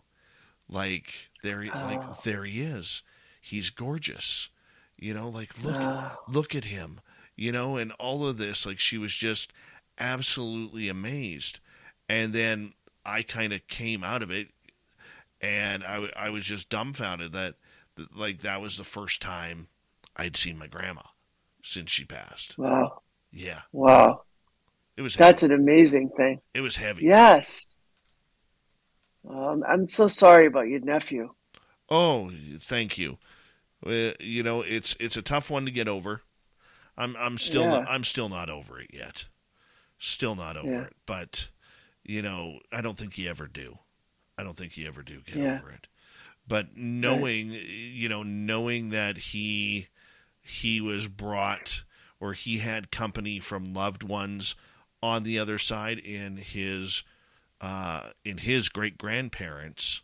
[0.68, 1.78] like there, oh.
[1.78, 3.02] like there he is.
[3.40, 4.50] He's gorgeous,
[4.96, 5.28] you know.
[5.28, 6.16] Like look, oh.
[6.28, 7.00] look at him,
[7.34, 8.64] you know, and all of this.
[8.64, 9.52] Like she was just
[9.98, 11.58] absolutely amazed
[12.08, 12.74] and then
[13.04, 14.48] I kind of came out of it,
[15.40, 17.54] and I, I was just dumbfounded that,
[18.14, 19.68] like that was the first time
[20.16, 21.02] I'd seen my grandma
[21.62, 22.58] since she passed.
[22.58, 23.02] Wow.
[23.32, 23.62] Yeah.
[23.72, 24.22] Wow.
[24.96, 25.14] It was.
[25.14, 26.40] That's an amazing thing.
[26.54, 27.04] It was heavy.
[27.06, 27.66] Yes.
[29.28, 31.32] Um, I'm so sorry about your nephew.
[31.88, 33.18] Oh, thank you.
[33.84, 36.22] Uh, you know, it's it's a tough one to get over.
[36.96, 37.70] I'm I'm still yeah.
[37.70, 39.26] not, I'm still not over it yet.
[39.98, 40.82] Still not over yeah.
[40.82, 41.48] it, but
[42.04, 43.78] you know, I don't think you ever do.
[44.38, 45.58] I don't think you ever do get yeah.
[45.58, 45.86] over it.
[46.46, 47.66] But knowing, right.
[47.66, 49.88] you know, knowing that he
[50.40, 51.84] he was brought
[52.20, 54.54] or he had company from loved ones
[55.02, 57.04] on the other side in his
[57.60, 60.02] uh, in his great grandparents,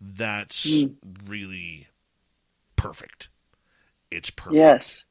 [0.00, 0.94] that's mm.
[1.26, 1.88] really
[2.76, 3.28] perfect.
[4.10, 4.56] It's perfect.
[4.56, 5.06] Yes.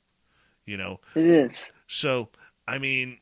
[0.66, 1.72] You know, it is.
[1.88, 2.30] So,
[2.68, 3.20] I mean,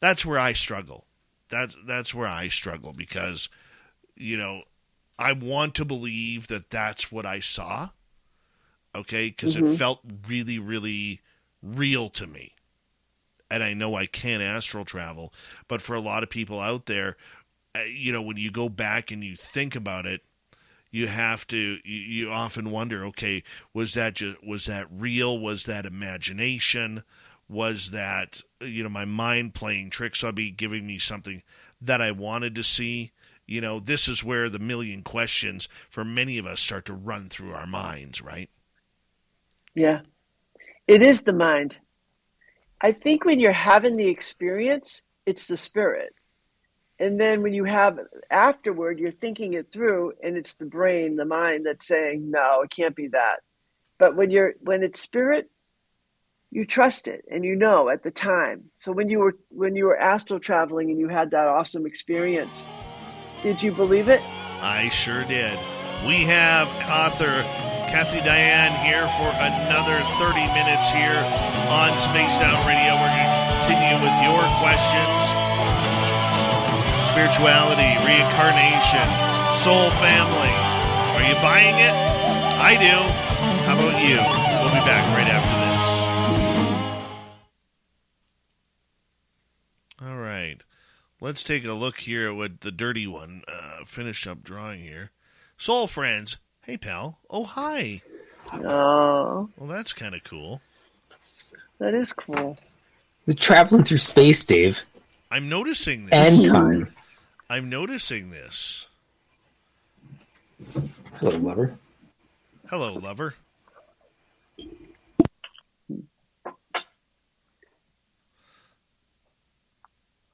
[0.00, 1.06] that's where I struggle.
[1.48, 3.48] That's that's where I struggle because
[4.16, 4.62] you know
[5.18, 7.90] I want to believe that that's what I saw.
[8.94, 9.72] Okay, because mm-hmm.
[9.72, 11.20] it felt really, really
[11.62, 12.54] real to me.
[13.50, 15.32] And I know I can astral travel,
[15.68, 17.16] but for a lot of people out there,
[17.76, 20.22] uh, you know, when you go back and you think about it,
[20.90, 25.64] you have to you, you often wonder okay was that just was that real was
[25.64, 27.04] that imagination
[27.50, 31.42] was that you know my mind playing tricks on me, giving me something
[31.80, 33.12] that I wanted to see.
[33.46, 37.28] You know, this is where the million questions for many of us start to run
[37.28, 38.48] through our minds, right?
[39.74, 40.00] Yeah,
[40.86, 41.78] it is the mind.
[42.80, 46.14] I think when you're having the experience, it's the spirit.
[46.98, 47.98] And then when you have
[48.30, 52.70] afterward, you're thinking it through, and it's the brain, the mind that's saying, no, it
[52.70, 53.40] can't be that.
[53.98, 55.50] But when you're when it's spirit,
[56.50, 58.70] you trust it and you know at the time.
[58.76, 62.64] So when you were when you were astral traveling and you had that awesome experience,
[63.42, 64.20] did you believe it?
[64.60, 65.58] I sure did.
[66.06, 67.44] We have author
[67.90, 71.18] Kathy Dayan here for another 30 minutes here
[71.70, 72.94] on Spaced Out Radio.
[72.98, 75.50] We're going to continue with your questions
[77.10, 79.02] spirituality, reincarnation,
[79.52, 80.52] soul family.
[81.18, 81.92] Are you buying it?
[81.92, 82.96] I do.
[83.66, 84.16] How about you?
[84.60, 85.69] We'll be back right after this.
[90.40, 90.64] Right.
[91.20, 95.10] Let's take a look here at what the dirty one uh, finished up drawing here.
[95.58, 96.38] Soul friends.
[96.64, 97.18] Hey, pal.
[97.28, 98.00] Oh, hi.
[98.54, 100.60] Oh, Well, that's kind of cool.
[101.78, 102.56] that is cool.
[103.26, 104.84] The traveling through space, Dave,
[105.30, 106.42] I'm noticing this.
[106.42, 106.94] and time.
[107.50, 108.88] I'm noticing this.
[111.18, 111.74] Hello, lover.
[112.68, 113.34] Hello, lover.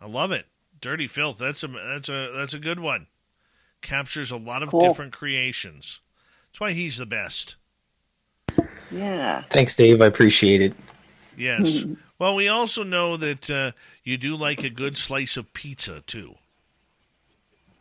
[0.06, 0.46] I love it.
[0.80, 1.38] Dirty filth.
[1.38, 3.08] That's a that's a that's a good one.
[3.82, 4.80] Captures a lot of Cool.
[4.80, 6.00] different creations.
[6.48, 7.56] That's why he's the best.
[8.90, 9.42] Yeah.
[9.50, 10.00] Thanks, Dave.
[10.00, 10.74] I appreciate it.
[11.36, 11.84] Yes.
[12.20, 13.72] well, we also know that uh,
[14.04, 16.36] you do like a good slice of pizza too.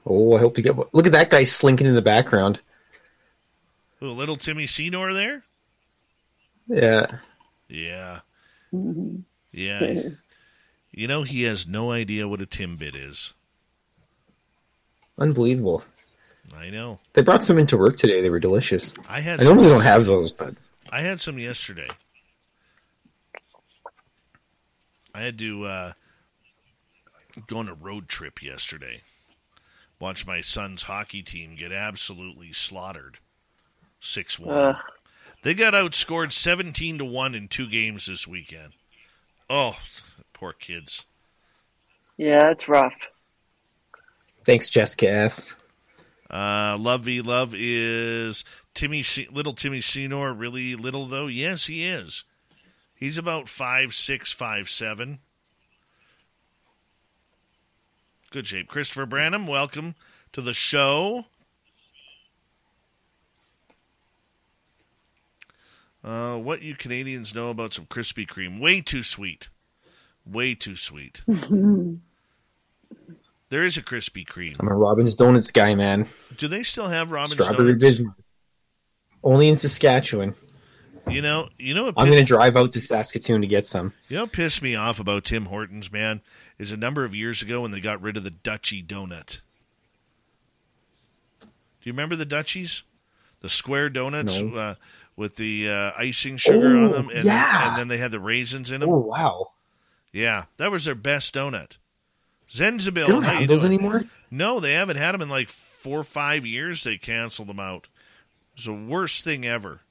[0.04, 0.76] Oh, I hope you get.
[0.96, 2.60] Look at that guy slinking in the background.
[4.02, 5.44] Ooh, little Timmy Senor there.
[6.68, 7.06] Yeah.
[7.70, 8.22] Yeah.
[9.52, 10.10] Yeah.
[10.96, 13.34] You know, he has no idea what a Timbit is.
[15.18, 15.84] Unbelievable.
[16.56, 17.00] I know.
[17.12, 18.22] They brought some into work today.
[18.22, 18.94] They were delicious.
[19.10, 20.56] I had I some, normally don't have those, but
[20.90, 21.90] I had some yesterday.
[25.14, 25.94] I had to uh,
[27.48, 29.02] go on a road trip yesterday.
[30.00, 33.20] Watch my son's hockey team get absolutely slaughtered.
[34.00, 34.56] 6 1.
[34.58, 34.80] Uh,
[35.44, 38.74] They got outscored 17 to 1 in two games this weekend.
[39.50, 39.76] Oh,
[40.36, 41.06] poor kids.
[42.18, 42.96] yeah, it's rough.
[44.44, 45.54] thanks, Jessica S.
[46.30, 48.44] Uh, Love V Love is
[48.76, 51.28] Timmy C- little Timmy Senor really little though?
[51.28, 52.24] Yes, he is.
[52.94, 55.20] He's about five six, five seven.
[58.32, 58.68] Good shape.
[58.68, 59.96] Christopher Branham, welcome
[60.34, 61.26] to the show.
[66.04, 68.60] Uh, what you Canadians know about some Krispy Kreme?
[68.60, 69.50] Way too sweet.
[70.26, 71.22] Way too sweet.
[73.50, 74.56] there is a Krispy Kreme.
[74.60, 76.08] I'm a Robin's Donuts guy, man.
[76.38, 77.86] Do they still have Robin's Strawberry Donuts?
[77.98, 78.16] Bismarck.
[79.24, 80.36] Only in Saskatchewan.
[81.08, 81.94] You know, you know what?
[81.98, 83.94] I'm pi- going to drive out to Saskatoon to get some.
[84.10, 86.22] You know, what pissed me off about Tim Hortons, man,
[86.58, 89.42] is a number of years ago when they got rid of the Dutchie donut.
[91.42, 91.48] Do
[91.84, 92.84] you remember the Dutchies?
[93.42, 94.56] The square donuts No.
[94.56, 94.76] uh,
[95.16, 97.60] with the uh, icing sugar Oh, on them, and, yeah.
[97.60, 98.90] then, and then they had the raisins in them.
[98.90, 99.52] Oh wow!
[100.16, 101.78] Yeah, that was their best donut.
[102.50, 102.94] Zenzabil.
[102.94, 103.74] They don't have those doing?
[103.74, 104.06] anymore.
[104.32, 106.86] No, they haven't had them in like four or five years.
[106.86, 107.88] They canceled them out.
[108.56, 109.82] It's the worst thing ever.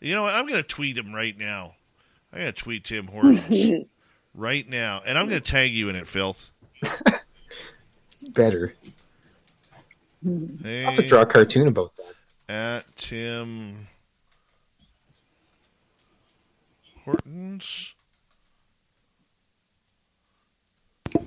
[0.00, 0.34] You know what?
[0.34, 1.76] I'm going to tweet him right now.
[2.32, 3.86] I'm going to tweet Tim Hortons
[4.34, 6.50] right now, and I'm going to tag you in it, filth.
[8.30, 8.74] Better.
[10.26, 11.92] I have to draw a cartoon about
[12.48, 12.52] that.
[12.52, 13.86] at Tim
[17.04, 17.94] Hortons.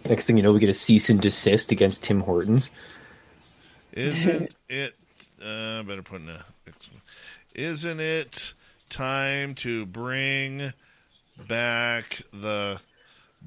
[0.05, 2.71] Next thing you know, we get a cease and desist against Tim Hortons.
[3.93, 4.95] Isn't it?
[5.43, 6.45] Uh, better put in a.
[7.53, 8.53] Isn't it
[8.89, 10.73] time to bring
[11.47, 12.79] back the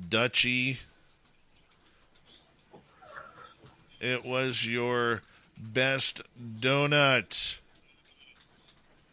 [0.09, 0.79] Dutchie?
[4.01, 5.23] It was your
[5.57, 6.23] best
[6.61, 7.59] donut.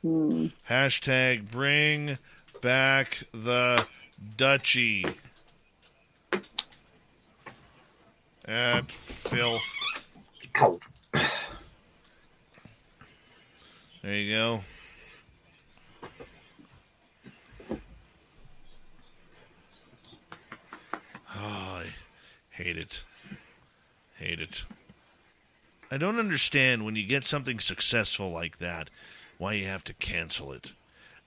[0.04, 2.18] Hashtag bring
[2.62, 3.86] back the
[4.38, 5.14] Dutchie.
[8.50, 10.08] At filth.
[10.60, 10.80] Ow.
[14.02, 14.62] There you go.
[21.36, 21.86] Oh, I
[22.50, 23.04] hate it.
[24.18, 24.64] Hate it.
[25.92, 28.90] I don't understand when you get something successful like that,
[29.38, 30.74] why you have to cancel it.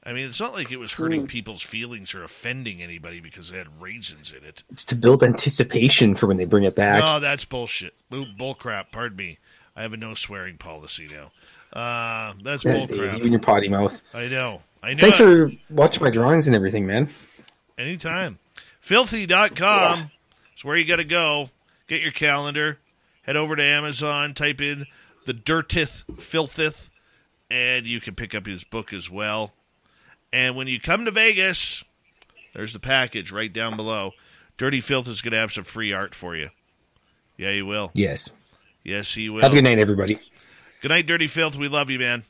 [0.05, 3.59] I mean, it's not like it was hurting people's feelings or offending anybody because they
[3.59, 4.65] had raisins in it.
[4.73, 7.05] It's to build anticipation for when they bring it back.
[7.05, 7.95] No, that's bullshit.
[8.11, 8.91] Bull, bull crap.
[8.91, 9.39] Pardon me.
[9.77, 11.31] I have a no swearing policy now.
[11.73, 13.17] Uh, that's Yeah, bull Dave, crap.
[13.19, 14.01] you and your potty mouth.
[14.13, 14.63] I know.
[14.83, 15.01] I know.
[15.01, 15.25] Thanks it.
[15.25, 17.09] for watching my drawings and everything, man.
[17.79, 18.39] Anytime.
[18.85, 20.11] Fylthy.com
[20.57, 21.51] is where you got to go.
[21.87, 22.79] Get your calendar.
[23.23, 24.35] Head over to Amazon.
[24.35, 24.87] Type in
[25.27, 26.91] the Dirtith Filthith,
[27.51, 29.53] and you can pick up his book as well.
[30.33, 31.85] And when you come to Vegas,
[32.55, 34.13] there's the package right down below.
[34.57, 36.49] Dirty Filth is going to have some free art for you.
[37.37, 37.91] Yeah, he will.
[37.95, 38.31] Yes.
[38.85, 39.43] Yes, he will.
[39.43, 40.19] Have a good night, everybody.
[40.81, 41.57] Good night, Dirty Filth.
[41.57, 42.25] We love you, man.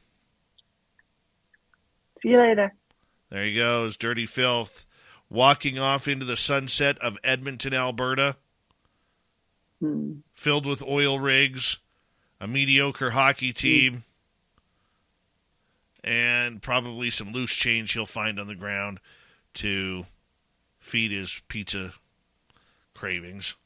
[2.20, 2.73] See you later.
[3.31, 4.85] There he goes, Dirty Filth,
[5.31, 8.37] walking off into the sunset of Edmonton, Alberta,
[9.81, 10.19] Hmm.
[10.33, 11.79] filled with oil rigs,
[12.41, 14.05] a mediocre hockey team,
[16.05, 19.01] and probably some loose change he'll find on the ground
[19.55, 20.05] to
[20.79, 21.93] feed his pizza
[22.95, 23.57] cravings.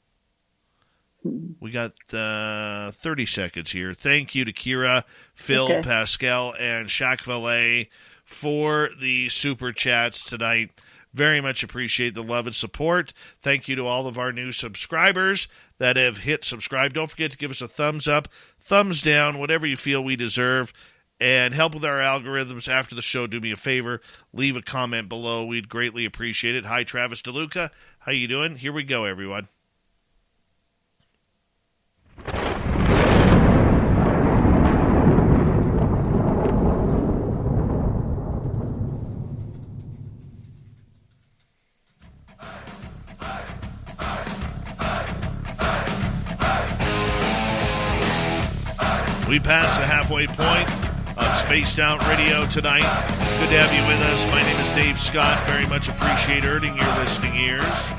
[1.58, 3.92] We got uh, 30 seconds here.
[3.94, 5.02] Thank you to Kira,
[5.34, 5.82] Phil, Okay.
[5.82, 7.88] Pascal, and Jacques Valet
[8.24, 10.70] for the super chats tonight.
[11.12, 13.12] Very much appreciate the love and support.
[13.40, 15.48] Thank you to all of our new subscribers
[15.78, 16.92] that have hit subscribe.
[16.92, 18.28] Don't forget to give us a thumbs up,
[18.60, 20.72] thumbs down, whatever you feel we deserve.
[21.18, 23.26] And help with our algorithms after the show.
[23.26, 24.02] Do me a favor,
[24.34, 25.46] leave a comment below.
[25.46, 26.66] We'd greatly appreciate it.
[26.66, 27.70] Hi, Travis DeLuca.
[28.00, 28.56] How you doing?
[28.56, 29.48] Here we go, everyone.
[49.28, 50.85] We passed the halfway point
[51.16, 52.82] Uh, of Spaced Out Radio tonight.
[53.40, 54.24] Good to have you with us.
[54.26, 55.46] My name is Dave Scott.
[55.46, 57.90] Very much appreciate earning your listening ears.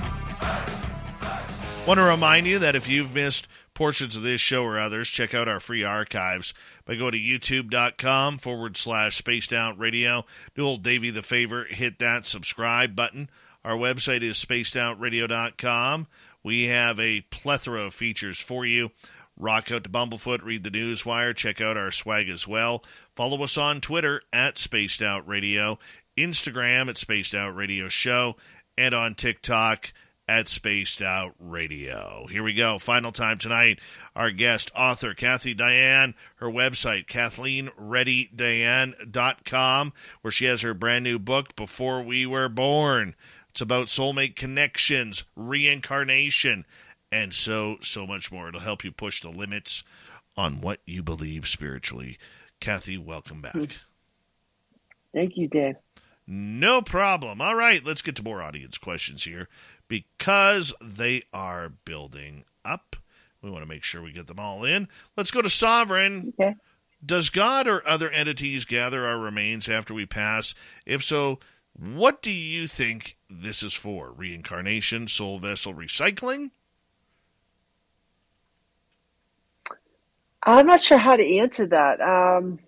[1.87, 5.33] Want to remind you that if you've missed portions of this show or others, check
[5.33, 6.53] out our free archives
[6.85, 10.25] by going to youtube.com forward slash spaced out radio.
[10.55, 13.29] Do old Davey the favor, hit that subscribe button.
[13.63, 16.07] Our website is spacedoutradio.com.
[16.43, 18.91] We have a plethora of features for you.
[19.37, 22.83] Rock out to Bumblefoot, read the news wire, check out our swag as well.
[23.15, 25.77] Follow us on Twitter at Spaced Out Radio,
[26.17, 28.35] Instagram at Spaced Out Radio Show,
[28.77, 29.93] and on TikTok
[30.27, 32.25] at Spaced Out Radio.
[32.29, 32.79] Here we go.
[32.79, 33.79] Final time tonight.
[34.15, 41.55] Our guest, author Kathy Dayan, her website, KathleenReadyDayan.com, where she has her brand new book,
[41.55, 43.13] Before We Were Born.
[43.49, 46.65] It's about soulmate connections, reincarnation,
[47.11, 48.49] and so, so much more.
[48.49, 49.83] It'll help you push the limits
[50.35, 52.17] on what you believe spiritually.
[52.59, 53.79] Kathy, welcome back.
[55.13, 55.75] Thank you, Dave.
[56.27, 57.39] No problem.
[57.39, 59.47] All right, let's get to more audience questions here
[59.87, 62.97] because they are building up.
[63.41, 64.89] We want to make sure we get them all in.
[65.15, 66.33] Let's go to Sovereign.
[66.39, 66.55] Okay.
[67.05, 70.53] Does God or other entities gather our remains after we pass?
[70.85, 71.39] If so,
[71.77, 74.11] what do you think this is for?
[74.11, 76.51] Reincarnation, soul vessel recycling?
[80.47, 81.99] I'm not sure how to answer that.
[81.99, 82.59] Um,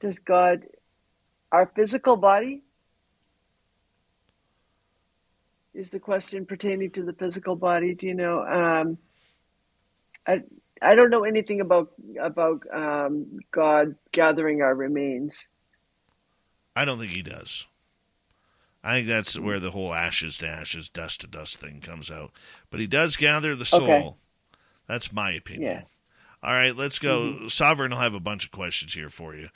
[0.00, 0.66] does God,
[1.52, 2.62] our physical body,
[5.72, 7.94] is the question pertaining to the physical body?
[7.94, 8.44] Do you know?
[8.44, 8.98] Um,
[10.26, 10.42] I
[10.82, 15.46] I don't know anything about about um, God gathering our remains.
[16.74, 17.66] I don't think he does.
[18.82, 22.32] I think that's where the whole ashes to ashes, dust to dust thing comes out.
[22.70, 23.88] But he does gather the soul.
[23.88, 24.14] Okay.
[24.86, 25.62] That's my opinion.
[25.62, 25.82] Yeah.
[26.44, 27.48] All right, let's go.
[27.48, 29.48] Sovereign will have a bunch of questions here for you.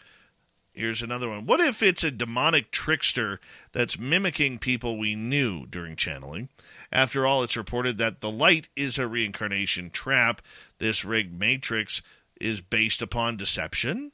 [0.73, 1.44] Here's another one.
[1.44, 3.40] What if it's a demonic trickster
[3.73, 6.48] that's mimicking people we knew during channeling?
[6.90, 10.40] After all, it's reported that the light is a reincarnation trap.
[10.78, 12.01] This rigged matrix
[12.40, 14.12] is based upon deception.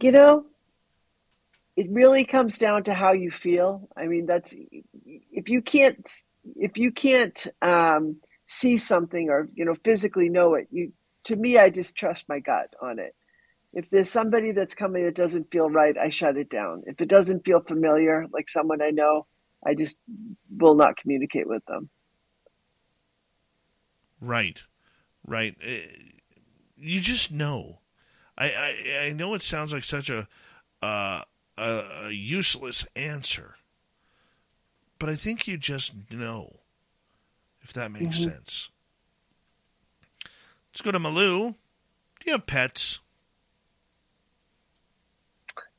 [0.00, 0.46] You know,
[1.74, 3.88] it really comes down to how you feel.
[3.96, 4.54] I mean, that's
[5.32, 6.08] if you can't
[6.54, 10.68] if you can't um, see something or you know physically know it.
[10.70, 10.92] You
[11.24, 13.14] to me, I just trust my gut on it.
[13.72, 16.82] If there's somebody that's coming that doesn't feel right, I shut it down.
[16.86, 19.26] If it doesn't feel familiar, like someone I know,
[19.66, 19.96] I just
[20.50, 21.90] will not communicate with them.
[24.20, 24.62] Right,
[25.26, 25.56] right.
[25.62, 25.86] Eh,
[26.76, 27.80] You just know.
[28.38, 30.28] I I, I know it sounds like such a,
[30.82, 31.22] uh,
[31.58, 33.56] a a useless answer,
[34.98, 36.60] but I think you just know.
[37.66, 38.32] If that makes Mhm.
[38.32, 38.70] sense.
[40.68, 41.56] Let's go to Malou.
[42.20, 43.00] Do you have pets?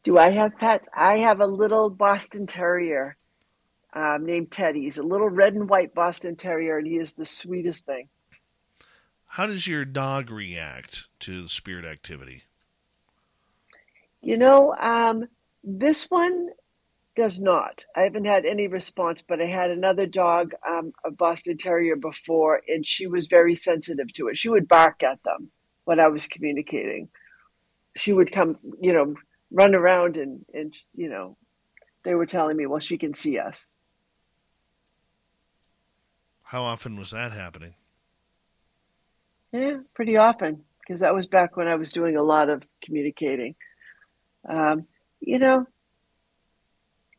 [0.03, 0.89] Do I have pets?
[0.93, 3.15] I have a little Boston Terrier
[3.93, 4.81] um, named Teddy.
[4.81, 8.09] He's a little red and white Boston Terrier, and he is the sweetest thing.
[9.27, 12.43] How does your dog react to the spirit activity?
[14.21, 15.29] You know, um,
[15.63, 16.49] this one
[17.17, 17.83] does not.
[17.95, 22.61] I haven't had any response, but I had another dog, um, a Boston Terrier, before,
[22.67, 24.37] and she was very sensitive to it.
[24.37, 25.49] She would bark at them
[25.85, 27.09] when I was communicating.
[27.95, 29.15] She would come, you know,
[29.51, 31.37] run around and, and you know,
[32.03, 33.79] they were telling me, well, she can see us.
[36.43, 37.73] How often was that happening?
[39.51, 43.55] Yeah, pretty often, because that was back when I was doing a lot of communicating.
[44.47, 44.85] Um,
[45.19, 45.65] you know,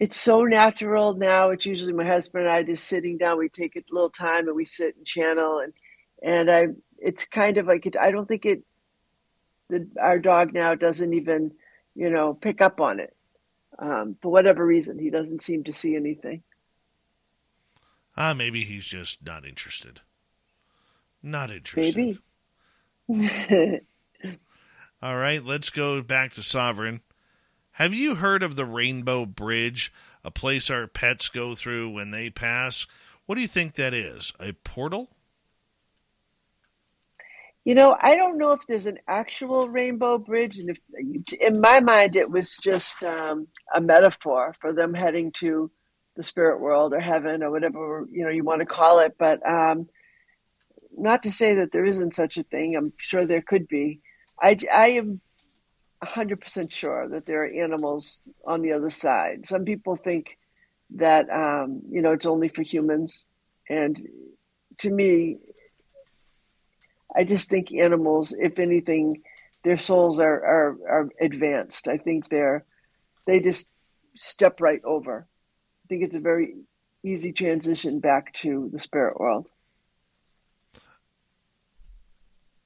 [0.00, 1.50] it's so natural now.
[1.50, 3.38] It's usually my husband and I just sitting down.
[3.38, 5.72] We take a little time and we sit and channel, and
[6.22, 6.66] and I.
[6.98, 7.96] It's kind of like it.
[7.96, 8.62] I don't think it.
[9.68, 11.52] The, our dog now doesn't even,
[11.94, 13.14] you know, pick up on it.
[13.78, 16.42] Um, for whatever reason, he doesn't seem to see anything.
[18.16, 20.00] Ah, uh, maybe he's just not interested.
[21.22, 21.96] Not interested.
[21.96, 22.18] Maybe.
[25.02, 27.02] All right, let's go back to Sovereign.
[27.78, 29.92] Have you heard of the Rainbow Bridge,
[30.24, 32.88] a place our pets go through when they pass?
[33.24, 34.32] What do you think that is?
[34.40, 35.10] A portal?
[37.64, 40.80] You know, I don't know if there's an actual rainbow bridge, and if
[41.40, 45.70] in my mind it was just um, a metaphor for them heading to
[46.16, 49.14] the spirit world or heaven or whatever you know you want to call it.
[49.16, 49.88] But um,
[50.96, 52.74] not to say that there isn't such a thing.
[52.74, 54.00] I'm sure there could be.
[54.42, 55.20] I, I am
[56.02, 59.46] 100% sure that there are animals on the other side.
[59.46, 60.38] Some people think
[60.96, 63.30] that, um, you know, it's only for humans.
[63.68, 64.00] And
[64.78, 65.38] to me,
[67.14, 69.22] I just think animals, if anything,
[69.64, 71.88] their souls are, are, are advanced.
[71.88, 72.64] I think they're,
[73.26, 73.66] they just
[74.16, 75.26] step right over.
[75.84, 76.54] I think it's a very
[77.02, 79.50] easy transition back to the spirit world.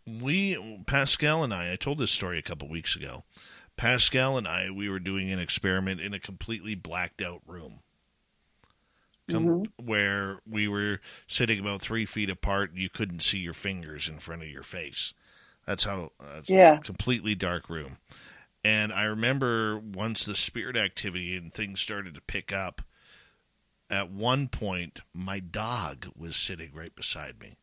[0.06, 3.24] We Pascal and I I told this story a couple weeks ago.
[3.76, 7.80] Pascal and I we were doing an experiment in a completely blacked out room.
[9.28, 9.84] mm-hmm.
[9.84, 14.18] Where we were sitting about three feet apart, and you couldn't see your fingers in
[14.18, 15.14] front of your face.
[15.66, 16.10] That's how.
[16.20, 16.78] That's yeah.
[16.78, 17.98] completely dark room.
[18.64, 22.82] And I remember once the spirit activity and things started to pick up.
[23.90, 27.56] At one point, my dog was sitting right beside me.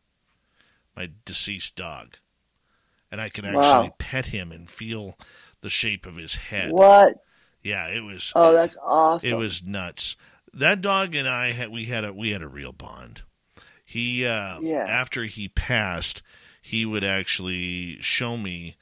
[0.94, 2.18] My deceased dog
[3.10, 3.94] and I can actually wow.
[3.98, 5.16] pet him and feel
[5.62, 6.72] the shape of his head.
[6.72, 7.22] What?
[7.62, 8.32] Yeah, it was.
[8.34, 9.28] Oh, that's awesome!
[9.28, 10.16] It was nuts.
[10.52, 13.22] That dog and I had we had a we had a real bond.
[13.84, 14.84] He uh, yeah.
[14.88, 16.22] after he passed,
[16.62, 18.76] he would actually show me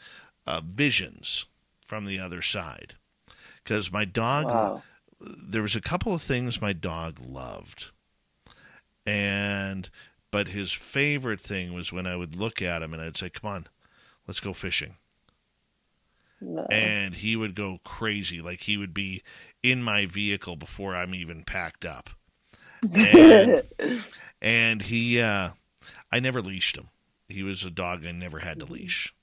[0.47, 1.47] uh, visions
[1.85, 2.95] from the other side
[3.63, 4.47] because my dog.
[4.47, 4.83] Wow.
[5.21, 7.91] There was a couple of things my dog loved,
[9.05, 9.91] and
[10.31, 13.51] but his favorite thing was when I would look at him and I'd say, "Come
[13.51, 13.67] on,
[14.29, 14.95] let's go fishing.
[16.41, 16.65] No.
[16.71, 18.41] And he would go crazy.
[18.41, 19.23] Like he would be
[19.63, 22.11] in my vehicle before I'm even packed up.
[22.95, 23.63] And,
[24.43, 25.51] and he, uh,
[26.13, 26.91] I never leashed him.
[27.29, 28.75] He was a dog I never had to mm-hmm.
[28.75, 29.15] leash.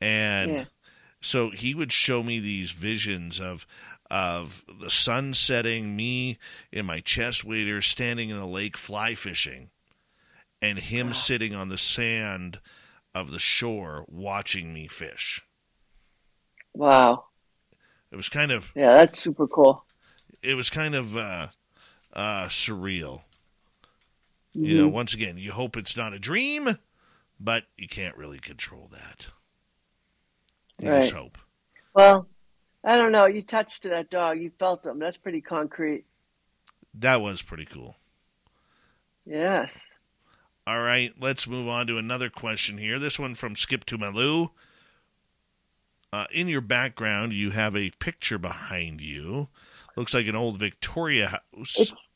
[0.00, 0.64] And yeah.
[1.20, 3.66] so he would show me these visions of,
[4.10, 6.38] of the sun setting, me
[6.70, 9.70] in my chest waders standing in the lake fly fishing,
[10.62, 11.12] and him wow.
[11.12, 12.60] sitting on the sand
[13.16, 15.42] of the shore watching me fish.
[16.74, 17.24] Wow.
[18.12, 19.84] It was kind of Yeah, that's super cool.
[20.42, 21.48] It was kind of uh,
[22.12, 23.22] uh, surreal.
[24.54, 24.64] Mm-hmm.
[24.64, 26.76] You know, once again, you hope it's not a dream,
[27.40, 29.30] but you can't really control that.
[30.78, 31.00] You right.
[31.00, 31.38] just hope.
[31.94, 32.28] Well,
[32.84, 33.24] I don't know.
[33.24, 34.38] You touched that dog.
[34.40, 34.98] You felt him.
[34.98, 36.04] That's pretty concrete.
[36.92, 37.96] That was pretty cool.
[39.24, 39.95] Yes.
[40.68, 42.98] All right, let's move on to another question here.
[42.98, 44.50] This one from Skip to Malou.
[46.12, 49.46] Uh, in your background, you have a picture behind you.
[49.94, 51.76] Looks like an old Victoria house.
[51.78, 52.10] It's,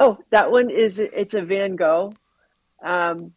[0.00, 2.12] oh, that one is it's a Van Gogh.
[2.82, 3.34] Um,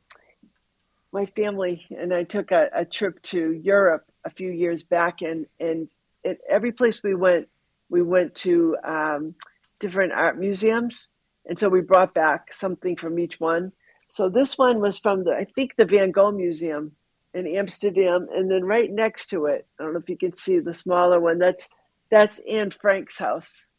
[1.11, 5.45] my family and I took a, a, trip to Europe a few years back, and
[5.59, 5.89] and
[6.23, 7.49] it, every place we went,
[7.89, 9.35] we went to um,
[9.79, 11.09] different art museums
[11.45, 13.71] and so we brought back something from each one.
[14.07, 16.91] So this one was from the, I think, the Van Gogh Museum
[17.33, 20.59] in Amsterdam, and then right next to it, I don't know if you can see
[20.59, 21.39] the smaller one.
[21.39, 21.67] That's
[22.11, 23.71] that's Anne Frank's house,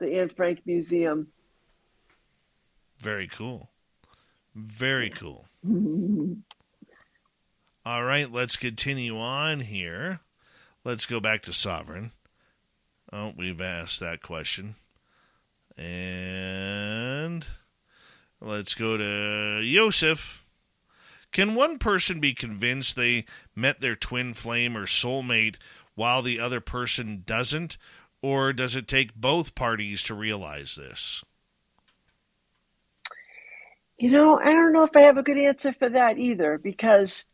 [0.00, 1.28] the Anne Frank Museum.
[2.98, 3.70] Very cool.
[4.54, 5.46] Very cool.
[7.86, 10.20] All right, let's continue on here.
[10.84, 12.12] Let's go back to Sovereign.
[13.12, 14.76] Oh, we've asked that question.
[15.76, 17.46] And
[18.40, 20.44] let's go to Yosef.
[21.32, 23.24] Can one person be convinced they
[23.56, 25.56] met their twin flame or soulmate
[25.94, 27.76] while the other person doesn't?
[28.24, 31.22] or does it take both parties to realize this?
[33.98, 37.26] You know, I don't know if I have a good answer for that either because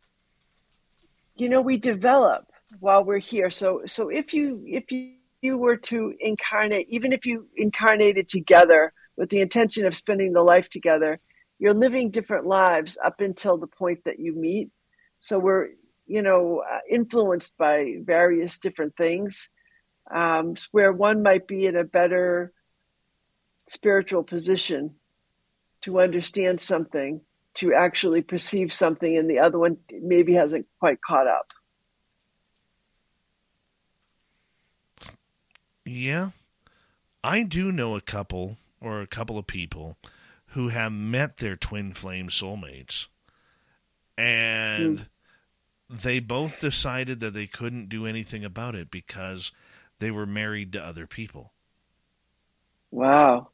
[1.36, 2.50] you know, we develop
[2.80, 3.50] while we're here.
[3.50, 5.12] So so if you if you,
[5.42, 10.42] you were to incarnate, even if you incarnated together with the intention of spending the
[10.42, 11.18] life together,
[11.58, 14.70] you're living different lives up until the point that you meet.
[15.18, 15.68] So we're,
[16.06, 19.48] you know, uh, influenced by various different things.
[20.10, 22.52] Um, where one might be in a better
[23.68, 24.96] spiritual position
[25.82, 27.20] to understand something,
[27.54, 31.52] to actually perceive something, and the other one maybe hasn't quite caught up.
[35.90, 36.30] Yeah.
[37.22, 39.96] I do know a couple or a couple of people
[40.48, 43.08] who have met their twin flame soulmates
[44.16, 45.06] and mm.
[45.88, 49.50] they both decided that they couldn't do anything about it because
[49.98, 51.52] they were married to other people.
[52.90, 53.48] Wow.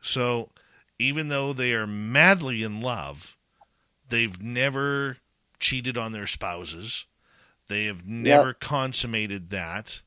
[0.00, 0.50] So
[0.98, 3.36] even though they are madly in love,
[4.08, 5.18] they've never
[5.60, 7.06] cheated on their spouses.
[7.68, 8.60] They have never yep.
[8.60, 10.02] consummated that.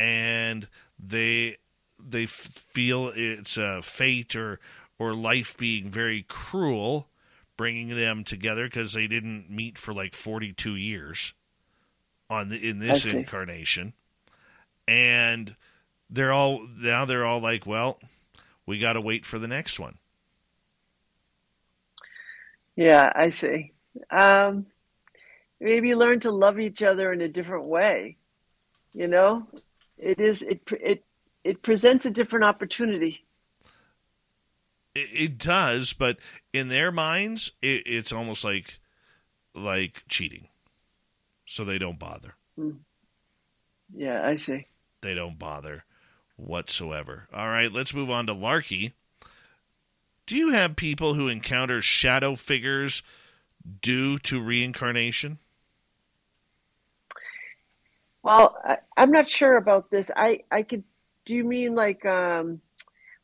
[0.00, 0.66] And
[0.98, 1.58] they
[2.02, 4.58] they feel it's a fate or
[4.98, 7.08] or life being very cruel
[7.60, 11.34] bringing them together because they didn't meet for like 42 years
[12.30, 13.92] on the, in this incarnation.
[14.88, 15.54] And
[16.08, 18.00] they're all now they're all like well
[18.64, 19.98] we got to wait for the next one.
[22.76, 23.72] Yeah i see.
[24.10, 24.64] Um,
[25.60, 28.16] maybe learn to love each other in a different way
[28.94, 29.46] you know
[30.00, 31.04] it is it it
[31.44, 33.20] it presents a different opportunity.
[34.94, 36.18] It, it does, but
[36.52, 38.78] in their minds, it, it's almost like
[39.54, 40.48] like cheating,
[41.44, 42.34] so they don't bother.
[42.56, 42.70] Hmm.
[43.94, 44.66] Yeah, I see.
[45.00, 45.84] They don't bother
[46.36, 47.28] whatsoever.
[47.32, 48.92] All right, let's move on to Larky.
[50.26, 53.02] Do you have people who encounter shadow figures
[53.82, 55.38] due to reincarnation?
[58.22, 60.10] Well, I, am not sure about this.
[60.14, 60.84] I, I could
[61.24, 62.60] do you mean like um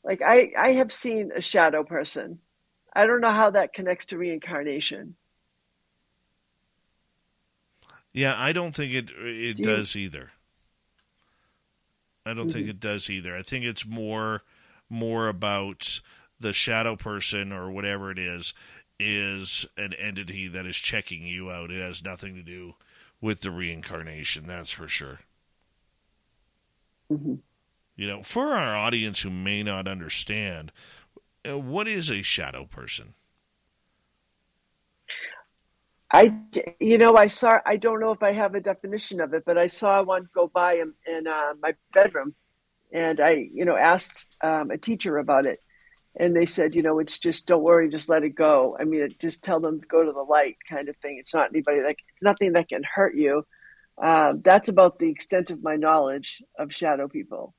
[0.05, 2.39] like I I have seen a shadow person.
[2.95, 5.17] I don't know how that connects to reincarnation.
[8.13, 10.03] Yeah, I don't think it it do does you...
[10.03, 10.31] either.
[12.25, 12.53] I don't mm-hmm.
[12.53, 13.37] think it does either.
[13.37, 14.43] I think it's more
[14.89, 16.01] more about
[16.39, 18.55] the shadow person or whatever it is
[18.99, 21.71] is an entity that is checking you out.
[21.71, 22.75] It has nothing to do
[23.21, 25.21] with the reincarnation, that's for sure.
[27.11, 27.35] Mm-hmm.
[27.97, 30.71] You know, for our audience who may not understand,
[31.49, 33.15] uh, what is a shadow person?
[36.13, 36.35] I,
[36.79, 37.59] you know, I saw.
[37.67, 40.47] I don't know if I have a definition of it, but I saw one go
[40.47, 42.35] by in, in uh, my bedroom,
[42.93, 45.61] and I, you know, asked um, a teacher about it,
[46.17, 48.77] and they said, you know, it's just don't worry, just let it go.
[48.81, 51.19] I mean, it, just tell them to go to the light, kind of thing.
[51.21, 53.47] It's not anybody like it's nothing that can hurt you.
[54.03, 57.55] Uh, that's about the extent of my knowledge of shadow people.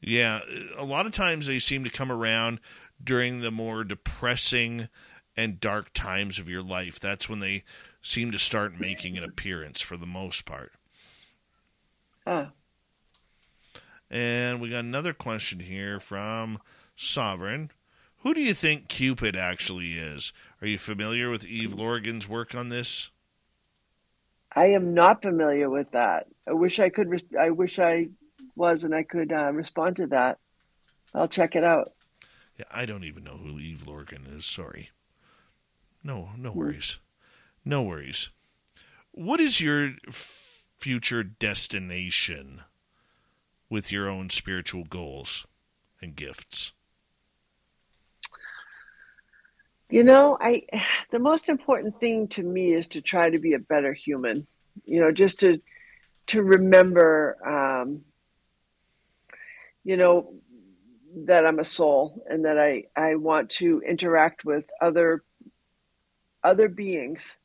[0.00, 0.40] Yeah,
[0.76, 2.60] a lot of times they seem to come around
[3.02, 4.88] during the more depressing
[5.36, 7.00] and dark times of your life.
[7.00, 7.64] That's when they
[8.02, 10.72] seem to start making an appearance for the most part.
[12.26, 12.48] Oh.
[14.14, 16.60] And we got another question here from
[16.94, 17.72] Sovereign.
[18.18, 20.32] Who do you think Cupid actually is?
[20.62, 23.10] Are you familiar with Eve Lorgen's work on this?
[24.52, 26.28] I am not familiar with that.
[26.46, 27.24] I wish I could.
[27.38, 28.06] I wish I
[28.54, 30.38] was, and I could uh, respond to that.
[31.12, 31.92] I'll check it out.
[32.56, 34.46] Yeah, I don't even know who Eve Lorgen is.
[34.46, 34.90] Sorry.
[36.04, 36.58] No, no hmm.
[36.60, 37.00] worries.
[37.64, 38.30] No worries.
[39.10, 42.60] What is your f- future destination
[43.74, 45.46] with your own spiritual goals
[46.00, 46.72] and gifts?
[49.90, 50.62] You know, I
[51.10, 54.46] the most important thing to me is to try to be a better human.
[54.84, 55.60] You know, just to
[56.28, 58.02] to remember um,
[59.82, 60.32] you know,
[61.26, 65.24] that I'm a soul and that I, I want to interact with other
[66.44, 67.36] other beings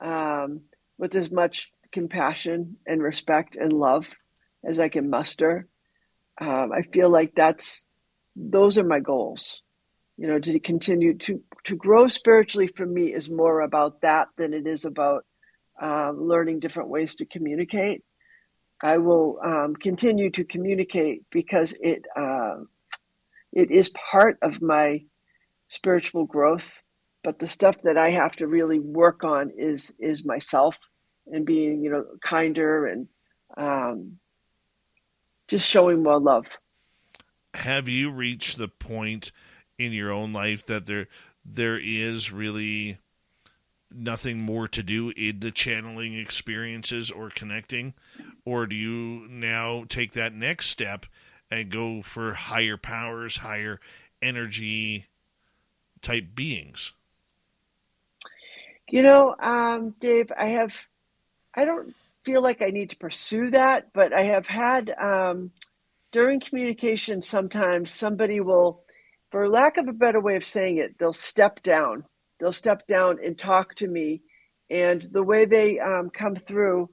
[0.00, 0.60] um,
[0.98, 4.06] with as much compassion and respect and love
[4.66, 5.66] as I can muster.
[6.40, 7.84] Um, I feel like that's
[8.36, 9.62] those are my goals.
[10.16, 14.54] You know, to continue to to grow spiritually for me is more about that than
[14.54, 15.24] it is about
[15.80, 18.04] um, learning different ways to communicate.
[18.82, 22.56] I will um, continue to communicate because it uh,
[23.52, 25.04] it is part of my
[25.68, 26.70] spiritual growth.
[27.22, 30.78] But the stuff that I have to really work on is is myself
[31.26, 33.08] and being you know kinder and
[33.56, 34.18] um,
[35.48, 36.48] just showing more love.
[37.54, 39.30] Have you reached the point
[39.78, 41.08] in your own life that there
[41.44, 42.98] there is really
[43.94, 47.94] nothing more to do in the channeling experiences or connecting?
[48.44, 51.06] Or do you now take that next step
[51.50, 53.80] and go for higher powers, higher
[54.20, 55.06] energy
[56.00, 56.92] type beings?
[58.88, 60.88] You know, um, Dave, I have,
[61.54, 61.94] I don't
[62.24, 65.50] feel like I need to pursue that, but I have had, um,
[66.12, 68.84] during communication, sometimes somebody will,
[69.30, 72.04] for lack of a better way of saying it, they'll step down
[72.38, 74.22] they'll step down and talk to me.
[74.70, 76.90] And the way they um, come through,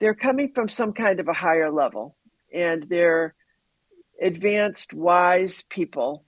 [0.00, 2.16] they're coming from some kind of a higher level
[2.52, 3.34] and they're
[4.22, 6.24] advanced, wise people.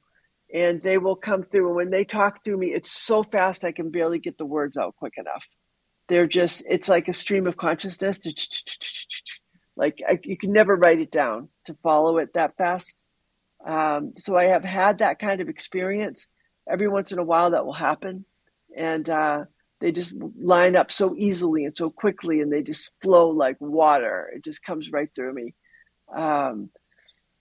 [0.53, 1.69] And they will come through.
[1.69, 4.79] And when they talk through me, it's so fast I can barely get the words
[4.79, 5.47] out quick enough.
[6.09, 8.21] They're just, it's like a stream of consciousness.
[9.77, 12.97] Like I, you can never write it down to follow it that fast.
[13.67, 16.27] Um, so I have had that kind of experience.
[16.71, 18.25] Every once in a while, that will happen
[18.77, 19.45] and uh,
[19.81, 24.31] they just line up so easily and so quickly, and they just flow like water.
[24.35, 25.55] It just comes right through me.
[26.15, 26.71] Um,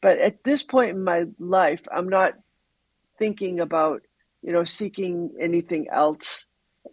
[0.02, 2.34] but at this point in my life, I'm not
[3.18, 4.02] thinking about
[4.44, 6.46] you know seeking anything else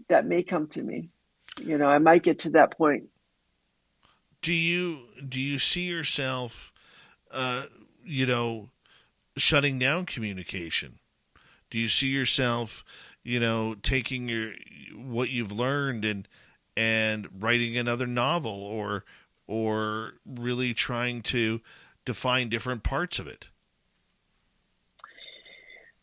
[0.09, 1.11] that may come to me.
[1.61, 3.05] You know, I might get to that point.
[4.43, 6.73] Do you do you see yourself,
[7.31, 7.65] uh,
[8.05, 8.71] you know,
[9.37, 10.99] shutting down communication?
[11.71, 12.85] Do you see yourself
[13.25, 14.53] you know, taking your
[14.95, 16.29] what you've learned and
[16.77, 19.05] and writing another novel or
[19.47, 21.61] or really trying to
[22.05, 23.49] define different parts of it?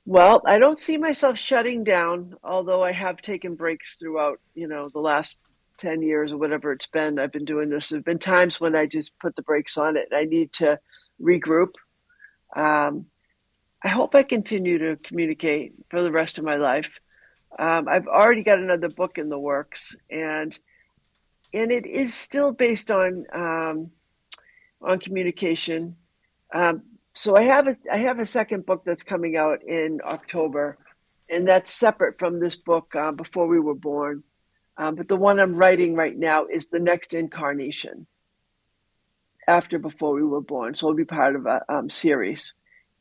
[0.08, 4.90] Well, I don't see myself shutting down, although I have taken breaks throughout, you know,
[4.90, 5.38] the last
[5.82, 7.18] 10 years or whatever it's been.
[7.18, 7.90] I've been doing this.
[7.90, 10.10] There have been times when I just put the brakes on it.
[10.14, 10.80] I need to
[11.20, 11.74] regroup.
[12.56, 13.08] Um,
[13.84, 17.00] I hope I continue to communicate for the rest of my life.
[17.58, 20.58] Um, I've already got another book in the works, and
[21.54, 23.92] and it is still based on um,
[24.82, 25.96] on communication.
[26.54, 26.84] Um,
[27.14, 30.78] so I have a I have a second book that's coming out in October,
[31.28, 34.24] and that's separate from this book uh, before we were born.
[34.82, 38.08] Um, but the one I'm writing right now is the next incarnation
[39.48, 40.74] after before we were born.
[40.74, 42.56] So it'll be part of a um, series.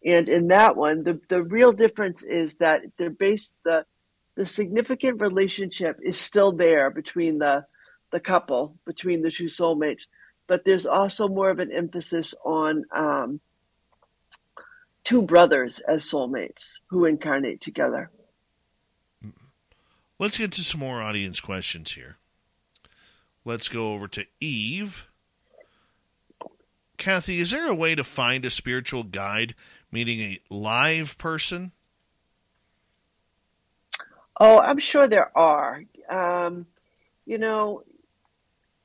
[0.05, 3.87] And in that one, the, the real difference is that they're based the
[4.37, 7.65] the significant relationship is still there between the
[8.13, 10.03] the couple, between the two soulmates,
[10.47, 13.41] but there's also more of an emphasis on um,
[15.03, 18.11] two brothers as soulmates who incarnate together.
[20.21, 22.19] Let's get to some more audience questions here.
[23.43, 25.09] Let's go over to Eve.
[26.99, 29.55] Kathy, is there a way to find a spiritual guide,
[29.91, 31.73] meaning a live person?
[34.39, 35.85] Oh, I'm sure there are.
[36.11, 36.67] Um,
[37.25, 37.85] you know,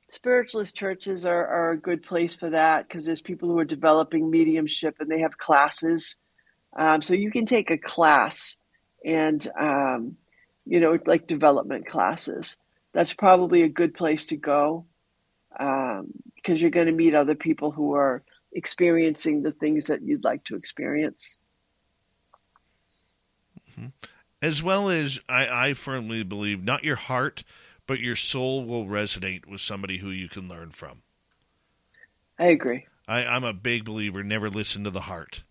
[0.08, 4.30] spiritualist churches are, are a good place for that because there's people who are developing
[4.30, 6.16] mediumship and they have classes.
[6.74, 8.56] Um, so you can take a class
[9.04, 10.16] and, um,
[10.66, 12.56] you know, like development classes.
[12.92, 14.86] That's probably a good place to go
[15.50, 18.22] because um, you're going to meet other people who are
[18.52, 21.38] experiencing the things that you'd like to experience.
[23.70, 23.88] Mm-hmm
[24.42, 27.42] as well as I, I firmly believe not your heart,
[27.86, 31.02] but your soul will resonate with somebody who you can learn from.
[32.38, 32.86] I agree.
[33.08, 34.22] I, I'm a big believer.
[34.22, 35.44] Never listen to the heart.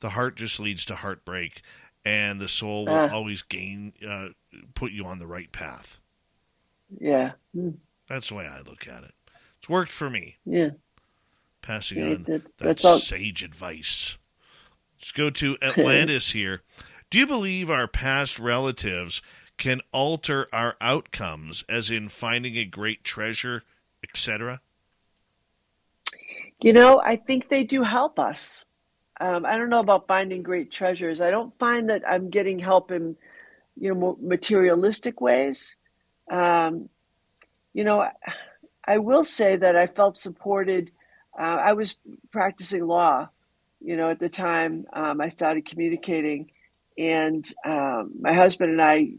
[0.00, 1.62] The heart just leads to heartbreak,
[2.04, 4.28] and the soul will uh, always gain, uh,
[4.74, 6.00] put you on the right path.
[6.98, 7.32] Yeah,
[8.08, 9.12] that's the way I look at it.
[9.58, 10.38] It's worked for me.
[10.44, 10.70] Yeah,
[11.62, 12.98] passing yeah, on that's, that that's all...
[12.98, 14.18] sage advice.
[14.96, 16.62] Let's go to Atlantis here.
[17.10, 19.22] Do you believe our past relatives
[19.56, 23.64] can alter our outcomes, as in finding a great treasure,
[24.02, 24.60] etc.?
[26.60, 28.64] You know, I think they do help us.
[29.20, 31.20] Um, I don't know about finding great treasures.
[31.20, 33.16] I don't find that I'm getting help in,
[33.80, 35.76] you know, materialistic ways.
[36.30, 36.88] Um,
[37.72, 38.08] you know,
[38.84, 40.90] I will say that I felt supported.
[41.38, 41.94] Uh, I was
[42.32, 43.28] practicing law,
[43.80, 46.50] you know, at the time um, I started communicating,
[46.96, 49.10] and um, my husband and I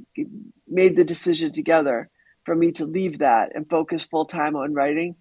[0.68, 2.10] made the decision together
[2.44, 5.16] for me to leave that and focus full time on writing.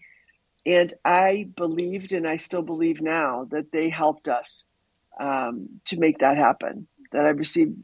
[0.66, 4.64] And I believed, and I still believe now, that they helped us
[5.20, 6.88] um, to make that happen.
[7.12, 7.74] That I received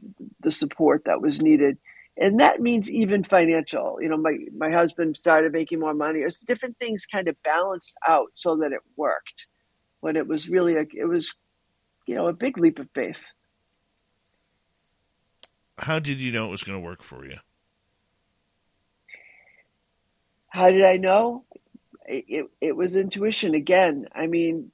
[0.41, 1.77] the support that was needed,
[2.17, 3.97] and that means even financial.
[4.01, 6.19] You know, my my husband started making more money.
[6.19, 9.47] It's different things kind of balanced out so that it worked
[9.99, 11.35] when it was really a it was
[12.05, 13.21] you know a big leap of faith.
[15.79, 17.37] How did you know it was going to work for you?
[20.49, 21.43] How did I know?
[22.07, 24.07] It, it, it was intuition again.
[24.15, 24.71] I mean,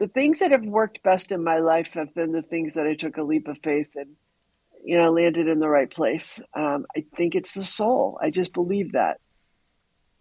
[0.00, 2.94] the things that have worked best in my life have been the things that I
[2.94, 4.16] took a leap of faith and,
[4.82, 6.40] you know, landed in the right place.
[6.54, 8.18] Um, I think it's the soul.
[8.20, 9.20] I just believe that.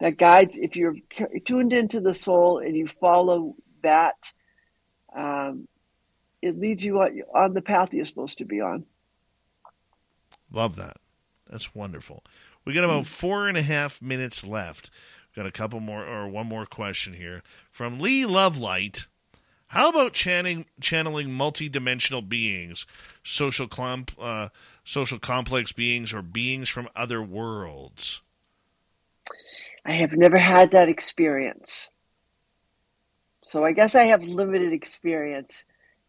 [0.01, 0.95] That guides, if you're
[1.45, 4.17] tuned into the soul and you follow that,
[5.15, 5.69] um,
[6.41, 8.85] it leads you on, on the path you're supposed to be on.
[10.51, 10.97] Love that.
[11.49, 12.25] That's wonderful.
[12.65, 14.91] We got about four and a half minutes left.
[15.29, 19.07] We've got a couple more or one more question here from Lee Lovelight.
[19.69, 22.87] How about channeling channeling multidimensional beings,
[23.23, 23.67] social
[24.19, 24.49] uh,
[24.83, 28.23] social complex beings, or beings from other worlds?
[29.85, 31.91] I have never had that experience,
[33.43, 35.65] so I guess I have limited experience.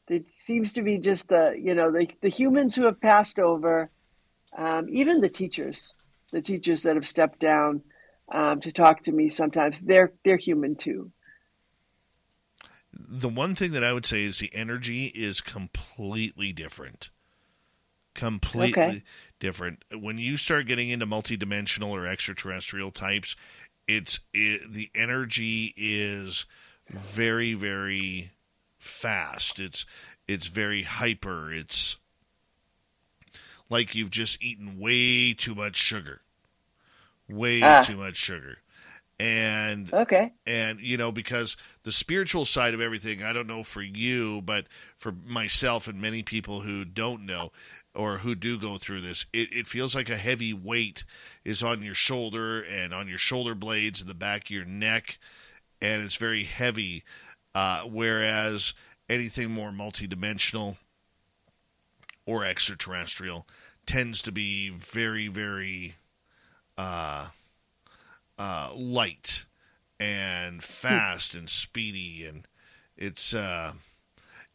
[0.08, 3.90] It seems to be just the you know the the humans who have passed over,
[4.56, 5.92] um, even the teachers,
[6.32, 7.82] the teachers that have stepped down
[8.32, 9.28] um, to talk to me.
[9.28, 11.12] Sometimes they're they're human too
[13.08, 17.10] the one thing that I would say is the energy is completely different.
[18.14, 19.02] Completely okay.
[19.38, 19.84] different.
[19.92, 23.36] When you start getting into multidimensional or extraterrestrial types,
[23.86, 26.46] it's it, the energy is
[26.88, 28.32] very very
[28.78, 29.60] fast.
[29.60, 29.86] It's
[30.26, 31.52] it's very hyper.
[31.52, 31.98] It's
[33.68, 36.22] like you've just eaten way too much sugar.
[37.28, 37.82] Way ah.
[37.82, 38.58] too much sugar
[39.20, 40.32] and okay.
[40.46, 44.66] and you know because the spiritual side of everything i don't know for you but
[44.96, 47.52] for myself and many people who don't know
[47.94, 51.04] or who do go through this it, it feels like a heavy weight
[51.44, 55.18] is on your shoulder and on your shoulder blades and the back of your neck
[55.82, 57.04] and it's very heavy.
[57.54, 58.74] Uh, whereas
[59.08, 60.76] anything more multidimensional
[62.26, 63.46] or extraterrestrial
[63.86, 65.94] tends to be very very
[66.78, 67.28] uh,
[68.40, 69.44] uh, light
[70.00, 72.48] and fast and speedy, and
[72.96, 73.74] it's uh,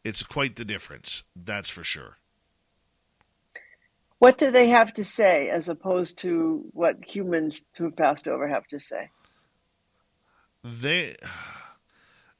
[0.02, 1.22] it's quite the difference.
[1.36, 2.16] That's for sure.
[4.18, 8.48] What do they have to say as opposed to what humans who have passed over
[8.48, 9.10] have to say?
[10.64, 11.14] They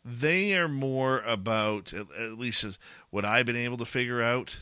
[0.05, 2.77] they are more about at least
[3.10, 4.59] what I've been able to figure out.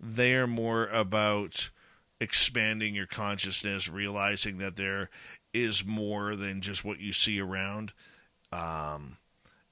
[0.00, 1.68] They are more about
[2.18, 5.10] expanding your consciousness, realizing that there
[5.62, 7.92] is more than just what you see around.
[8.52, 9.18] Um,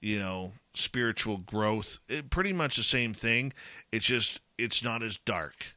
[0.00, 3.52] you know, spiritual growth, it, pretty much the same thing.
[3.92, 5.74] It's just it's not as dark.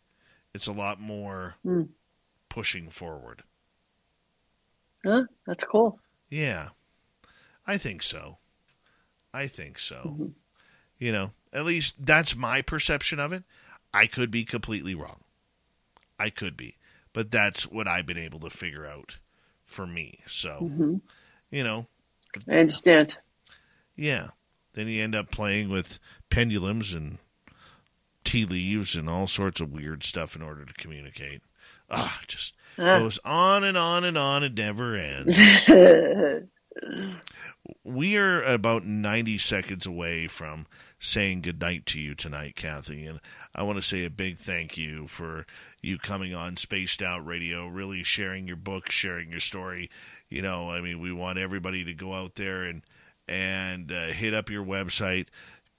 [0.53, 1.89] It's a lot more mm.
[2.49, 3.43] pushing forward.
[5.05, 5.23] Huh?
[5.45, 5.99] That's cool.
[6.29, 6.69] Yeah,
[7.65, 8.37] I think so.
[9.33, 10.01] I think so.
[10.05, 10.27] Mm-hmm.
[10.97, 13.43] You know, at least that's my perception of it.
[13.93, 15.21] I could be completely wrong.
[16.19, 16.75] I could be,
[17.13, 19.17] but that's what I've been able to figure out
[19.69, 20.19] for me.
[20.25, 20.95] So, mm-hmm.
[21.51, 21.87] you know,
[22.49, 23.17] I understand.
[23.95, 24.29] Yeah.
[24.73, 27.19] Then you end up playing with pendulums and
[28.23, 31.41] tea leaves and all sorts of weird stuff in order to communicate.
[31.89, 32.99] Ah, just ah.
[32.99, 34.43] goes on and on and on.
[34.43, 35.67] It never ends.
[37.83, 40.67] we are about 90 seconds away from
[40.99, 43.05] saying goodnight to you tonight, Kathy.
[43.05, 43.19] And
[43.55, 45.45] I want to say a big thank you for
[45.81, 49.89] you coming on Spaced Out Radio, really sharing your book, sharing your story.
[50.29, 52.83] You know, I mean, we want everybody to go out there and
[53.27, 55.27] and uh, hit up your website,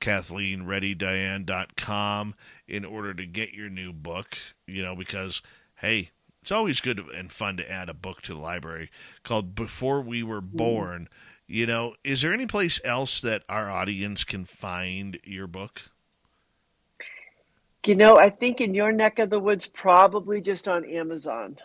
[0.01, 2.35] KathleenReadyDayan.com,
[2.69, 4.39] in order to get your new book.
[4.67, 5.43] You know, because
[5.77, 6.11] hey,
[6.41, 8.91] it's always good and fun to add a book to the library
[9.23, 10.57] called Before We Were mm-hmm.
[10.57, 11.09] Born.
[11.47, 15.91] You know, is there any place else that our audience can find your book?
[17.85, 21.57] You know, I think in your neck of the woods, probably just on Amazon.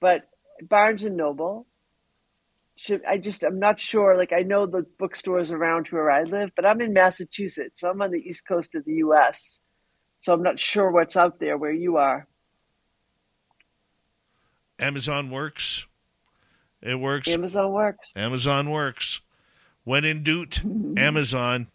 [0.00, 0.28] But
[0.62, 1.66] Barnes and Noble,
[2.76, 4.16] should I just I'm not sure.
[4.16, 7.80] Like I know the bookstores around where I live, but I'm in Massachusetts.
[7.80, 9.60] So I'm on the east coast of the US.
[10.16, 12.28] So I'm not sure what's out there where you are.
[14.78, 15.86] Amazon works.
[16.80, 17.28] It works.
[17.28, 18.12] Amazon works.
[18.14, 19.20] Amazon works.
[19.84, 20.62] When in doubt,
[20.96, 21.68] Amazon.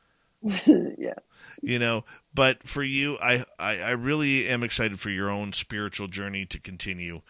[0.42, 1.14] yeah.
[1.60, 6.06] You know, but for you, I, I, I really am excited for your own spiritual
[6.06, 7.22] journey to continue,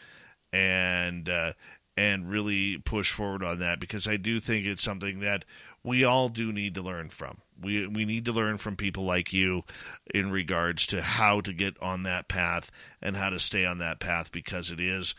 [0.53, 1.55] and uh,
[1.97, 5.45] and really push forward on that because I do think it's something that
[5.83, 7.39] we all do need to learn from.
[7.61, 9.65] We we need to learn from people like you
[10.13, 12.71] in regards to how to get on that path
[13.03, 15.15] and how to stay on that path because it is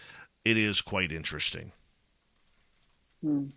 [0.45, 1.71] it is quite interesting.
[3.21, 3.47] Hmm.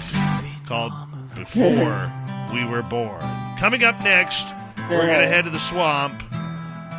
[0.67, 0.91] called
[1.35, 2.11] Before
[2.53, 3.21] We Were Born.
[3.57, 4.53] Coming up next,
[4.89, 6.21] we're going to head to the swamp.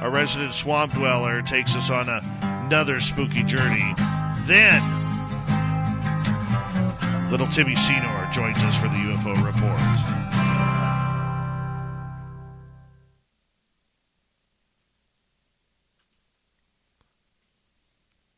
[0.02, 2.22] Our resident swamp dweller takes us on a,
[2.66, 3.94] another spooky journey.
[4.46, 4.82] Then,
[7.30, 10.22] little Timmy Senor joins us for the UFO report.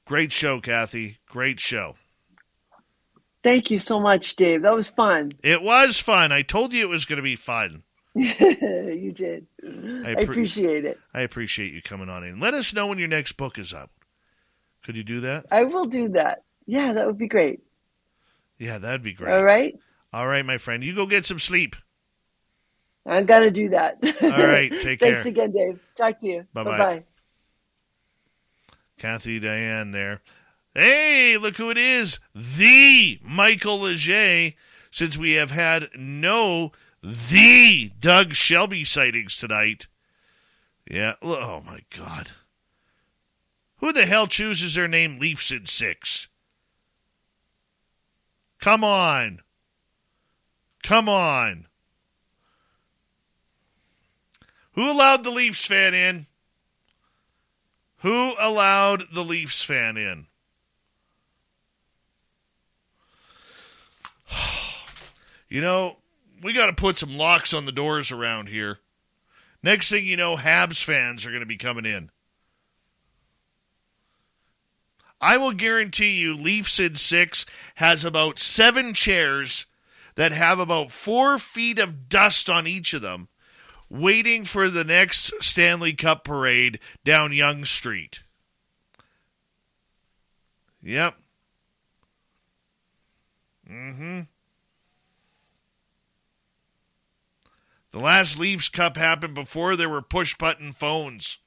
[0.05, 1.19] Great show, Kathy.
[1.27, 1.97] Great show.
[3.43, 4.63] Thank you so much, Dave.
[4.63, 5.33] That was fun.
[5.43, 6.33] It was fun.
[6.33, 7.83] I told you it was going to be fun.
[8.15, 9.47] you did.
[9.63, 11.01] I, I appreciate it.
[11.13, 12.39] I appreciate you coming on in.
[12.39, 13.91] Let us know when your next book is out.
[14.85, 15.47] Could you do that?
[15.51, 16.45] I will do that.
[16.67, 17.61] Yeah, that would be great.
[18.59, 19.35] Yeah, that'd be great.
[19.35, 19.75] All right.
[20.13, 20.85] All right, my friend.
[20.85, 21.75] You go get some sleep.
[23.07, 23.99] I'm going to do that.
[24.23, 25.81] All right, take Thanks again, Dave.
[25.97, 26.47] Talk to you.
[26.55, 26.79] Bye-bye.
[26.79, 27.05] Bye-bye.
[28.99, 30.21] Kathy Dayan there.
[30.75, 32.21] Hey, look who it is.
[32.35, 34.53] The Michael Leger.
[34.91, 39.89] Since we have had no the Doug Shelby sightings tonight.
[40.89, 41.15] Yeah.
[41.21, 42.31] Oh, my God.
[43.85, 46.29] Who the hell chooses their name Leafs in six?
[48.59, 49.43] Come on.
[50.83, 51.67] Come on.
[54.73, 56.25] Who allowed the Leafs fan in?
[57.99, 60.29] Who allowed the Leafs fan in?
[65.51, 65.99] You know,
[66.43, 68.79] we got to put some locks on the doors around here.
[69.63, 72.11] Next thing you know, Habs fans are going to be coming in.
[75.25, 77.47] I will guarantee you, Leafs in six
[77.77, 79.65] has about seven chairs
[80.17, 83.29] that have about four feet of dust on each of them,
[83.89, 88.21] waiting for the next Stanley Cup parade down Yonge Street.
[90.83, 91.15] Yep.
[93.67, 94.21] Mm hmm.
[97.93, 101.39] The last Leafs Cup happened before there were push button phones.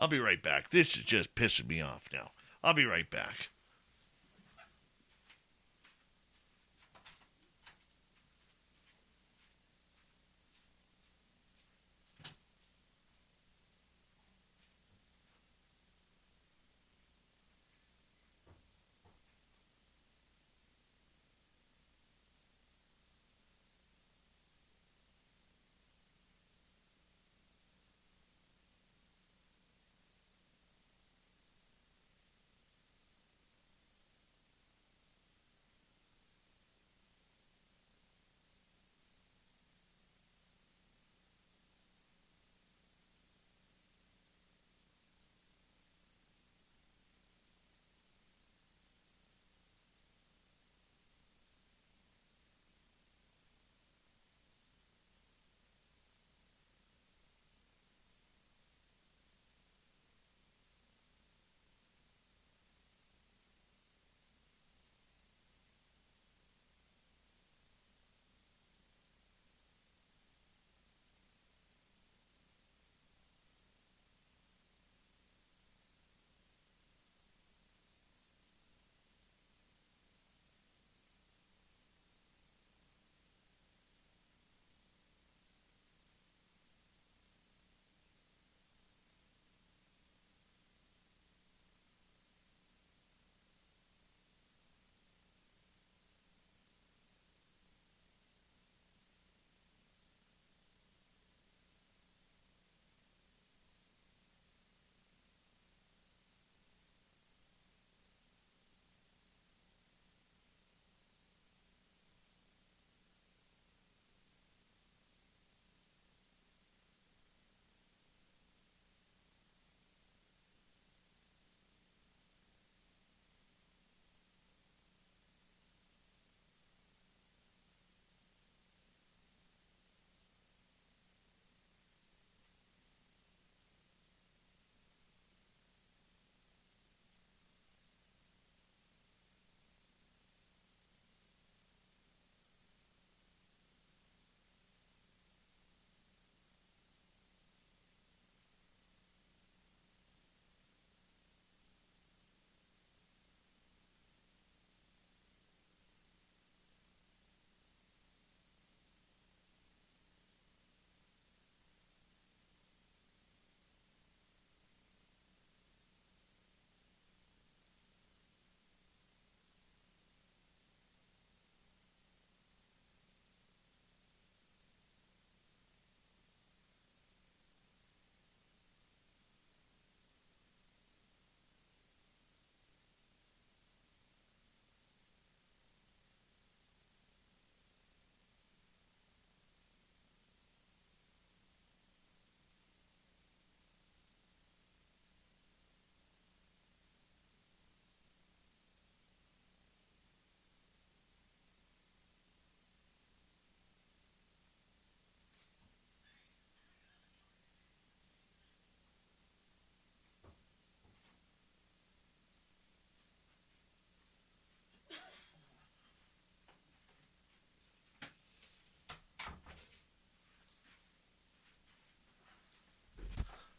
[0.00, 0.70] I'll be right back.
[0.70, 2.30] This is just pissing me off now.
[2.64, 3.50] I'll be right back.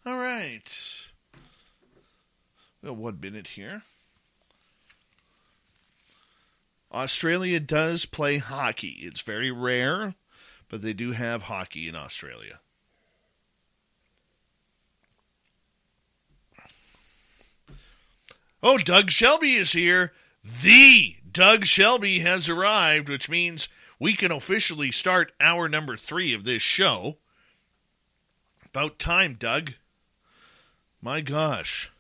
[0.05, 0.63] All right.
[2.81, 3.83] Well, one minute here.
[6.91, 8.99] Australia does play hockey.
[9.01, 10.15] It's very rare,
[10.69, 12.59] but they do have hockey in Australia.
[18.63, 20.13] Oh, Doug Shelby is here.
[20.63, 23.69] The Doug Shelby has arrived, which means
[23.99, 27.17] we can officially start hour number three of this show.
[28.65, 29.73] About time, Doug.
[31.01, 31.91] My gosh.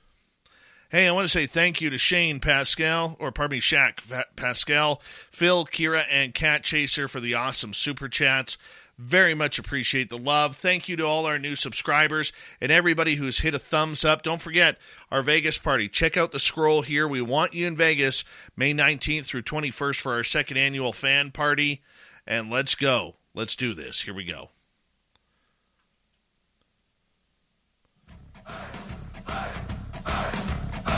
[0.89, 5.01] Hey, I want to say thank you to Shane Pascal, or pardon me, Shaq Pascal,
[5.31, 8.57] Phil, Kira, and Cat Chaser for the awesome super chats.
[8.97, 10.55] Very much appreciate the love.
[10.55, 14.21] Thank you to all our new subscribers and everybody who's hit a thumbs up.
[14.21, 14.77] Don't forget
[15.09, 15.89] our Vegas party.
[15.89, 17.07] Check out the scroll here.
[17.07, 18.23] We want you in Vegas
[18.55, 21.81] May 19th through 21st for our second annual fan party.
[22.27, 23.15] And let's go.
[23.33, 24.01] Let's do this.
[24.01, 24.49] Here we go.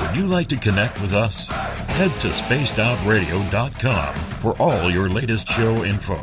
[0.01, 1.47] Would you like to connect with us?
[1.47, 6.17] Head to spacedoutradio.com for all your latest show info.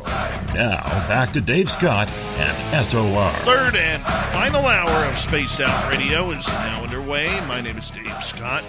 [0.55, 3.31] Now, back to Dave Scott and SOR.
[3.45, 7.29] Third and final hour of Spaced Out Radio is now underway.
[7.47, 8.65] My name is Dave Scott.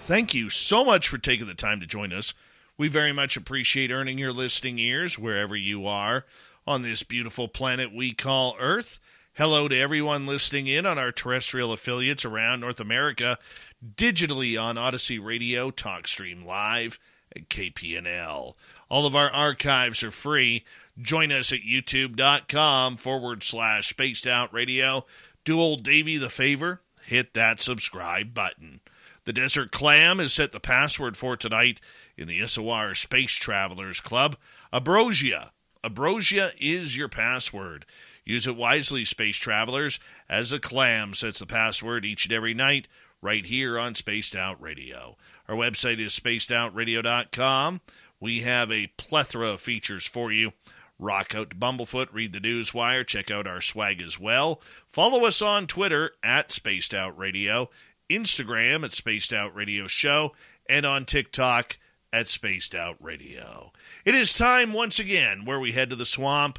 [0.00, 2.34] Thank you so much for taking the time to join us.
[2.76, 6.24] We very much appreciate earning your listening ears wherever you are
[6.66, 9.00] on this beautiful planet we call Earth.
[9.36, 13.36] Hello to everyone listening in on our terrestrial affiliates around North America,
[13.84, 17.00] digitally on Odyssey Radio, TalkStream Live,
[17.34, 18.54] and KPNL.
[18.88, 20.62] All of our archives are free.
[21.02, 25.04] Join us at youtube.com forward slash spaced out radio.
[25.44, 28.78] Do old Davy the favor, hit that subscribe button.
[29.24, 31.80] The Desert Clam has set the password for tonight
[32.16, 34.36] in the SOR Space Travelers Club.
[34.72, 35.50] Abrosia.
[35.82, 37.84] Abrosia is your password.
[38.24, 42.88] Use it wisely, space travelers, as a clam sets the password each and every night
[43.20, 45.16] right here on Spaced Out Radio.
[45.48, 47.80] Our website is spacedoutradio.com.
[48.20, 50.52] We have a plethora of features for you.
[50.98, 54.62] Rock out to Bumblefoot, read the news wire, check out our swag as well.
[54.86, 57.68] Follow us on Twitter at Spaced Out Radio,
[58.08, 60.32] Instagram at Spaced Out Radio Show,
[60.68, 61.78] and on TikTok
[62.12, 63.72] at Spaced Out Radio.
[64.04, 66.58] It is time once again where we head to the swamp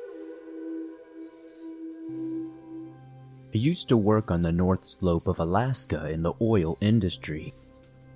[3.53, 7.53] I used to work on the north slope of Alaska in the oil industry.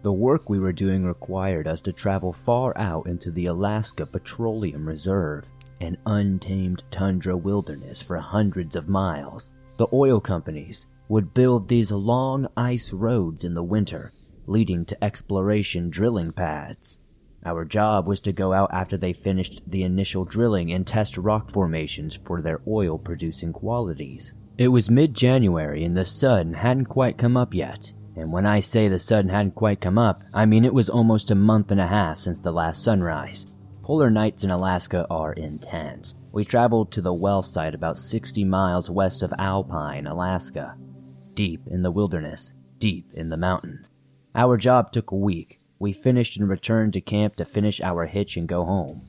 [0.02, 4.88] The work we were doing required us to travel far out into the Alaska Petroleum
[4.88, 5.44] Reserve,
[5.82, 9.52] an untamed tundra wilderness for hundreds of miles.
[9.76, 14.14] The oil companies would build these long ice roads in the winter,
[14.48, 16.98] leading to exploration drilling pads.
[17.44, 21.52] Our job was to go out after they finished the initial drilling and test rock
[21.52, 24.34] formations for their oil producing qualities.
[24.58, 27.92] It was mid-January and the sun hadn't quite come up yet.
[28.16, 31.30] And when I say the sun hadn't quite come up, I mean it was almost
[31.30, 33.48] a month and a half since the last sunrise.
[33.84, 36.16] Polar nights in Alaska are intense.
[36.32, 40.78] We traveled to the well site about 60 miles west of Alpine, Alaska.
[41.34, 43.92] Deep in the wilderness, deep in the mountains.
[44.34, 45.60] Our job took a week.
[45.80, 49.02] We finished and returned to camp to finish our hitch and go home.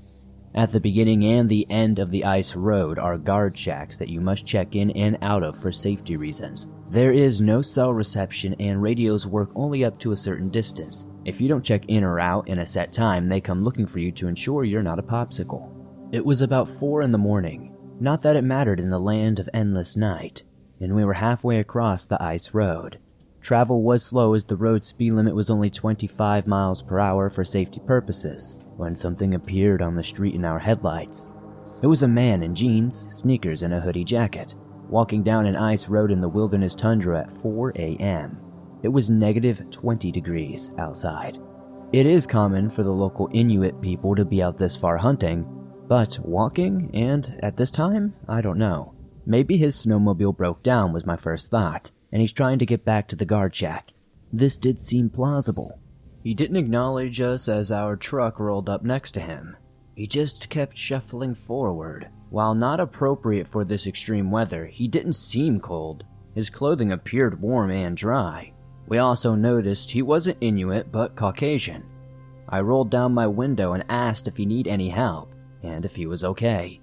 [0.57, 4.23] At the beginning and the end of the ice road are guard shacks that you
[4.23, 6.67] must check in and out of for safety reasons.
[6.89, 11.05] There is no cell reception and radios work only up to a certain distance.
[11.27, 13.99] If you don't check in or out in a set time, they come looking for
[13.99, 15.71] you to ensure you're not a popsicle.
[16.11, 17.77] It was about 4 in the morning.
[18.01, 20.43] Not that it mattered in the land of endless night.
[20.81, 22.99] And we were halfway across the ice road.
[23.43, 27.45] Travel was slow as the road speed limit was only 25 miles per hour for
[27.45, 31.31] safety purposes when something appeared on the street in our headlights.
[31.83, 34.55] It was a man in jeans, sneakers, and a hoodie jacket,
[34.89, 38.39] walking down an ice road in the wilderness tundra at 4 a.m.
[38.83, 41.39] It was negative 20 degrees outside.
[41.93, 45.47] It is common for the local Inuit people to be out this far hunting,
[45.89, 48.95] but walking, and at this time, I don't know.
[49.25, 53.09] Maybe his snowmobile broke down was my first thought, and he's trying to get back
[53.09, 53.91] to the guard shack.
[54.33, 55.79] This did seem plausible.
[56.27, 59.57] He didn't acknowledge us as our truck rolled up next to him.
[59.95, 62.09] He just kept shuffling forward.
[62.31, 66.03] While not appropriate for this extreme weather, he didn't seem cold.
[66.35, 68.53] His clothing appeared warm and dry.
[68.89, 71.85] We also noticed he wasn't Inuit but Caucasian.
[72.49, 75.33] I rolled down my window and asked if he need any help
[75.63, 76.81] and if he was okay.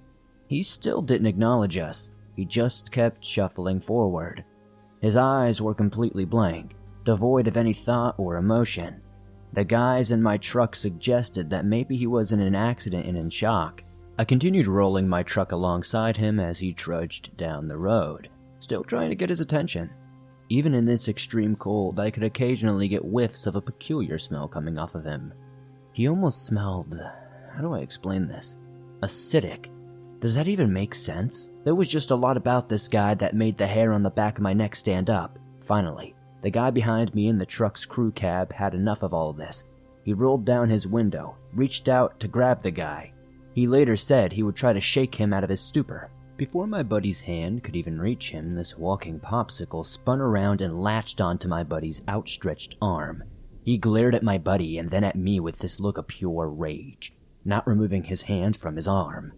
[0.48, 2.12] He still didn't acknowledge us.
[2.38, 4.46] He just kept shuffling forward.
[5.02, 9.02] His eyes were completely blank, devoid of any thought or emotion.
[9.54, 13.30] The guys in my truck suggested that maybe he was in an accident and in
[13.30, 13.84] shock.
[14.18, 19.10] I continued rolling my truck alongside him as he trudged down the road, still trying
[19.10, 19.92] to get his attention.
[20.50, 24.80] Even in this extreme cold, I could occasionally get whiffs of a peculiar smell coming
[24.80, 25.34] off of him.
[25.94, 27.00] He almost smelled.
[27.56, 28.58] How do I explain this?
[29.02, 29.68] Acidic.
[30.20, 31.50] Does that even make sense?
[31.64, 34.38] There was just a lot about this guy that made the hair on the back
[34.38, 35.38] of my neck stand up.
[35.68, 39.64] Finally, the guy behind me in the truck's crew cab had enough of all this.
[40.04, 43.14] He rolled down his window, reached out to grab the guy.
[43.54, 46.12] He later said he would try to shake him out of his stupor.
[46.36, 51.22] Before my buddy's hand could even reach him, this walking popsicle spun around and latched
[51.22, 53.24] onto my buddy's outstretched arm.
[53.64, 57.14] He glared at my buddy and then at me with this look of pure rage,
[57.46, 59.32] not removing his hands from his arm.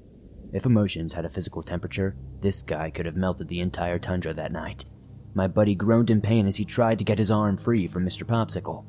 [0.54, 4.52] If emotions had a physical temperature, this guy could have melted the entire tundra that
[4.52, 4.86] night.
[5.36, 8.24] My buddy groaned in pain as he tried to get his arm free from Mr.
[8.24, 8.86] Popsicle.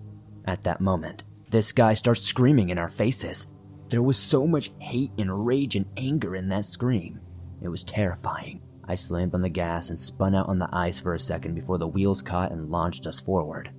[0.47, 3.49] At that moment, this guy starts screaming in our faces.
[3.91, 7.21] There was so much hate and rage and anger in that scream.
[7.61, 8.63] It was terrifying.
[8.87, 11.79] I slammed on the gas and spun out on the ice for a second before
[11.79, 13.73] the wheels caught and launched us forward.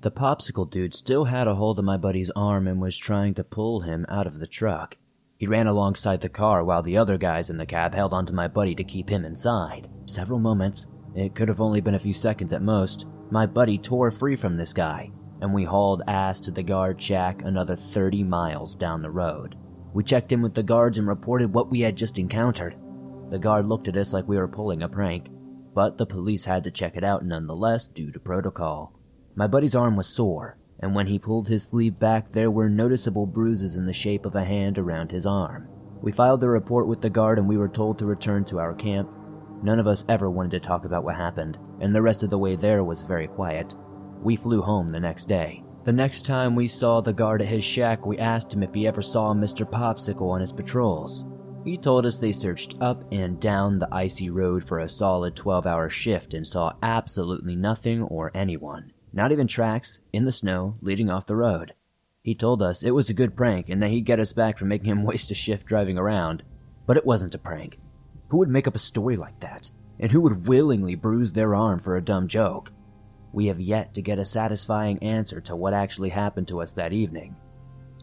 [0.00, 3.44] The popsicle dude still had a hold of my buddy's arm and was trying to
[3.44, 4.96] pull him out of the truck.
[5.36, 8.48] He ran alongside the car while the other guys in the cab held onto my
[8.48, 9.88] buddy to keep him inside.
[10.06, 14.10] Several moments, it could have only been a few seconds at most, my buddy tore
[14.10, 15.10] free from this guy,
[15.40, 19.56] and we hauled ass to the guard shack another 30 miles down the road.
[19.92, 22.76] We checked in with the guards and reported what we had just encountered.
[23.30, 25.28] The guard looked at us like we were pulling a prank,
[25.74, 28.98] but the police had to check it out nonetheless due to protocol.
[29.34, 33.26] My buddy's arm was sore, and when he pulled his sleeve back, there were noticeable
[33.26, 35.68] bruises in the shape of a hand around his arm.
[36.00, 38.74] We filed the report with the guard and we were told to return to our
[38.74, 39.10] camp.
[39.62, 42.38] None of us ever wanted to talk about what happened, and the rest of the
[42.38, 43.74] way there was very quiet.
[44.22, 45.62] We flew home the next day.
[45.84, 48.86] The next time we saw the guard at his shack, we asked him if he
[48.86, 49.68] ever saw Mr.
[49.68, 51.24] Popsicle on his patrols.
[51.64, 55.66] He told us they searched up and down the icy road for a solid 12
[55.66, 61.10] hour shift and saw absolutely nothing or anyone, not even tracks, in the snow leading
[61.10, 61.74] off the road.
[62.22, 64.66] He told us it was a good prank and that he'd get us back for
[64.66, 66.42] making him waste a shift driving around.
[66.86, 67.78] But it wasn't a prank.
[68.28, 69.70] Who would make up a story like that?
[70.00, 72.70] And who would willingly bruise their arm for a dumb joke?
[73.32, 76.92] We have yet to get a satisfying answer to what actually happened to us that
[76.92, 77.36] evening.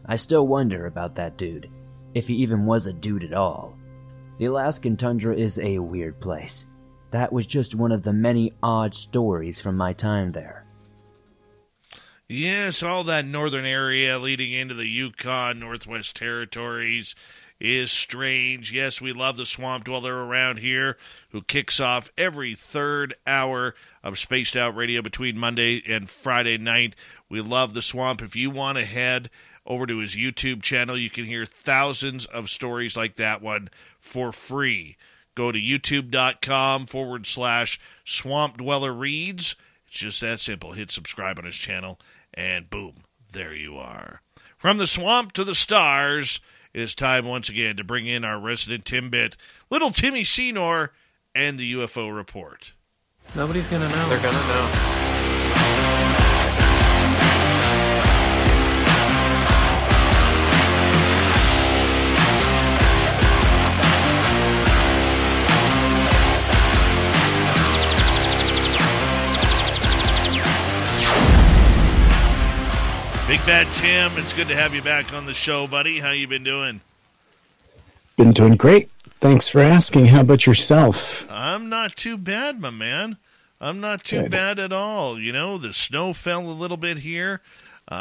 [0.04, 1.70] I still wonder about that dude,
[2.14, 3.76] if he even was a dude at all.
[4.38, 6.66] The Alaskan tundra is a weird place.
[7.10, 10.66] That was just one of the many odd stories from my time there.
[12.28, 17.14] Yes, all that northern area leading into the Yukon, Northwest Territories
[17.58, 18.72] is strange.
[18.72, 20.96] Yes, we love the swamp dweller around here
[21.30, 26.94] who kicks off every third hour of Spaced Out Radio between Monday and Friday night.
[27.28, 28.22] We love the swamp.
[28.22, 29.30] If you want to head
[29.64, 33.68] over to his YouTube channel, you can hear thousands of stories like that one
[33.98, 34.96] for free.
[35.34, 39.56] Go to youtube.com forward slash swamp dweller reads.
[39.86, 40.72] It's just that simple.
[40.72, 41.98] Hit subscribe on his channel,
[42.32, 42.94] and boom,
[43.32, 44.22] there you are.
[44.56, 46.40] From the swamp to the stars.
[46.76, 49.36] It is time once again to bring in our resident Timbit,
[49.70, 50.92] little Timmy Senor,
[51.34, 52.74] and the UFO report.
[53.34, 54.08] Nobody's gonna know.
[54.10, 55.85] They're gonna know.
[73.46, 76.00] Bad Tim, it's good to have you back on the show, buddy.
[76.00, 76.80] How you been doing?
[78.16, 78.90] Been doing great.
[79.20, 80.06] Thanks for asking.
[80.06, 81.30] How about yourself?
[81.30, 83.18] I'm not too bad, my man.
[83.60, 84.32] I'm not too good.
[84.32, 85.16] bad at all.
[85.16, 87.40] You know, the snow fell a little bit here.
[87.88, 87.94] Uh,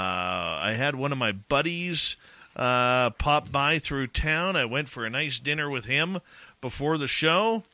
[0.64, 2.18] I had one of my buddies
[2.56, 4.56] uh, pop by through town.
[4.56, 6.22] I went for a nice dinner with him
[6.60, 7.66] before the show,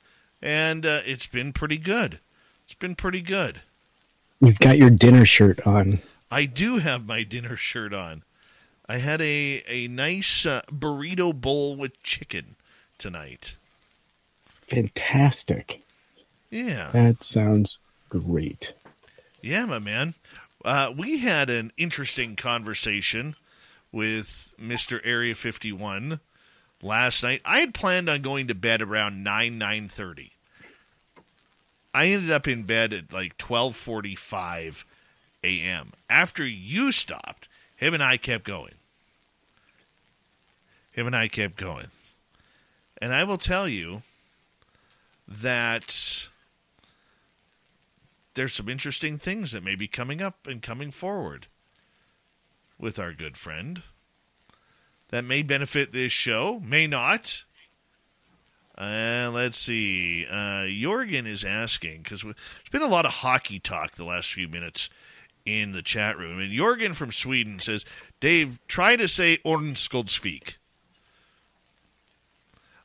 [0.42, 2.20] and uh, it's been pretty good.
[2.66, 3.62] It's been pretty good.
[4.42, 6.02] You've got your dinner shirt on.
[6.32, 8.24] I do have my dinner shirt on.
[8.88, 12.56] I had a a nice uh, burrito bowl with chicken
[12.98, 13.58] tonight.
[14.62, 15.84] Fantastic.
[16.50, 16.90] Yeah.
[16.94, 17.80] That sounds
[18.10, 18.74] great.
[19.42, 20.14] Yeah, my man.
[20.64, 23.36] Uh, we had an interesting conversation
[23.92, 25.02] with Mr.
[25.04, 26.20] Area 51
[26.82, 27.42] last night.
[27.44, 30.32] I had planned on going to bed around 9 9:30.
[31.94, 34.86] I ended up in bed at like 12:45
[35.44, 35.94] a.m.
[36.10, 38.76] After you stopped, him and I kept going.
[40.92, 41.88] Him and I kept going.
[43.02, 44.04] And I will tell you
[45.28, 46.30] that
[48.34, 51.48] there's some interesting things that may be coming up and coming forward
[52.78, 53.84] with our good friend
[55.10, 57.44] that may benefit this show, may not.
[58.78, 60.26] Uh, let's see.
[60.30, 62.36] Uh, Jorgen is asking because there's
[62.72, 64.90] been a lot of hockey talk the last few minutes
[65.46, 67.86] in the chat room, and Jorgen from Sweden says,
[68.20, 70.56] "Dave, try to say Ornskoldsvik."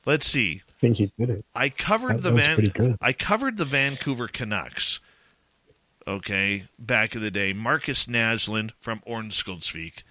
[0.05, 0.63] Let's see.
[0.69, 1.45] I think he did it.
[1.55, 2.99] I covered That- the that Van.
[3.01, 5.01] I covered the Vancouver Canucks.
[6.09, 10.05] Okay, back in the day, Markus Naslund from Ornskoldsvik,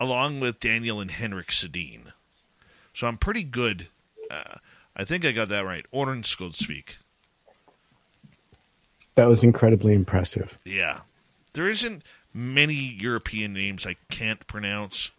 [0.00, 2.12] along with Daniel and Henrik Sedin.
[2.94, 3.88] So I'm pretty good.
[4.30, 4.54] Uh,
[4.96, 5.84] I think I got that right.
[5.92, 6.96] Ornskoldsvik.
[9.14, 10.56] That was incredibly impressive.
[10.64, 11.00] Yeah,
[11.56, 12.02] there isn't
[12.32, 15.10] many European names I can't pronounce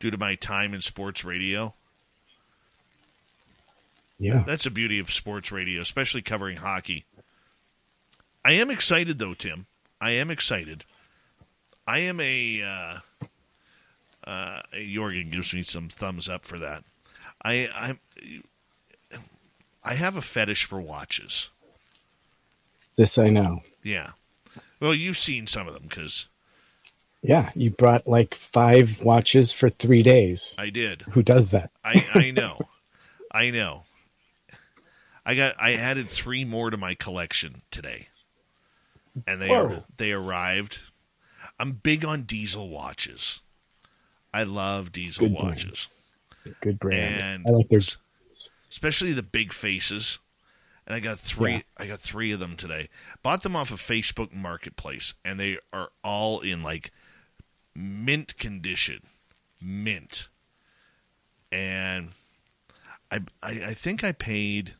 [0.00, 1.74] due to my time in sports radio.
[4.18, 4.42] Yeah.
[4.46, 7.04] That's the beauty of sports radio, especially covering hockey.
[8.44, 9.66] I am excited though, Tim.
[10.00, 10.84] I am excited.
[11.86, 12.98] I am a uh,
[14.26, 16.84] uh, Jorgen gives me some thumbs up for that.
[17.44, 17.98] I I
[19.84, 21.50] I have a fetish for watches.
[22.96, 23.60] This I know.
[23.82, 24.12] Yeah.
[24.84, 26.28] Well, you've seen some of them because
[27.22, 30.54] Yeah, you brought like five watches for three days.
[30.58, 31.02] I did.
[31.12, 31.70] Who does that?
[31.82, 32.60] I I know,
[33.32, 33.84] I know.
[35.24, 38.08] I got I added three more to my collection today,
[39.26, 39.84] and they Whoa.
[39.96, 40.80] they arrived.
[41.58, 43.40] I'm big on diesel watches.
[44.34, 45.48] I love diesel Good brand.
[45.48, 45.88] watches,
[46.60, 47.22] Good brand.
[47.22, 47.80] And- I like their.
[48.70, 50.18] especially the big faces.
[50.86, 51.52] And I got three.
[51.52, 51.62] Yeah.
[51.78, 52.88] I got three of them today.
[53.22, 56.90] Bought them off of Facebook Marketplace, and they are all in like
[57.74, 59.00] mint condition,
[59.60, 60.28] mint.
[61.50, 62.10] And
[63.10, 64.74] I, I, I think I paid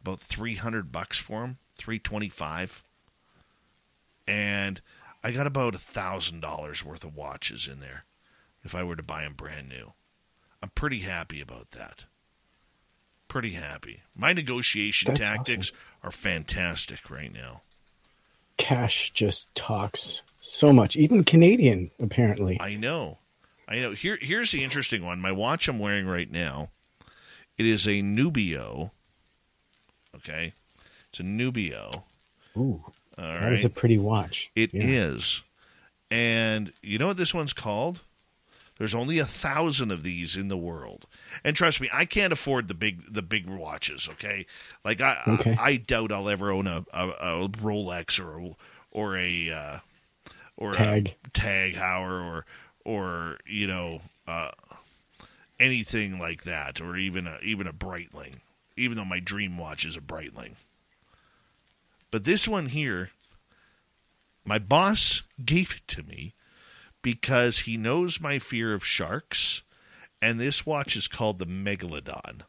[0.00, 2.82] about three hundred bucks for them, three twenty five,
[4.26, 4.80] and
[5.22, 8.04] I got about a thousand dollars worth of watches in there.
[8.64, 9.92] If I were to buy them brand new,
[10.62, 12.06] I'm pretty happy about that.
[13.30, 14.02] Pretty happy.
[14.16, 17.62] My negotiation That's tactics are fantastic right now.
[18.56, 20.96] Cash just talks so much.
[20.96, 22.60] Even Canadian, apparently.
[22.60, 23.18] I know.
[23.68, 23.92] I know.
[23.92, 25.20] Here here's the interesting one.
[25.20, 26.70] My watch I'm wearing right now.
[27.56, 28.90] It is a Nubeo.
[30.16, 30.52] Okay.
[31.10, 32.02] It's a Nubeo.
[32.56, 33.52] Ooh, All that right.
[33.52, 34.50] is a pretty watch.
[34.56, 35.42] It is,
[36.10, 36.16] Yeah.
[36.18, 38.00] And you know what this one's called?
[38.80, 41.04] There's only a thousand of these in the world.
[41.44, 44.46] And trust me, I can't afford the big the big watches, okay?
[44.86, 45.54] Like I Okay.
[45.60, 48.56] I, I doubt I'll ever own a, a, a Rolex or a,
[48.90, 49.78] or a uh,
[50.56, 51.14] or Tag.
[51.26, 52.46] a Tag Heuer or
[52.86, 54.52] or you know uh,
[55.58, 58.36] anything like that or even a even a Breitling.
[58.78, 60.54] Even though my dream watch is a Breitling.
[62.10, 63.10] But this one here
[64.42, 66.32] my boss gave it to me
[67.02, 69.62] because he knows my fear of sharks,
[70.20, 72.42] and this watch is called the Megalodon.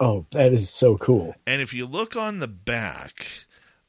[0.00, 1.34] Oh, that is so cool.
[1.46, 3.26] And if you look on the back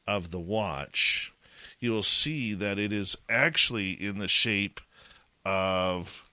[0.07, 1.33] of the watch,
[1.79, 4.79] you will see that it is actually in the shape
[5.45, 6.29] of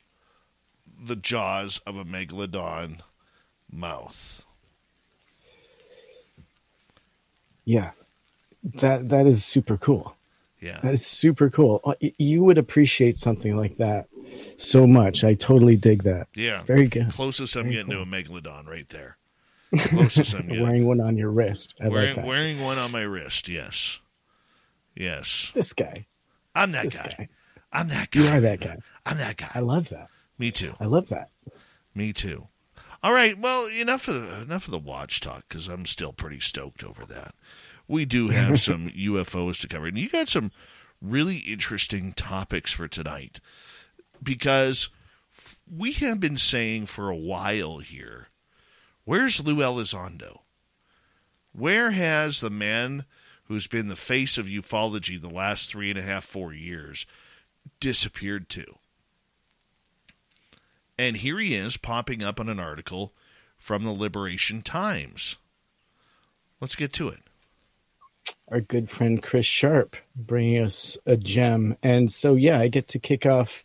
[0.99, 3.01] the jaws of a megalodon
[3.71, 4.45] mouth.
[7.65, 7.91] Yeah,
[8.63, 10.16] that that is super cool.
[10.61, 10.81] Yeah.
[10.81, 11.81] That is super cool.
[11.85, 14.09] Uh, You would appreciate something like that
[14.57, 15.23] so much.
[15.25, 16.29] I totally dig that.
[16.35, 16.63] Yeah.
[16.65, 17.11] Very good.
[17.13, 18.05] Closest I'm Very getting cool.
[18.05, 19.17] to a megalodon right there.
[19.79, 20.63] Closest I'm getting.
[20.63, 21.75] Wearing one on your wrist.
[21.83, 22.27] I wearing, like that.
[22.27, 24.01] wearing one on my wrist, yes.
[24.95, 25.51] Yes.
[25.55, 26.07] This guy.
[26.55, 27.15] I'm that guy.
[27.19, 27.29] guy.
[27.73, 28.21] I'm that guy.
[28.21, 28.77] You are that guy.
[29.05, 29.51] I'm that guy.
[29.55, 30.09] I love that.
[30.39, 30.73] Me too.
[30.81, 31.29] I love that.
[31.95, 32.49] Me too.
[33.03, 33.39] All right.
[33.39, 37.05] Well, enough of the, enough of the watch talk because I'm still pretty stoked over
[37.07, 37.35] that.
[37.89, 40.51] We do have some UFOs to cover, and you got some
[41.01, 43.41] really interesting topics for tonight
[44.23, 44.89] because
[45.71, 48.29] we have been saying for a while here,
[49.05, 50.41] where's Lou Elizondo?
[51.53, 53.05] Where has the man
[53.45, 57.07] who's been the face of ufology the last three and a half, four years
[57.81, 58.65] disappeared to?
[60.99, 63.15] And here he is popping up on an article
[63.59, 65.37] from the Liberation Times.
[66.61, 67.21] Let's get to it.
[68.49, 71.77] Our good friend Chris Sharp bringing us a gem.
[71.83, 73.65] And so, yeah, I get to kick off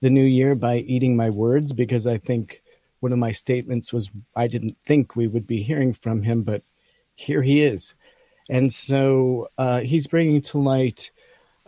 [0.00, 2.62] the new year by eating my words because I think
[3.00, 6.62] one of my statements was I didn't think we would be hearing from him, but
[7.14, 7.94] here he is.
[8.48, 11.10] And so uh, he's bringing to light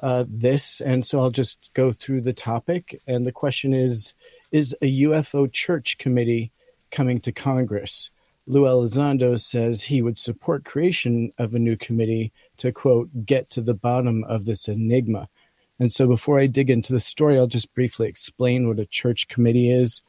[0.03, 0.81] uh, this.
[0.81, 3.01] And so I'll just go through the topic.
[3.07, 4.15] And the question is
[4.53, 6.53] Is a UFO church committee
[6.91, 8.11] coming to Congress?
[8.49, 13.61] Lou Elizondo says he would support creation of a new committee to, quote, get to
[13.61, 15.29] the bottom of this enigma.
[15.79, 19.29] And so before I dig into the story, I'll just briefly explain what a church
[19.29, 20.01] committee is.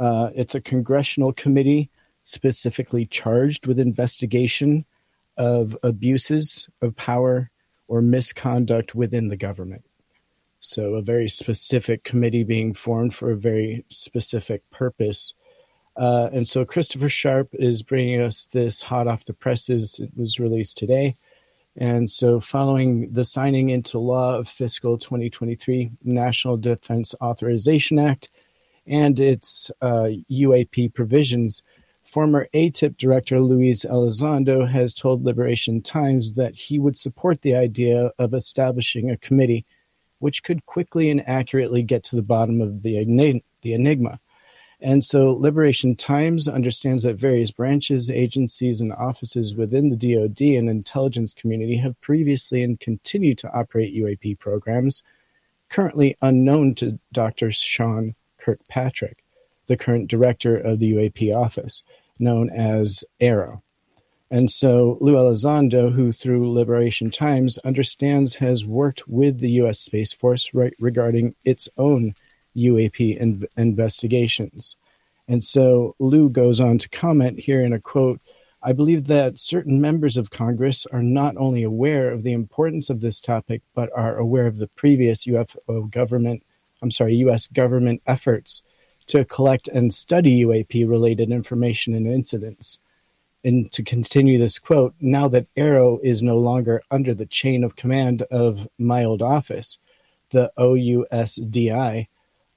[0.00, 1.90] Uh, it's a congressional committee
[2.22, 4.86] specifically charged with investigation
[5.36, 7.50] of abuses of power
[7.86, 9.84] or misconduct within the government.
[10.60, 15.34] So, a very specific committee being formed for a very specific purpose.
[15.96, 20.00] Uh, and so, Christopher Sharp is bringing us this hot off the presses.
[20.00, 21.14] It was released today.
[21.76, 28.30] And so, following the signing into law of fiscal 2023 National Defense Authorization Act
[28.86, 31.62] and its uh, UAP provisions,
[32.04, 38.12] Former AATIP director Luis Elizondo has told Liberation Times that he would support the idea
[38.18, 39.64] of establishing a committee
[40.18, 44.20] which could quickly and accurately get to the bottom of the, the enigma.
[44.80, 50.68] And so Liberation Times understands that various branches, agencies, and offices within the DoD and
[50.68, 55.02] intelligence community have previously and continue to operate UAP programs,
[55.70, 57.50] currently unknown to Dr.
[57.52, 59.24] Sean Kirkpatrick,
[59.66, 61.82] the current director of the UAP office
[62.18, 63.62] known as AARO.
[64.30, 69.78] And so Lou Elizondo, who through Liberation Times understands has worked with the U.S.
[69.78, 72.14] Space Force right, regarding its own
[72.56, 74.76] UAP in- investigations.
[75.28, 78.20] And so Lou goes on to comment here in a quote
[78.66, 83.02] I believe that certain members of Congress are not only aware of the importance of
[83.02, 86.42] this topic, but are aware of the previous UFO government,
[86.80, 87.46] I'm sorry, U.S.
[87.46, 88.62] government efforts
[89.08, 92.78] to collect and study UAP related information and incidents.
[93.44, 97.76] And to continue this quote, now that AARO is no longer under the chain of
[97.76, 99.78] command of my old office,
[100.30, 102.08] the OUSDI,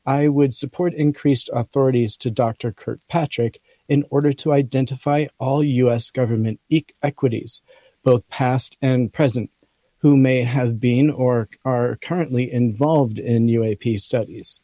[0.07, 2.71] I would support increased authorities to Dr.
[2.71, 6.11] Kirkpatrick in order to identify all U.S.
[6.11, 7.61] government e- equities,
[8.03, 9.51] both past and present,
[9.97, 14.61] who may have been or are currently involved in UAP studies.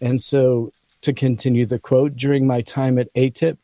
[0.00, 3.58] And so to continue the quote, during my time at AATIP,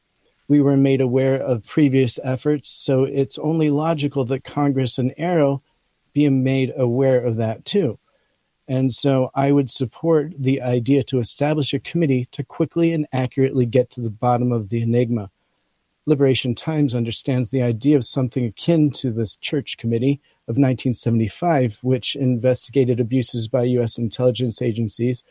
[0.48, 5.62] we were made aware of previous efforts, so it's only logical that Congress and AARO
[6.12, 7.98] be made aware of that too.
[8.72, 13.66] And so I would support the idea to establish a committee to quickly and accurately
[13.66, 15.30] get to the bottom of the enigma.
[16.06, 22.16] Liberation Times understands the idea of something akin to this Church Committee of 1975, which
[22.16, 23.98] investigated abuses by U.S.
[23.98, 25.22] intelligence agencies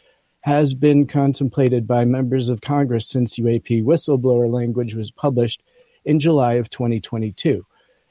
[0.41, 5.63] has been contemplated by members of Congress since UAP whistleblower language was published
[6.05, 7.65] in July of 2022.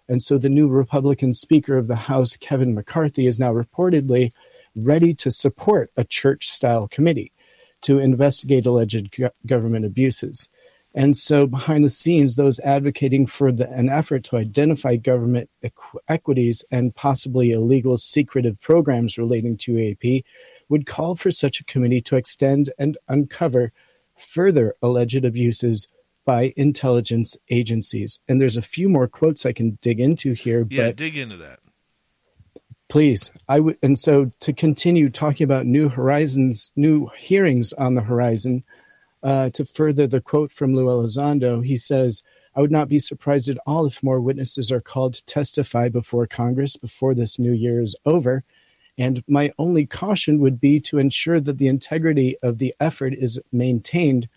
[0.08, 4.32] And so the new Republican Speaker of the House, Kevin McCarthy, is now reportedly
[4.76, 7.32] ready to support a church style committee
[7.82, 10.48] to investigate alleged go- government abuses.
[10.92, 16.00] And so, behind the scenes, those advocating for the, an effort to identify government equ-
[16.08, 20.24] equities and possibly illegal secretive programs relating to UAP
[20.68, 23.72] would call for such a committee to extend and uncover
[24.16, 25.86] further alleged abuses
[26.24, 28.18] by intelligence agencies.
[28.28, 30.66] And there's a few more quotes I can dig into here.
[30.70, 31.60] Yeah, but dig into that.
[32.90, 38.02] Please, I would, and so to continue talking about new horizons, new hearings on the
[38.02, 38.64] horizon.
[39.22, 42.24] Uh, to further the quote from Lou Elizondo, he says,
[42.56, 46.26] "I would not be surprised at all if more witnesses are called to testify before
[46.26, 48.42] Congress before this new year is over."
[48.98, 53.38] And my only caution would be to ensure that the integrity of the effort is
[53.52, 54.28] maintained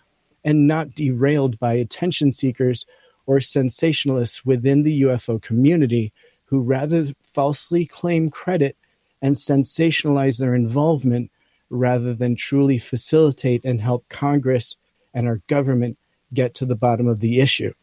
[0.45, 2.85] and not derailed by attention seekers
[3.25, 6.13] or sensationalists within the UFO community
[6.53, 8.77] who rather falsely claim credit
[9.23, 11.31] and sensationalize their involvement
[11.71, 14.77] rather than truly facilitate and help Congress
[15.15, 15.97] and our government
[16.31, 17.73] get to the bottom of the issue.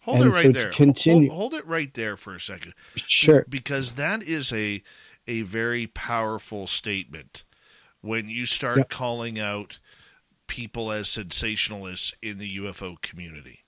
[0.00, 0.72] Hold and it right so there.
[0.72, 2.72] Continue, hold, hold, it right there for a second.
[2.94, 3.44] Sure.
[3.46, 4.82] Because that is a
[5.26, 7.44] a very powerful statement
[8.00, 8.88] when you start yep.
[8.88, 9.80] calling out
[10.46, 13.66] people as sensationalists in the UFO community.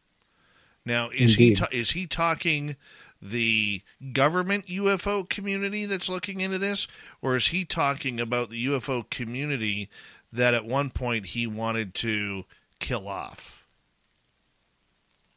[0.86, 1.48] Now, is Indeed.
[1.48, 2.76] he ta- is he talking
[3.22, 3.82] the
[4.12, 6.86] government UFO community that's looking into this,
[7.20, 9.88] or is he talking about the UFO community
[10.32, 12.44] that at one point he wanted to
[12.78, 13.66] kill off?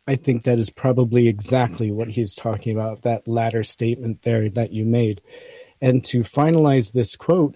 [0.08, 3.04] I think that is probably exactly what he's talking about.
[3.04, 5.22] That latter statement there that you made.
[5.82, 7.56] And to finalize this quote,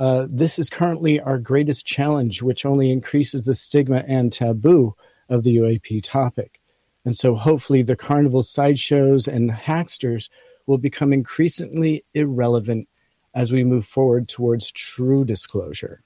[0.00, 4.94] uh, this is currently our greatest challenge, which only increases the stigma and taboo
[5.28, 6.60] of the UAP topic.
[7.04, 10.30] And so hopefully the carnival sideshows and hacksters
[10.66, 12.88] will become increasingly irrelevant
[13.34, 16.02] as we move forward towards true disclosure.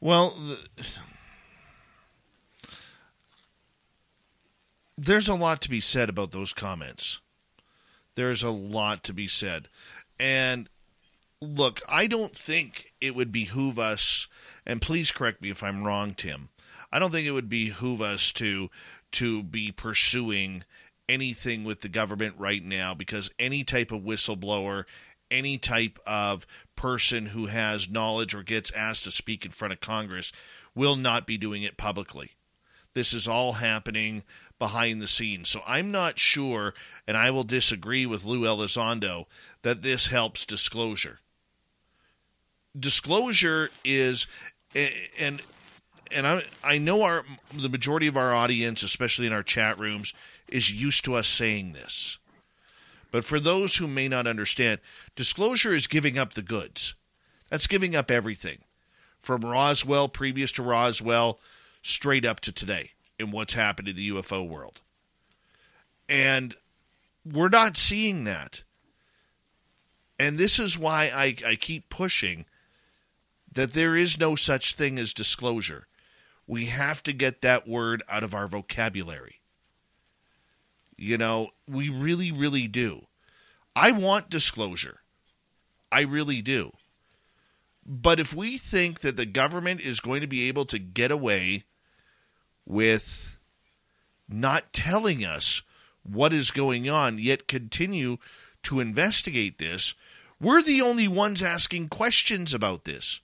[0.00, 0.86] Well, the,
[4.96, 7.20] there's a lot to be said about those comments.
[8.14, 9.68] There's a lot to be said.
[10.18, 10.68] And
[11.40, 14.26] look, I don't think it would behoove us,
[14.66, 16.48] and please correct me if I'm wrong, Tim.
[16.90, 18.70] I don't think it would behoove us to
[19.12, 20.64] to be pursuing
[21.08, 24.84] anything with the government right now because any type of whistleblower,
[25.30, 26.46] any type of
[26.76, 30.32] person who has knowledge or gets asked to speak in front of Congress
[30.74, 32.32] will not be doing it publicly.
[32.94, 34.22] This is all happening
[34.58, 35.48] behind the scenes.
[35.48, 36.74] So I'm not sure,
[37.06, 39.26] and I will disagree with Lou Elizondo,
[39.62, 41.20] that this helps disclosure.
[42.78, 44.26] Disclosure is,
[45.18, 45.40] and
[46.12, 50.12] and I I know our the majority of our audience, especially in our chat rooms,
[50.48, 52.18] is used to us saying this.
[53.10, 54.80] But for those who may not understand,
[55.16, 56.94] disclosure is giving up the goods.
[57.48, 58.58] That's giving up everything.
[59.18, 61.40] From Roswell, previous to Roswell,
[61.82, 64.80] straight up to today in what's happened in the UFO world.
[66.08, 66.54] And
[67.24, 68.62] we're not seeing that.
[70.18, 72.44] And this is why I, I keep pushing
[73.52, 75.87] that there is no such thing as disclosure.
[76.48, 79.36] We have to get that word out of our vocabulary.
[80.96, 83.06] You know, we really, really do.
[83.76, 85.00] I want disclosure.
[85.92, 86.72] I really do.
[87.86, 91.64] But if we think that the government is going to be able to get away
[92.66, 93.38] with
[94.28, 95.62] not telling us
[96.02, 98.18] what is going on, yet continue
[98.64, 99.94] to investigate this.
[100.40, 103.20] We're the only ones asking questions about this.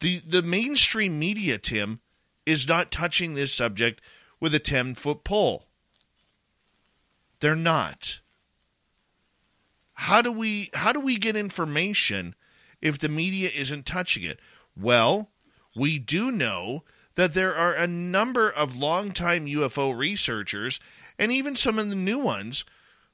[0.00, 2.00] The, the mainstream media, Tim,
[2.50, 4.00] is not touching this subject
[4.40, 5.66] with a 10 foot pole.
[7.38, 8.20] They're not.
[9.94, 12.34] How do we how do we get information
[12.82, 14.40] if the media isn't touching it?
[14.76, 15.30] Well,
[15.76, 20.80] we do know that there are a number of longtime UFO researchers
[21.18, 22.64] and even some of the new ones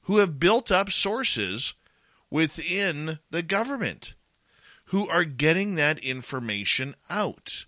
[0.03, 1.73] who have built up sources
[2.29, 4.15] within the government
[4.85, 7.65] who are getting that information out.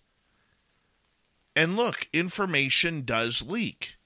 [1.56, 3.98] And look, information does leak.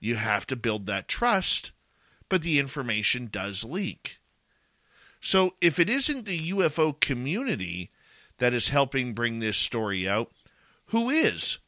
[0.00, 1.72] You have to build that trust,
[2.28, 4.18] but the information does leak.
[5.20, 7.90] So if it isn't the UFO community
[8.42, 10.32] that is helping bring this story out.
[10.86, 11.58] Who is?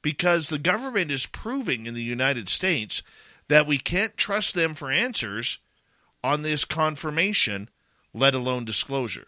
[0.00, 3.02] Because the government is proving in the United States
[3.48, 5.58] that we can't trust them for answers
[6.22, 7.68] on this confirmation,
[8.14, 9.26] let alone disclosure.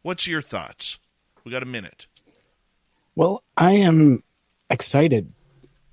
[0.00, 0.98] What's your thoughts?
[1.44, 2.06] We got a minute.
[3.16, 4.24] Well, I am
[4.68, 5.32] excited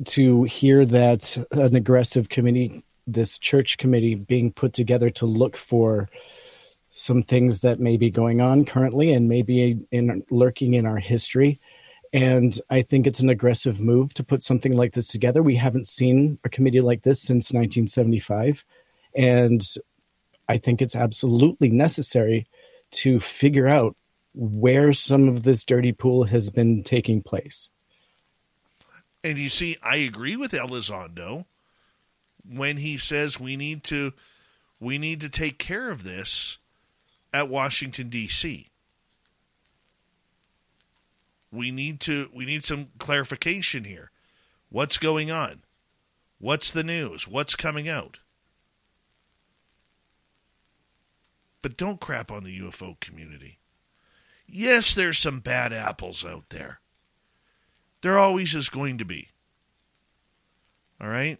[0.06, 6.10] to hear that an aggressive committee, this church committee, being put together to look for
[6.90, 11.60] some things that may be going on currently and maybe in lurking in our history.
[12.12, 15.44] And I think it's an aggressive move to put something like this together.
[15.44, 18.66] We haven't seen a committee like this since 1975.
[19.16, 19.64] And
[20.50, 22.48] I think it's absolutely necessary
[22.94, 23.96] to figure out
[24.34, 27.70] where some of this dirty pool has been taking place.
[29.24, 31.46] And you see, I agree with Elizondo
[32.48, 34.14] when he says we need to
[34.80, 36.58] we need to take care of this
[37.32, 38.70] at Washington D.C.
[41.52, 44.12] We need to we need some clarification here.
[44.70, 45.62] What's going on?
[46.40, 47.28] What's the news?
[47.28, 48.20] What's coming out?
[51.62, 53.60] But don't crap on the UFO community.
[54.54, 56.82] Yes, there's some bad apples out there.
[58.02, 59.30] There always is going to be.
[61.00, 61.40] All right?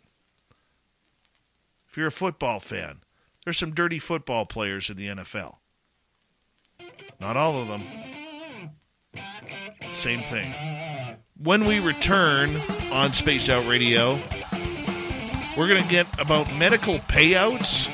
[1.90, 3.02] If you're a football fan,
[3.44, 5.58] there's some dirty football players in the NFL.
[7.20, 7.84] Not all of them.
[9.92, 10.54] Same thing.
[11.38, 12.56] When we return
[12.94, 14.18] on Spaced Out Radio,
[15.58, 17.90] we're going to get about medical payouts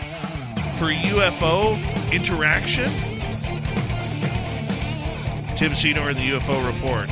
[0.77, 3.16] for UFO interaction.
[5.57, 7.07] Tim Senor and the UFO Report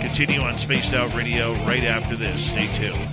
[0.00, 2.46] continue on Spaced Out Radio right after this.
[2.46, 3.08] Stay tuned.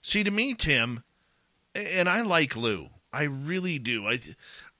[0.00, 1.02] See, to me, Tim,
[1.74, 2.88] and I like Lue.
[3.12, 4.06] I really do.
[4.06, 4.20] I,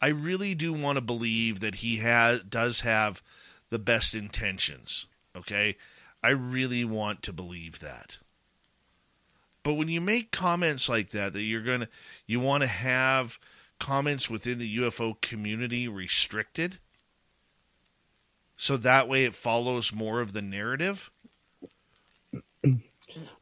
[0.01, 3.25] I really do want to believe that he has does have
[3.71, 5.07] the best intentions.
[5.37, 5.77] Okay,
[6.23, 8.19] I really want to believe that.
[9.69, 11.91] But when you make comments like that, that you're gonna,
[12.27, 13.39] you want to have
[13.79, 16.79] comments within the UFO community restricted.
[18.57, 21.11] so that way it follows more of the narrative?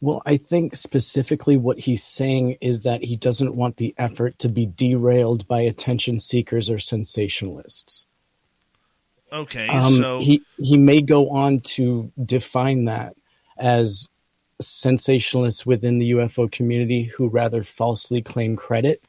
[0.00, 4.48] Well, I think specifically what he's saying is that he doesn't want the effort to
[4.48, 8.04] be derailed by attention seekers or sensationalists.
[9.32, 13.14] Okay, Um, so he he may go on to define that
[13.56, 14.08] as
[14.62, 19.02] sensationalists within the UFO community who rather falsely claim credit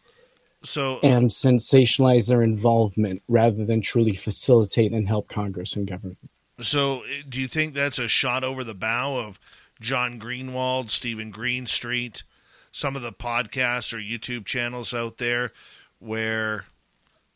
[0.63, 6.17] so uh, and sensationalize their involvement rather than truly facilitate and help Congress and government.
[6.59, 9.39] so uh, do you think that's a shot over the bow of
[9.79, 12.23] John Greenwald, Steven Greenstreet,
[12.71, 15.51] some of the podcasts or YouTube channels out there
[15.99, 16.65] where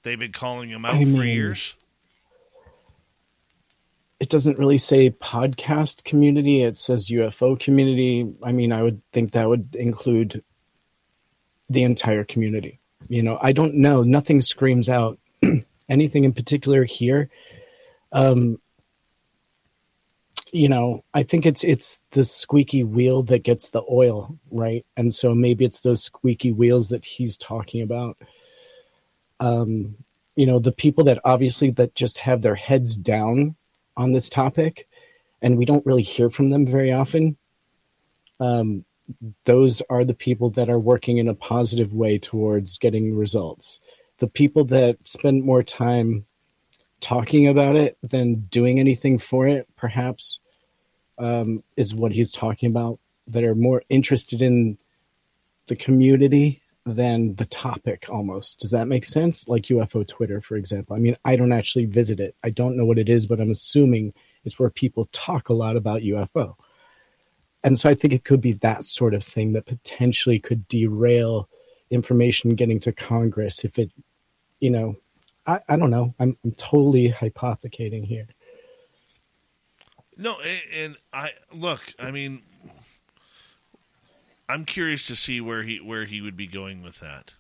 [0.04, 1.76] they've been calling him out I for mean- years?
[4.22, 8.32] It doesn't really say podcast community, it says UFO community.
[8.44, 10.44] I mean, I would think that would include
[11.72, 12.80] the entire community.
[13.10, 14.04] You know, I don't know.
[14.04, 15.18] Nothing screams out
[15.90, 17.32] anything in particular here.
[18.12, 18.60] Um,
[20.52, 24.86] you know, I think it's it's the squeaky wheel that gets the oil, right?
[24.96, 28.18] And so maybe it's those squeaky wheels that he's talking about.
[29.40, 29.96] Um,
[30.36, 33.56] you know, the people that obviously that just have their heads down
[34.02, 34.88] on this topic,
[35.42, 37.38] and we don't really hear from them very often.
[38.40, 38.84] Um,
[39.46, 43.80] those are the people that are working in a positive way towards getting results.
[44.18, 46.24] The people that spend more time
[47.00, 50.40] talking about it than doing anything for it, perhaps,
[51.18, 53.00] um, is what he's talking about.
[53.28, 54.78] That are more interested in
[55.68, 58.60] the community than the topic almost.
[58.60, 59.48] Does that make sense?
[59.48, 60.96] Like UFO Twitter, for example.
[60.96, 62.36] I mean, I don't actually visit it.
[62.44, 65.76] I don't know what it is, but I'm assuming it's where people talk a lot
[65.76, 66.56] about UFO.
[67.64, 71.48] And so I think it could be that sort of thing that potentially could derail
[71.92, 73.92] information getting to Congress if it,
[74.60, 74.96] you know,
[75.46, 76.16] I, I don't know.
[76.20, 78.28] I'm, I'm totally hypothecating here.
[80.18, 81.94] No, a- and I look.
[82.00, 82.42] I mean,
[84.52, 87.34] I'm curious to see where he where he would be going with that.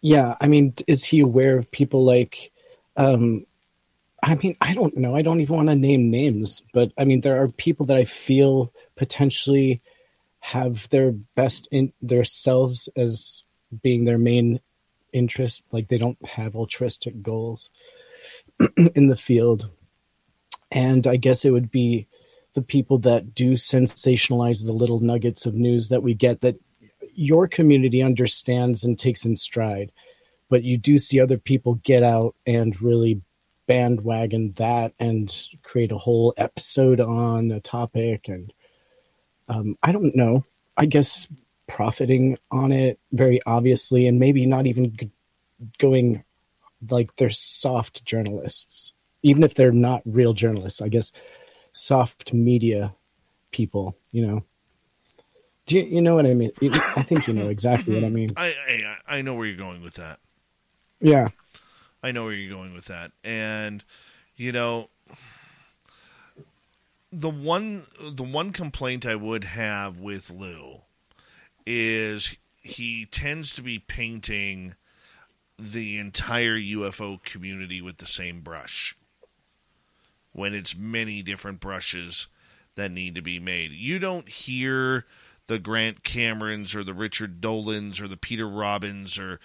[0.00, 2.52] Yeah, I mean, is he aware of people like?
[2.96, 3.44] Um,
[4.22, 5.14] I mean, I don't know.
[5.14, 8.06] I don't even want to name names, but I mean, there are people that I
[8.06, 9.82] feel potentially
[10.40, 13.42] have their best in their selves as
[13.82, 14.60] being their main
[15.12, 15.64] interest.
[15.70, 17.68] Like they don't have altruistic goals
[18.94, 19.68] in the field,
[20.72, 22.06] and I guess it would be
[22.56, 26.58] the people that do sensationalize the little nuggets of news that we get that
[27.14, 29.92] your community understands and takes in stride.
[30.48, 33.20] But you do see other people get out and really
[33.66, 35.30] bandwagon that and
[35.62, 38.28] create a whole episode on a topic.
[38.28, 38.52] And
[39.48, 40.44] um, i don't know.
[40.78, 41.28] I guess
[41.68, 45.10] profiting on it very obviously and maybe not even
[45.78, 46.24] going
[46.88, 51.10] like they're soft journalists even if they're not real journalists i guess
[51.76, 52.94] soft media
[53.52, 54.42] people you know?
[55.66, 56.52] Do you, you know what i mean?
[56.62, 58.32] I think you know exactly what i mean.
[58.36, 58.54] I,
[59.08, 60.18] I I know where you're going with that.
[61.00, 61.28] yeah.
[62.02, 63.82] I know where you're going with that, and
[64.36, 64.90] you know,
[67.10, 70.82] the one the one complaint I would have with Lue
[71.66, 74.74] is he tends to be painting
[75.58, 78.96] the entire UFO community with the same brush
[80.36, 82.28] when it's many different brushes
[82.74, 83.72] that need to be made.
[83.72, 85.06] You don't hear
[85.46, 89.40] the Grant Camerons or the Richard Dolans or the Peter Robbins or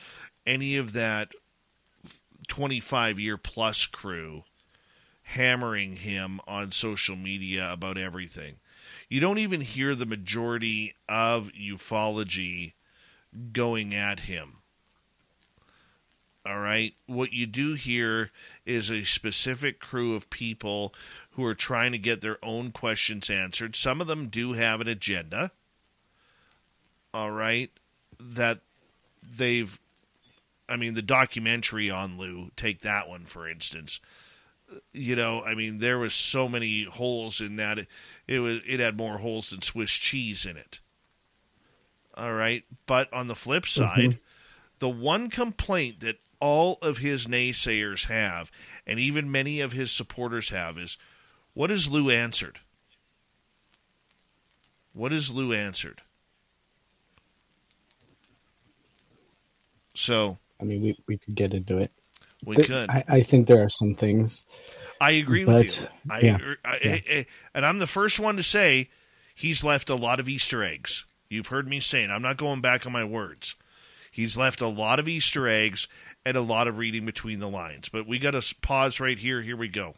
[0.45, 1.31] any of that
[2.49, 4.43] 25 year plus crew
[5.23, 8.55] hammering him on social media about everything.
[9.07, 12.73] You don't even hear the majority of ufology
[13.53, 14.57] going at him.
[16.43, 16.95] All right.
[17.05, 18.31] What you do here
[18.65, 20.93] is a specific crew of people
[21.31, 23.75] who are trying to get their own questions answered.
[23.75, 25.51] Some of them do have an agenda.
[27.13, 27.69] All right.
[28.19, 28.61] That
[29.21, 29.79] they've,
[30.67, 33.99] I mean, the documentary on Lue, take that one for instance.
[34.93, 37.77] You know, I mean, there was so many holes in that.
[37.77, 37.87] It,
[38.27, 40.79] it was, it had more holes than Swiss cheese in it.
[42.15, 42.63] All right.
[42.87, 43.83] But on the flip mm-hmm.
[43.83, 44.19] side,
[44.79, 48.51] the one complaint that all of his naysayers have,
[48.85, 50.97] and even many of his supporters have, is
[51.53, 52.59] what has Lue answered?
[54.93, 56.01] What has Lue answered?
[59.93, 61.91] So I mean, we, we could get into it.
[62.43, 62.89] we could.
[62.89, 64.45] I, I think there are some things.
[64.99, 65.87] I agree but, with you.
[66.09, 66.99] I, yeah, I, yeah.
[67.09, 68.89] I- and I'm the first one to say
[69.35, 71.05] he's left a lot of Easter eggs.
[71.29, 72.11] You've heard me saying.
[72.11, 73.55] I'm not going back on my words.
[74.11, 75.88] He's left a lot of Easter eggs
[76.25, 77.90] and a lot of reading between the lines.
[77.90, 79.41] But we got to pause right here.
[79.41, 79.95] Here we go.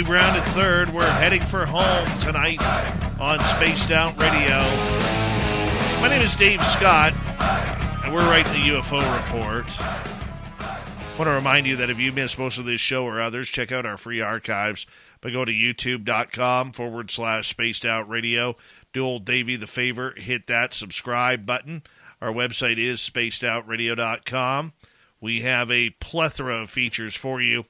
[0.00, 0.94] We've rounded third.
[0.94, 2.58] We're heading for home tonight
[3.20, 4.58] on Spaced Out Radio.
[6.00, 7.12] My name is Dave Scott,
[8.02, 9.66] and we're writing the UFO report.
[10.58, 13.50] I want to remind you that if you missed most of this show or others,
[13.50, 14.86] check out our free archives
[15.20, 18.56] by going to youtube.com forward slash spaced out radio.
[18.94, 21.82] Do old Davey the favor, hit that subscribe button.
[22.22, 24.72] Our website is spacedoutradio.com.
[25.20, 27.64] We have a plethora of features for you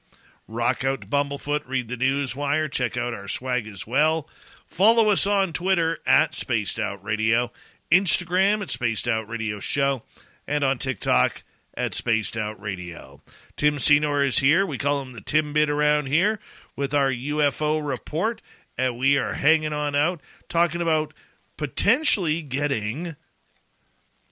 [0.50, 4.28] Rock out Bumblefoot, read the news wire, check out our swag as well.
[4.66, 7.52] Follow us on Twitter at Spaced Out Radio,
[7.92, 10.02] Instagram at Spaced Out Radio Show,
[10.48, 13.20] and on TikTok at Spaced Out Radio.
[13.56, 14.66] Tim Senor is here.
[14.66, 16.40] We call him the Tim Bit around here
[16.74, 18.42] with our UFO report,
[18.76, 21.14] and we are hanging on out talking about
[21.56, 23.14] potentially getting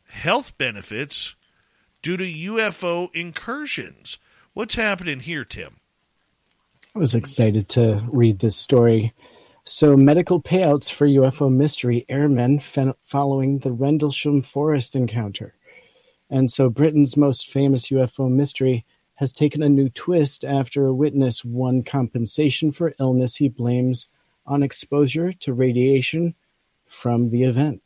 [0.08, 1.36] health benefits
[2.02, 4.18] due to UFO incursions.
[4.52, 5.76] What's happening here, Tim?
[6.98, 9.14] Was excited to read this story.
[9.62, 15.54] So, medical payouts for UFO mystery airmen following the Rendlesham Forest encounter.
[16.28, 21.44] And so, Britain's most famous UFO mystery has taken a new twist after a witness
[21.44, 24.08] won compensation for illness he blames
[24.44, 26.34] on exposure to radiation
[26.84, 27.80] from the event.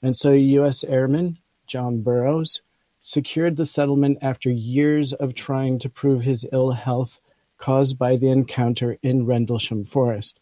[0.00, 0.84] And so, U.S.
[0.84, 1.36] Airman
[1.66, 2.62] John Burroughs
[2.98, 7.20] secured the settlement after years of trying to prove his ill health
[7.58, 10.40] caused by the encounter in Rendlesham Forest.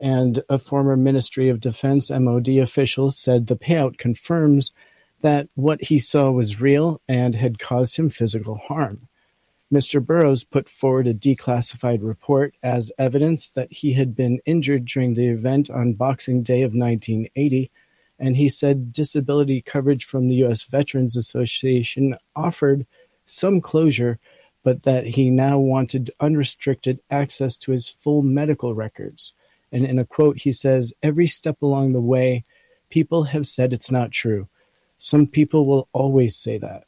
[0.00, 4.72] And a former Ministry of Defense MOD official said the payout confirms
[5.20, 9.08] that what he saw was real and had caused him physical harm.
[9.72, 10.04] Mr.
[10.04, 15.26] Burroughs put forward a declassified report as evidence that he had been injured during the
[15.26, 17.70] event on Boxing Day of 1980,
[18.18, 20.62] and he said disability coverage from the U.S.
[20.62, 22.86] Veterans Association offered
[23.26, 24.18] some closure
[24.62, 29.32] but that he now wanted unrestricted access to his full medical records.
[29.72, 32.44] And in a quote, he says, Every step along the way,
[32.90, 34.48] people have said it's not true.
[34.98, 36.84] Some people will always say that.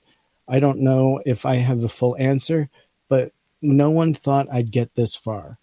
[0.49, 2.69] I don't know if I have the full answer,
[3.09, 3.33] but
[3.63, 5.59] no one thought I'd get this far.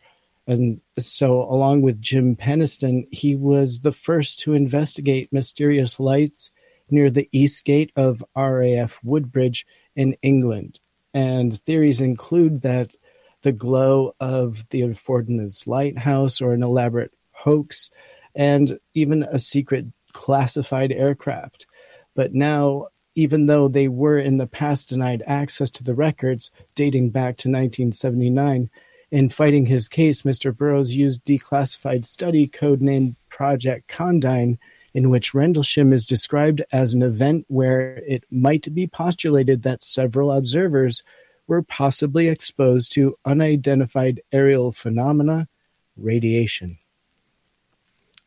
[0.48, 6.52] And so, along with Jim Penniston, he was the first to investigate mysterious lights
[6.90, 10.80] near the east gate of RAF Woodbridge in England.
[11.18, 12.96] And theories include that
[13.42, 17.90] the glow of the Orford Ness lighthouse or an elaborate hoax,
[18.36, 21.66] and even a secret classified aircraft.
[22.14, 27.10] But now, even though they were in the past denied access to the records dating
[27.10, 28.70] back to 1979,
[29.10, 30.56] in fighting his case, Mr.
[30.56, 34.60] Burroughs used declassified study codenamed Project Condign
[34.94, 40.32] in which Rendlesham is described as an event where it might be postulated that several
[40.32, 41.04] observers
[41.48, 45.48] were possibly exposed to unidentified aerial phenomena,
[45.96, 46.78] radiation.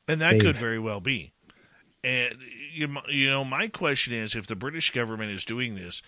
[0.09, 0.43] And that Dave.
[0.43, 1.33] could very well be.
[2.03, 2.37] And
[2.73, 6.03] you, you know, my question is, if the British government is doing this,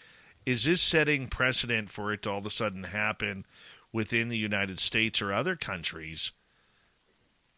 [0.46, 3.44] is this setting precedent for it to all of a sudden happen
[3.92, 6.32] within the United States or other countries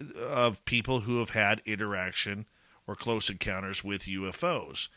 [0.02, 2.46] uh, of people who have had interaction
[2.86, 4.88] or close encounters with UFOs.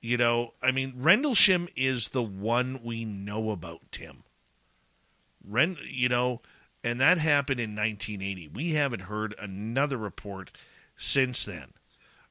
[0.00, 4.24] You know, I mean, Rendlesham is the one we know about, Tim.
[5.44, 6.42] Rend, you know,
[6.84, 8.48] and that happened in 1980.
[8.48, 10.52] We haven't heard another report
[10.96, 11.72] since then.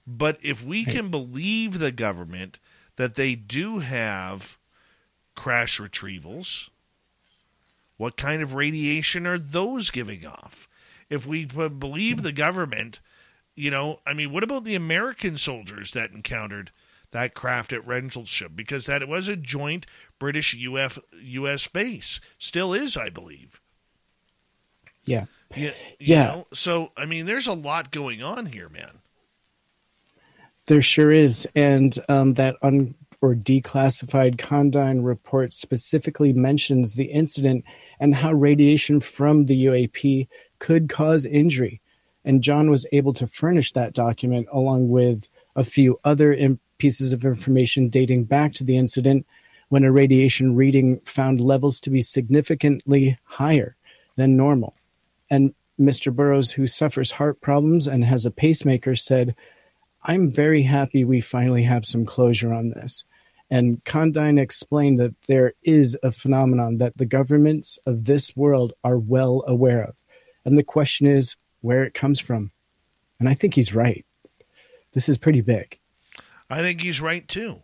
[0.08, 2.60] But if we can believe the government
[2.96, 4.58] that they do have
[5.36, 6.70] crash retrievals,
[7.98, 10.70] what kind of radiation are those giving off?
[11.10, 13.00] If we believe the government
[13.56, 16.72] you know, I mean, what about the American soldiers that encountered
[17.12, 18.54] that craft at Rendlesham?
[18.56, 19.86] Because that it was a joint
[20.20, 21.68] British UF, U.S.
[21.68, 23.62] base, still is, I believe.
[25.06, 25.26] Yeah.
[25.56, 25.72] Yeah.
[26.00, 26.26] yeah.
[26.26, 26.48] Know?
[26.54, 29.00] So, I mean, there's a lot going on here, man.
[30.68, 37.64] There sure is, and um, that un or declassified Condign report specifically mentions the incident
[38.00, 40.28] and how radiation from the UAP
[40.60, 41.82] could cause injury
[42.26, 46.36] and John was able to furnish that document along with a few other
[46.80, 49.26] pieces of information dating back to the incident
[49.70, 53.76] when a radiation reading found levels to be significantly higher
[54.18, 54.76] than normal.
[55.30, 56.14] And Mr.
[56.14, 59.36] Burroughs, who suffers heart problems and has a pacemaker, said,
[60.04, 63.06] I'm very happy we finally have some closure on this.
[63.50, 68.98] And Condign explained that there is a phenomenon that the governments of this world are
[68.98, 69.96] well aware of.
[70.46, 72.52] And the question is where it comes from.
[73.20, 74.06] And I think he's right.
[74.94, 75.80] This is pretty big.
[76.50, 77.64] I think he's right too.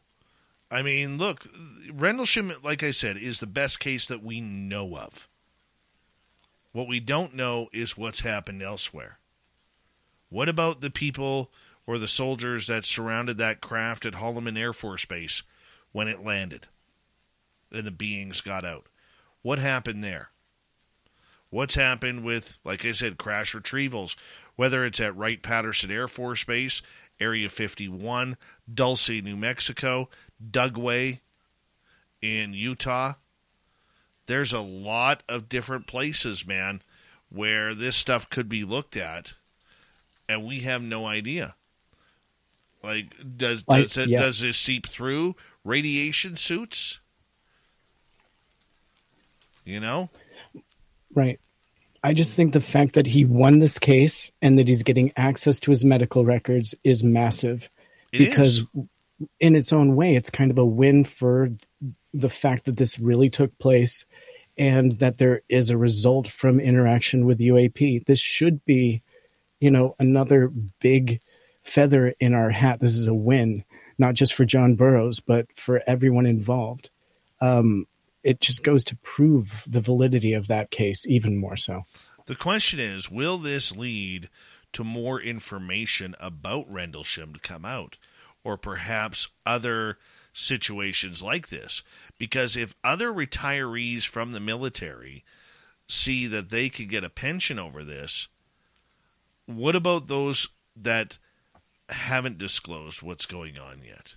[0.71, 1.45] I mean, look,
[1.91, 5.29] Rendlesham, like I said, is the best case that we know of.
[6.71, 9.19] What we don't know is what's happened elsewhere.
[10.29, 11.51] What about the people
[11.85, 15.43] or the soldiers that surrounded that craft at Holloman Air Force Base
[15.91, 16.67] when it landed
[17.71, 18.87] and the beings got out?
[19.41, 20.29] What happened there?
[21.51, 24.15] What's happened with, like I said, crash retrievals,
[24.55, 26.81] whether it's at Wright Patterson Air Force Base,
[27.19, 28.37] Area 51,
[28.73, 30.09] Dulce, New Mexico,
[30.43, 31.19] Dugway
[32.21, 33.13] in Utah?
[34.27, 36.81] There's a lot of different places, man,
[37.29, 39.33] where this stuff could be looked at,
[40.29, 41.55] and we have no idea.
[42.81, 44.19] Like, does does it, yeah.
[44.19, 47.01] does this seep through radiation suits?
[49.65, 50.09] You know,
[51.13, 51.39] Right.
[52.03, 55.59] I just think the fact that he won this case and that he's getting access
[55.61, 57.69] to his medical records is massive.
[58.11, 58.67] It because is.
[59.39, 61.49] in its own way, it's kind of a win for
[62.13, 64.05] the fact that this really took place
[64.57, 68.05] and that there is a result from interaction with UAP.
[68.05, 69.01] This should be,
[69.59, 71.21] you know, another big
[71.63, 72.79] feather in our hat.
[72.79, 73.63] This is a win,
[73.97, 76.89] not just for John Burroughs, but for everyone involved.
[77.39, 77.87] Um,
[78.23, 81.83] it just goes to prove the validity of that case even more so.
[82.25, 84.29] The question is will this lead
[84.73, 87.97] to more information about Rendlesham to come out?
[88.43, 89.97] Or perhaps other
[90.33, 91.83] situations like this?
[92.17, 95.23] Because if other retirees from the military
[95.87, 98.29] see that they could get a pension over this,
[99.45, 101.17] what about those that
[101.89, 104.15] haven't disclosed what's going on yet?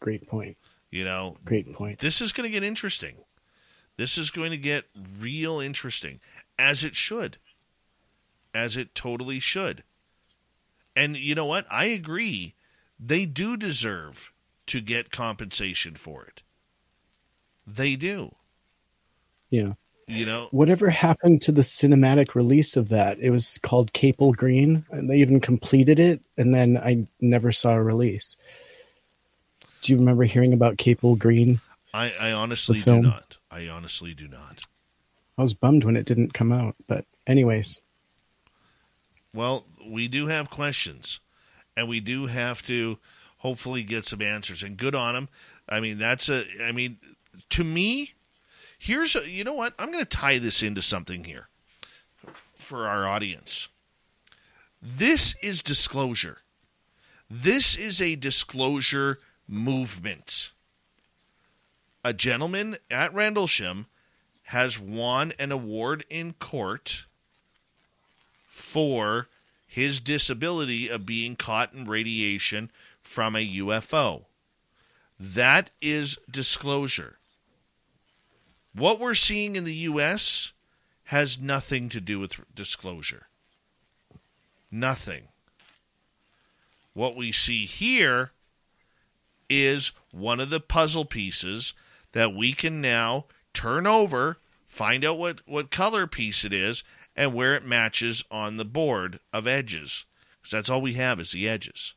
[0.00, 0.56] Great point.
[0.92, 1.98] You know, Great point.
[1.98, 3.16] this is going to get interesting.
[3.96, 4.84] This is going to get
[5.18, 6.20] real interesting,
[6.58, 7.38] as it should.
[8.54, 9.82] As it totally should.
[10.94, 11.66] And you know what?
[11.70, 12.54] I agree.
[13.00, 14.32] They do deserve
[14.66, 16.42] to get compensation for it.
[17.66, 18.34] They do.
[19.50, 19.72] Yeah.
[20.08, 23.18] You know, Whatever happened to the cinematic release of that?
[23.18, 27.72] It was called Capel Green, and they even completed it, and then I never saw
[27.72, 28.36] a release.
[29.82, 31.60] Do you remember hearing about Capel Green?
[31.92, 33.36] I, I honestly do not.
[33.50, 34.62] I honestly do not.
[35.36, 37.80] I was bummed when it didn't come out, but anyways,
[39.34, 41.20] Well, we do have questions,
[41.76, 42.98] and we do have to
[43.38, 44.62] hopefully get some answers.
[44.62, 45.28] And good on them.
[45.68, 46.44] I mean, that's a.
[46.62, 46.98] I mean,
[47.50, 48.12] to me,
[48.78, 49.28] here's a.
[49.28, 49.74] You know what?
[49.78, 51.48] I'm going to tie this into something here
[52.54, 53.68] for our audience.
[54.80, 56.38] This is disclosure.
[57.28, 59.18] This is a disclosure
[59.52, 60.52] movement.
[62.02, 63.86] A gentleman at Randlesham
[64.44, 67.06] has won an award in court
[68.48, 69.28] for
[69.68, 72.70] his disability of being caught in radiation
[73.02, 74.24] from a UFO.
[75.20, 77.18] That is disclosure.
[78.74, 80.52] What we're seeing in the U.S.
[81.04, 83.26] has nothing to do with disclosure.
[84.70, 85.28] Nothing.
[86.94, 88.32] What we see here
[89.52, 91.74] is one of the puzzle pieces
[92.12, 96.82] that we can now turn over, find out what, what color piece it is,
[97.16, 100.06] and where it matches on the board of edges.
[100.40, 101.94] Because that's all we have is the edges.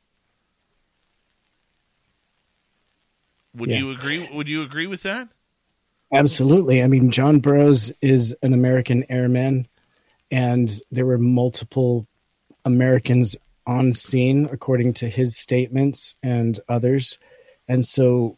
[3.56, 3.78] Would Yeah.
[3.78, 4.28] you agree?
[4.32, 5.30] Would you agree with that?
[6.14, 6.82] absolutely.
[6.82, 9.68] I mean, John Burroughs is an American airman,
[10.32, 12.08] and there were multiple
[12.64, 13.36] Americans
[13.68, 17.18] on scene, according to his statements and others.
[17.68, 18.38] And so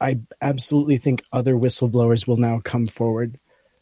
[0.00, 3.38] I absolutely think other whistleblowers will now come forward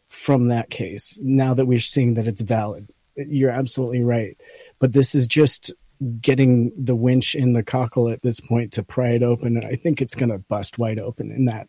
[0.08, 2.88] from that case now that we're seeing that it's valid.
[3.16, 4.36] You're absolutely right.
[4.78, 5.72] But this is just
[6.20, 9.56] getting the winch in the cockle at this point to pry it open.
[9.56, 11.68] And I think it's going to bust wide open in that.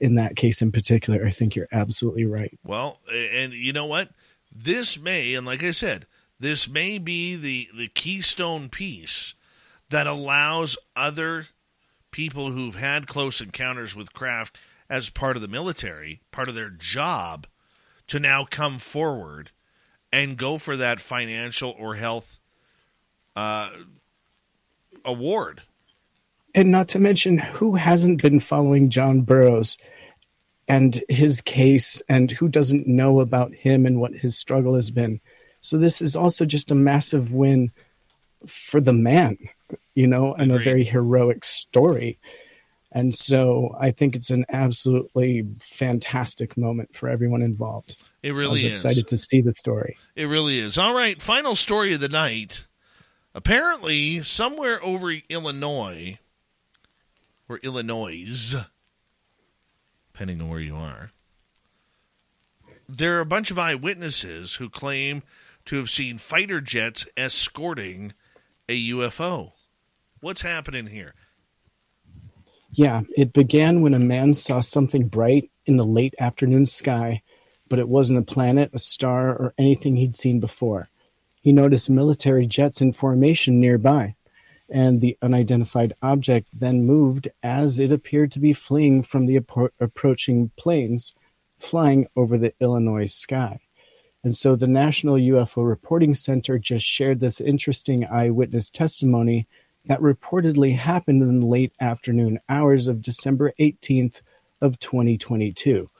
[0.00, 2.58] In that case in particular, I think you're absolutely right.
[2.64, 2.98] Well,
[3.32, 4.10] and you know what?
[4.50, 6.06] This may, and like I said,
[6.40, 9.36] this may be the, the keystone piece
[9.90, 11.46] that allows other
[12.12, 14.56] people who've had close encounters with craft
[14.88, 17.46] as part of the military, part of their job,
[18.06, 19.50] to now come forward
[20.12, 22.38] and go for that financial or health
[23.34, 23.70] uh,
[25.04, 25.62] award.
[26.54, 29.78] And not to mention, who hasn't been following John Burroughs
[30.68, 35.20] and his case, and who doesn't know about him and what his struggle has been?
[35.62, 37.72] So this is also just a massive win
[38.46, 39.38] for the man,
[39.94, 40.60] you know, and Agreed.
[40.60, 42.18] a very heroic story.
[42.90, 47.96] And so I think it's an absolutely fantastic moment for everyone involved.
[48.22, 48.72] It really is.
[48.84, 49.96] excited to see the story.
[50.14, 50.76] It really is.
[50.76, 52.66] All right, final story of the night.
[53.34, 56.18] Apparently, somewhere over Illinois,
[57.48, 58.54] or Illinois,
[60.12, 61.10] depending on where you are,
[62.86, 65.22] there are a bunch of eyewitnesses who claim
[65.64, 68.12] to have seen fighter jets escorting
[68.68, 69.52] a UFO.
[70.22, 71.14] What's happening here?
[72.70, 77.22] Yeah, it began when a man saw something bright in the late afternoon sky,
[77.68, 80.88] but it wasn't a planet, a star, or anything he'd seen before.
[81.40, 84.14] He noticed military jets in formation nearby,
[84.70, 89.70] and the unidentified object then moved as it appeared to be fleeing from the appro-
[89.80, 91.16] approaching planes
[91.58, 93.58] flying over the Illinois sky.
[94.22, 99.48] And so the National UFO Reporting Center just shared this interesting eyewitness testimony
[99.86, 104.22] that reportedly happened in the late afternoon hours of December 18th
[104.60, 105.90] of 2022.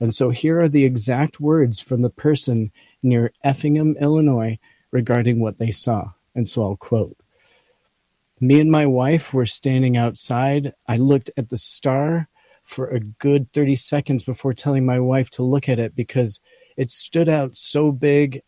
[0.00, 4.58] And so here are the exact words from the person near Effingham, Illinois
[4.90, 6.10] regarding what they saw.
[6.34, 7.16] And so I'll quote.
[8.40, 10.72] Me and my wife were standing outside.
[10.86, 12.28] I looked at the star
[12.62, 16.38] for a good 30 seconds before telling my wife to look at it because
[16.76, 18.42] it stood out so big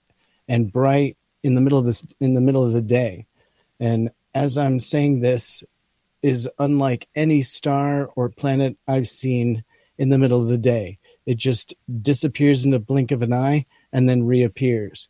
[0.46, 3.26] and bright in the middle of this in the middle of the day.
[3.80, 5.62] And as I'm saying this
[6.23, 9.65] is unlike any star or planet I've seen
[9.99, 10.99] in the middle of the day.
[11.26, 15.09] It just disappears in the blink of an eye and then reappears.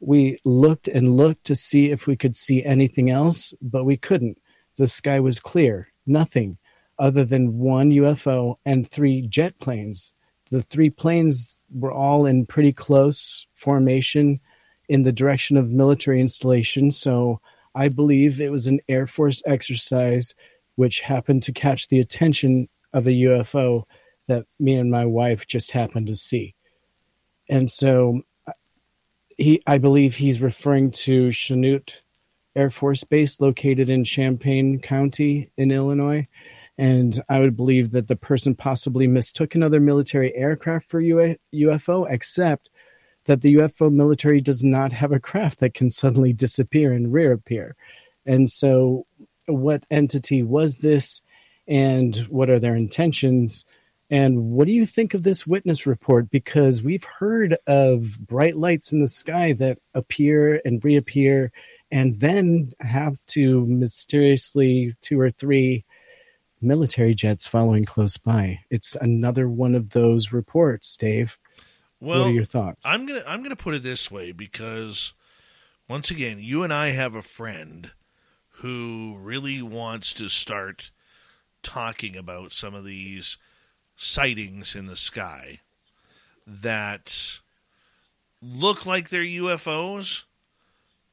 [0.00, 4.38] We looked and looked to see if we could see anything else, but we couldn't.
[4.78, 6.58] The sky was clear, nothing
[6.98, 10.12] other than one UFO and three jet planes.
[10.50, 14.40] The three planes were all in pretty close formation
[14.88, 17.40] in the direction of military installation, so
[17.74, 20.34] I believe it was an Air Force exercise
[20.76, 23.84] which happened to catch the attention of a UFO
[24.28, 26.54] that me and my wife just happened to see.
[27.48, 28.52] And so uh,
[29.36, 32.02] he I believe he's referring to Chanute
[32.56, 36.26] Air Force Base located in Champaign County in Illinois.
[36.78, 42.70] And I would believe that the person possibly mistook another military aircraft for UFO, except
[43.26, 47.76] that the UFO military does not have a craft that can suddenly disappear and reappear.
[48.26, 49.06] And so,
[49.46, 51.20] what entity was this,
[51.66, 53.64] and what are their intentions?
[54.10, 56.30] And what do you think of this witness report?
[56.30, 61.52] Because we've heard of bright lights in the sky that appear and reappear,
[61.92, 65.84] and then have to mysteriously two or three
[66.60, 68.60] military jets following close by.
[68.70, 71.38] It's another one of those reports, Dave.
[72.00, 72.84] Well, what are your thoughts?
[72.86, 75.12] I'm gonna I'm gonna put it this way because
[75.88, 77.90] once again, you and I have a friend
[78.60, 80.90] who really wants to start
[81.62, 83.36] talking about some of these
[83.96, 85.60] sightings in the sky
[86.46, 87.40] that
[88.40, 90.24] look like they're UFOs,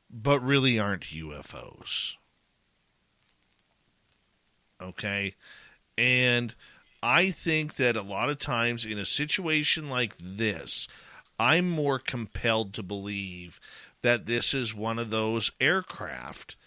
[0.09, 2.16] but really aren't UFOs.
[4.82, 5.35] Okay?
[5.98, 6.56] And
[7.10, 10.90] I think that a lot of times in a situation like this,
[11.40, 13.61] I'm more compelled to believe
[14.02, 16.58] that this is one of those aircraft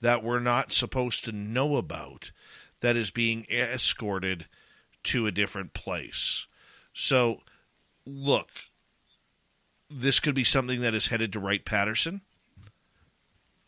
[0.00, 2.32] that we're not supposed to know about
[2.80, 4.46] that is being escorted
[5.02, 6.46] to a different place.
[6.94, 7.42] So,
[8.06, 8.48] look,
[9.90, 12.22] this could be something that is headed to Wright Patterson.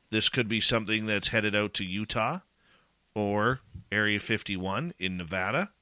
[0.09, 2.39] This could be something that's headed out to Utah
[3.15, 3.61] or
[3.93, 5.73] Area 51 in Nevada.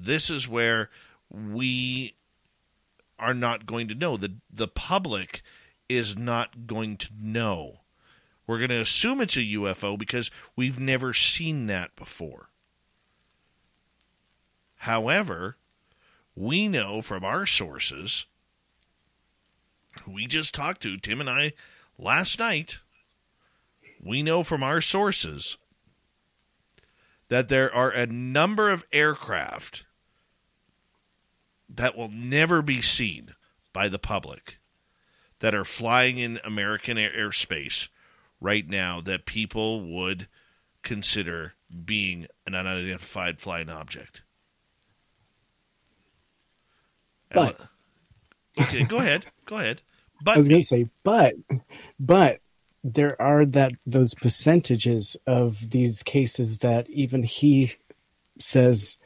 [0.00, 0.90] This is where
[1.28, 2.14] we
[3.18, 4.16] are not going to know.
[4.16, 5.42] The, the public
[5.88, 7.80] is not going to know.
[8.46, 12.48] We're going to assume it's a UFO because we've never seen that before.
[14.76, 15.56] However,
[16.36, 18.26] we know from our sources,
[20.06, 21.54] we just talked to, Tim and I,
[21.98, 22.78] last night,
[24.00, 25.56] we know from our sources
[27.28, 29.84] that there are a number of aircraft
[31.68, 33.34] that will never be seen
[33.72, 34.58] by the public
[35.40, 37.88] that are flying in American air- airspace
[38.40, 40.28] right now that people would
[40.82, 44.22] consider being an unidentified flying object.
[47.32, 47.60] But-
[48.60, 49.26] okay, go ahead.
[49.46, 49.82] Go ahead.
[50.20, 51.34] But I was going to say, but,
[52.00, 52.40] but
[52.82, 57.74] there are that those percentages of these cases that even he
[58.40, 58.96] says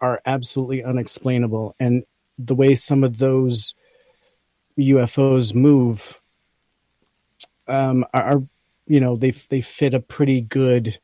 [0.00, 2.04] are absolutely unexplainable, and
[2.38, 3.74] the way some of those
[4.78, 6.20] UFOs move
[7.66, 8.42] um, are,
[8.86, 10.98] you know, they they fit a pretty good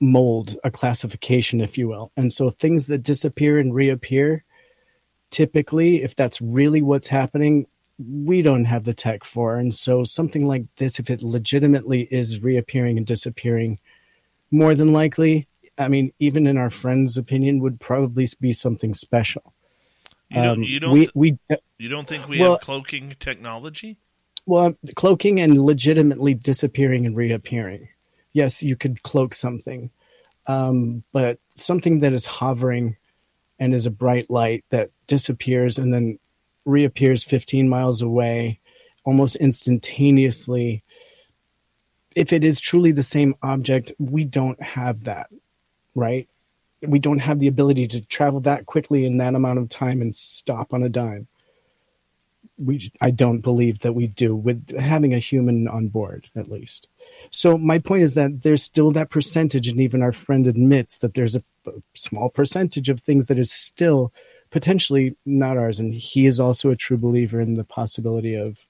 [0.00, 2.12] mold, a classification, if you will.
[2.16, 4.44] And so things that disappear and reappear,
[5.30, 7.66] typically, if that's really what's happening,
[7.98, 9.56] we don't have the tech for.
[9.56, 13.78] And so something like this, if it legitimately is reappearing and disappearing,
[14.50, 15.46] more than likely,
[15.78, 19.54] I mean, even in our friend's opinion, would probably be something special.
[20.30, 21.38] You don't, Um, you don't, we, we
[21.78, 23.96] you don't think we well- have cloaking technology?
[24.46, 27.86] well cloaking and legitimately disappearing and reappearing
[28.32, 29.90] yes you could cloak something
[30.46, 32.96] um, but something that is hovering
[33.58, 36.18] and is a bright light that disappears and then
[36.64, 38.58] reappears 15 miles away
[39.04, 40.82] almost instantaneously
[42.16, 45.28] if it is truly the same object we don't have that
[45.94, 46.28] right
[46.86, 50.14] we don't have the ability to travel that quickly in that amount of time and
[50.14, 51.26] stop on a dime
[52.60, 56.88] we I don't believe that we do with having a human on board at least.
[57.30, 61.14] So my point is that there's still that percentage, and even our friend admits that
[61.14, 64.12] there's a, a small percentage of things that is still
[64.50, 68.66] potentially not ours, and he is also a true believer in the possibility of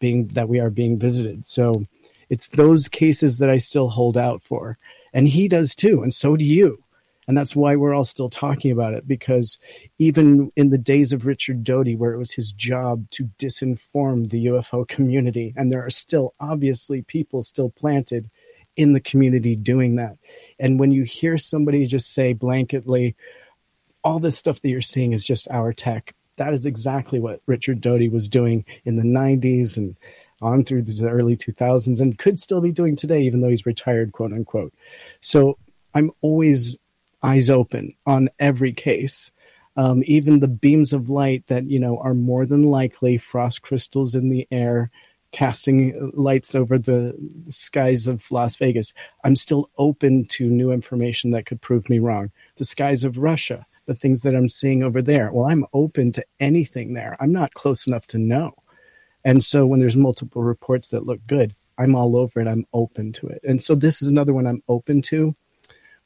[0.00, 1.44] being that we are being visited.
[1.44, 1.84] So
[2.30, 4.78] it's those cases that I still hold out for,
[5.14, 6.84] and he does too, and so do you.
[7.26, 9.58] And that's why we're all still talking about it because
[9.98, 14.46] even in the days of Richard Doty, where it was his job to disinform the
[14.46, 18.28] UFO community, and there are still obviously people still planted
[18.76, 20.18] in the community doing that.
[20.58, 23.14] And when you hear somebody just say blanketly,
[24.02, 27.80] all this stuff that you're seeing is just our tech, that is exactly what Richard
[27.80, 29.96] Doty was doing in the 90s and
[30.44, 34.12] on through the early 2000s and could still be doing today, even though he's retired,
[34.12, 34.72] quote unquote.
[35.20, 35.58] So
[35.94, 36.76] I'm always
[37.22, 39.30] eyes open on every case.
[39.76, 44.14] Um, even the beams of light that you know are more than likely frost crystals
[44.14, 44.90] in the air
[45.32, 47.12] casting lights over the
[47.48, 48.94] skies of Las Vegas.
[49.24, 52.30] I'm still open to new information that could prove me wrong.
[52.56, 55.32] The skies of Russia, the things that I'm seeing over there.
[55.32, 57.16] Well, I'm open to anything there.
[57.18, 58.54] I'm not close enough to know.
[59.24, 62.48] And so when there's multiple reports that look good, I'm all over it.
[62.48, 63.40] I'm open to it.
[63.42, 65.34] And so this is another one I'm open to.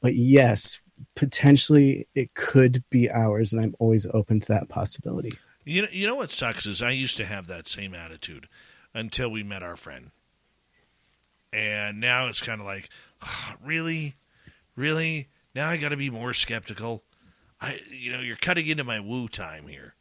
[0.01, 0.79] But yes,
[1.15, 5.33] potentially it could be ours, and I'm always open to that possibility.
[5.65, 8.47] You know, you know what sucks is I used to have that same attitude
[8.93, 10.11] until we met our friend,
[11.53, 12.89] and now it's kind of like,
[13.21, 14.15] "Ah, really,
[14.75, 15.27] really.
[15.53, 17.03] Now I got to be more skeptical.
[17.61, 19.95] I, you know, you're cutting into my woo time here.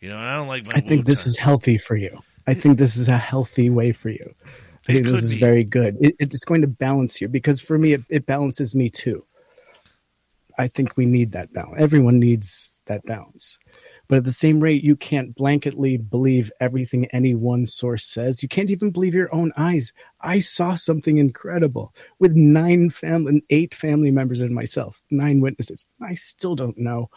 [0.00, 0.78] You know, and I don't like my.
[0.78, 1.30] I think this time.
[1.30, 2.22] is healthy for you.
[2.46, 4.34] I think this is a healthy way for you.
[4.88, 5.40] I think this is be.
[5.40, 5.96] very good.
[6.00, 9.24] It, it's going to balance you because for me, it, it balances me too.
[10.58, 11.76] I think we need that balance.
[11.78, 13.58] Everyone needs that balance.
[14.08, 18.42] But at the same rate, you can't blanketly believe everything any one source says.
[18.42, 19.92] You can't even believe your own eyes.
[20.20, 25.84] I saw something incredible with nine family, eight family members and myself, nine witnesses.
[26.00, 27.10] I still don't know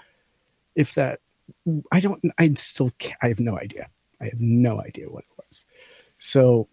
[0.75, 1.19] if that.
[1.91, 2.23] I don't.
[2.39, 2.89] I still.
[2.97, 3.87] Can't, I have no idea.
[4.21, 5.65] I have no idea what it was.
[6.17, 6.67] So,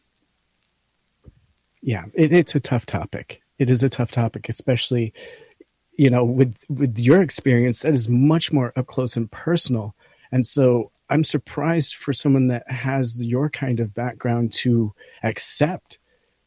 [1.82, 3.42] yeah, it, it's a tough topic.
[3.58, 5.14] It is a tough topic, especially
[5.96, 9.94] you know with with your experience that is much more up close and personal
[10.30, 14.92] and so i'm surprised for someone that has your kind of background to
[15.22, 15.98] accept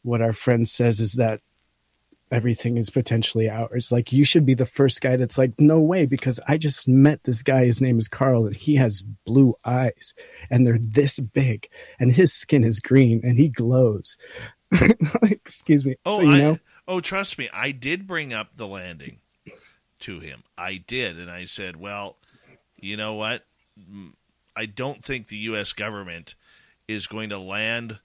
[0.02, 1.40] what our friend says is that
[2.30, 6.06] everything is potentially ours like you should be the first guy that's like no way
[6.06, 10.14] because i just met this guy his name is carl and he has blue eyes
[10.50, 11.68] and they're this big
[11.98, 14.16] and his skin is green and he glows
[15.22, 16.58] excuse me Oh, so you I, know
[16.90, 19.18] oh, trust me, I did bring up the landing
[20.00, 20.42] to him.
[20.58, 22.16] I did, and I said, "Well,
[22.80, 23.44] you know what?
[24.56, 25.72] I don't think the U.S.
[25.72, 26.34] government
[26.88, 28.00] is going to land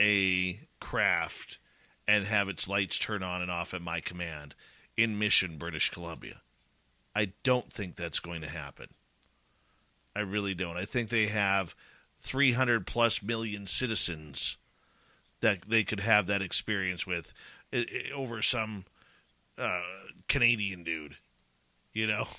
[0.00, 1.58] a craft
[2.08, 4.54] and have its lights turn on and off at my command
[4.96, 6.40] in Mission, British Columbia.
[7.14, 8.88] I don't think that's going to happen.
[10.14, 10.76] I really don't.
[10.76, 11.74] I think they have
[12.20, 14.56] 300 plus million citizens
[15.40, 17.34] that they could have that experience with
[18.14, 18.86] over some
[19.58, 19.82] uh,
[20.28, 21.16] Canadian dude,
[21.92, 22.26] you know.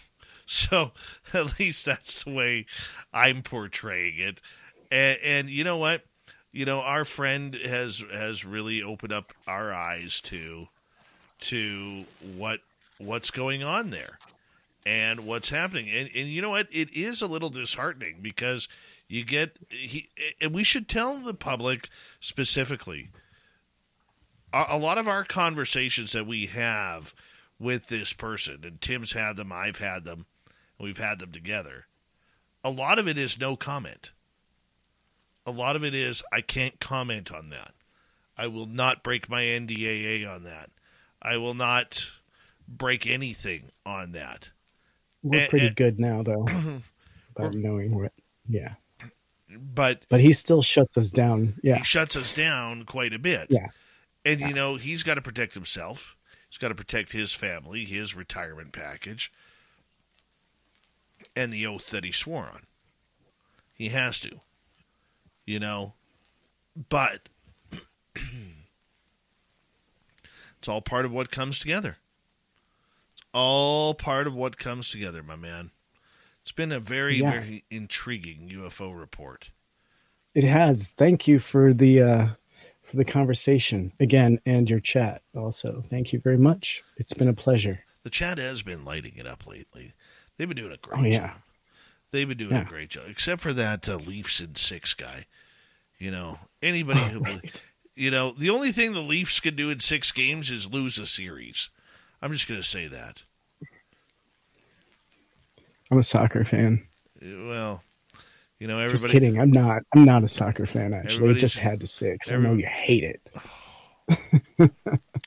[0.50, 0.94] So
[1.34, 2.68] at least that's the way
[3.12, 4.40] I'm portraying it.
[4.90, 6.04] And, and you know what?
[6.52, 10.68] You know, our friend has has really opened up our eyes to
[11.40, 12.62] to what
[12.98, 14.18] what's going on there
[14.86, 15.90] and what's happening.
[15.90, 16.68] And, and you know what?
[16.72, 18.68] It is a little disheartening because
[19.08, 20.10] you get he
[20.42, 23.10] and we should tell the public specifically
[24.54, 27.14] a, a lot of our conversations that we have
[27.60, 30.26] with this person, and Tim's had them, I've had them,
[30.80, 31.88] we've had them together.
[32.64, 34.12] A lot of it is no comment.
[35.48, 37.72] A lot of it is I can't comment on that.
[38.38, 40.70] I will not break my NDAA on that.
[41.22, 42.12] I will not
[42.68, 44.52] break anything on that.
[45.24, 46.46] We're And- pretty and- good now, though,
[47.36, 48.14] about knowing what.
[48.48, 48.76] Yeah,
[49.50, 51.56] But but he still shuts us down.
[51.64, 53.48] Yeah, he shuts us down quite a bit.
[53.50, 53.68] Yeah.
[54.24, 56.16] And, you know, he's got to protect himself.
[56.50, 59.32] He's got to protect his family, his retirement package,
[61.36, 62.64] and the oath that he swore on.
[63.74, 64.42] He has to.
[65.48, 65.94] You know?
[66.90, 67.30] But
[70.60, 71.98] it's all part of what comes together.
[73.16, 75.72] It's all part of what comes together, my man.
[76.42, 77.32] It's been a very, Yeah.
[77.32, 79.52] very intriguing UFO report.
[80.36, 80.90] it has.
[80.90, 82.28] Thank you for the uh,
[82.84, 85.82] for the conversation again and your chat also.
[85.82, 86.84] Thank you very much.
[86.98, 87.80] It's been a pleasure.
[88.04, 89.94] The chat has been lighting it up lately.
[90.38, 91.28] They've been doing a great Oh, yeah.
[91.30, 91.38] job.
[92.12, 92.62] They've been doing Yeah.
[92.62, 95.26] a great job, except for that uh, Leafs in six guy.
[96.00, 97.64] You know, anybody who, right.
[97.96, 101.06] you know, the only thing the Leafs can do in six games is lose a
[101.06, 101.70] series.
[102.22, 103.24] I'm just going to say that.
[105.90, 106.86] I'm a soccer fan.
[107.22, 107.82] Well,
[108.60, 109.14] you know, Just everybody.
[109.14, 109.40] kidding.
[109.40, 109.84] I'm not.
[109.94, 110.94] I'm not a soccer fan.
[110.94, 113.22] Actually, I just had to say because I know you hate it.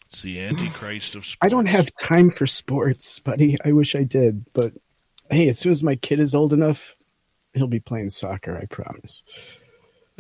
[0.07, 1.39] It's the antichrist of sports.
[1.41, 3.57] I don't have time for sports, buddy.
[3.65, 4.73] I wish I did, but
[5.31, 6.97] hey, as soon as my kid is old enough,
[7.55, 8.59] he'll be playing soccer.
[8.59, 9.23] I promise.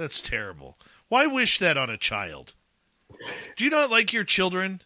[0.01, 0.79] That's terrible.
[1.09, 2.55] Why wish that on a child?
[3.57, 4.81] Do you not like your children?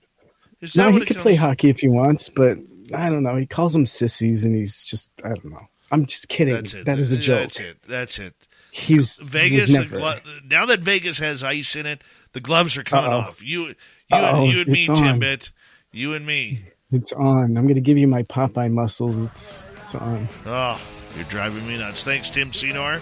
[0.60, 2.58] Is that No, what he could play hockey if he wants, but
[2.92, 3.36] I don't know.
[3.36, 5.68] He calls them sissies, and he's just I don't know.
[5.92, 6.54] I'm just kidding.
[6.54, 6.86] That's it.
[6.86, 7.42] That is a joke.
[7.42, 7.82] That's it.
[7.86, 8.34] That's it.
[8.72, 9.70] He's Vegas.
[9.86, 12.02] glo- now that Vegas has ice in it,
[12.32, 13.18] the gloves are coming Uh-oh.
[13.20, 13.40] off.
[13.44, 13.74] You, you,
[14.10, 14.96] and, you and me, on.
[14.96, 15.52] Timbit.
[15.92, 16.64] You and me.
[16.90, 17.56] It's on.
[17.56, 19.22] I'm going to give you my Popeye muscles.
[19.22, 20.28] It's it's on.
[20.46, 20.80] Oh,
[21.14, 22.02] you're driving me nuts.
[22.02, 23.00] Thanks, Tim Senor,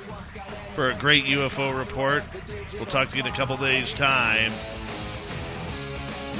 [0.73, 2.23] for a great UFO report.
[2.75, 4.53] We'll talk to you in a couple days' time.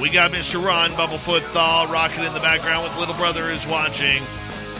[0.01, 0.63] We got Mr.
[0.63, 4.23] Ron Bumblefoot Thal rocking in the background with Little Brother is watching.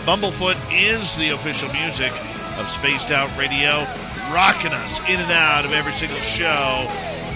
[0.05, 2.11] Bumblefoot is the official music
[2.57, 3.85] of Spaced Out Radio,
[4.33, 6.91] rocking us in and out of every single show.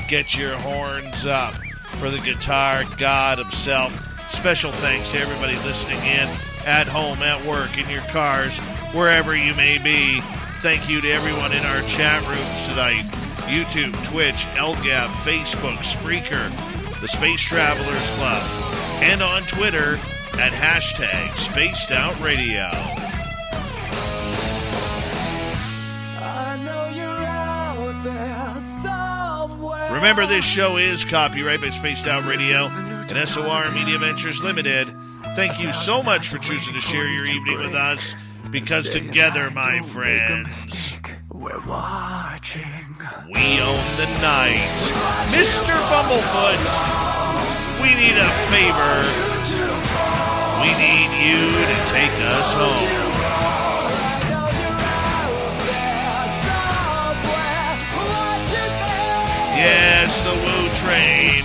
[0.07, 1.53] Get your horns up
[1.93, 3.95] for the guitar god himself.
[4.29, 6.27] Special thanks to everybody listening in
[6.65, 8.57] at home, at work, in your cars,
[8.93, 10.21] wherever you may be.
[10.59, 13.05] Thank you to everyone in our chat rooms tonight
[13.47, 16.51] YouTube, Twitch, LGAB, Facebook, Spreaker,
[16.99, 18.43] the Space Travelers Club,
[19.03, 19.99] and on Twitter
[20.39, 22.71] at hashtag Spaced Out Radio.
[29.93, 34.93] Remember, this show is copyright by Spaced Out Radio and SOR Media Ventures Limited.
[35.35, 38.15] Thank you so much for choosing to share your evening with us
[38.59, 40.97] because together, my friends,
[41.31, 42.63] We're watching.
[43.27, 44.79] we own the night.
[45.29, 45.73] Mr.
[45.91, 46.63] Bumblefoot,
[47.83, 48.97] we need a favor.
[50.63, 53.13] We need you to take us home.
[59.57, 61.43] Yes, the Woo train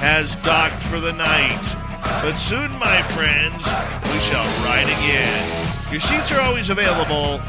[0.00, 1.76] has docked for the night.
[2.22, 3.66] But soon, my friends,
[4.12, 5.65] we shall ride again.
[5.90, 7.40] Your seats are always available.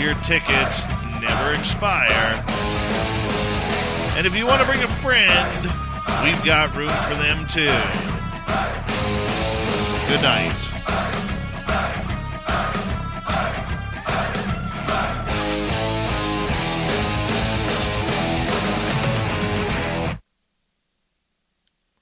[0.00, 0.86] Your tickets
[1.20, 2.44] never expire.
[4.16, 5.62] And if you want to bring a friend,
[6.24, 7.66] we've got room for them too.
[10.08, 12.09] Good night.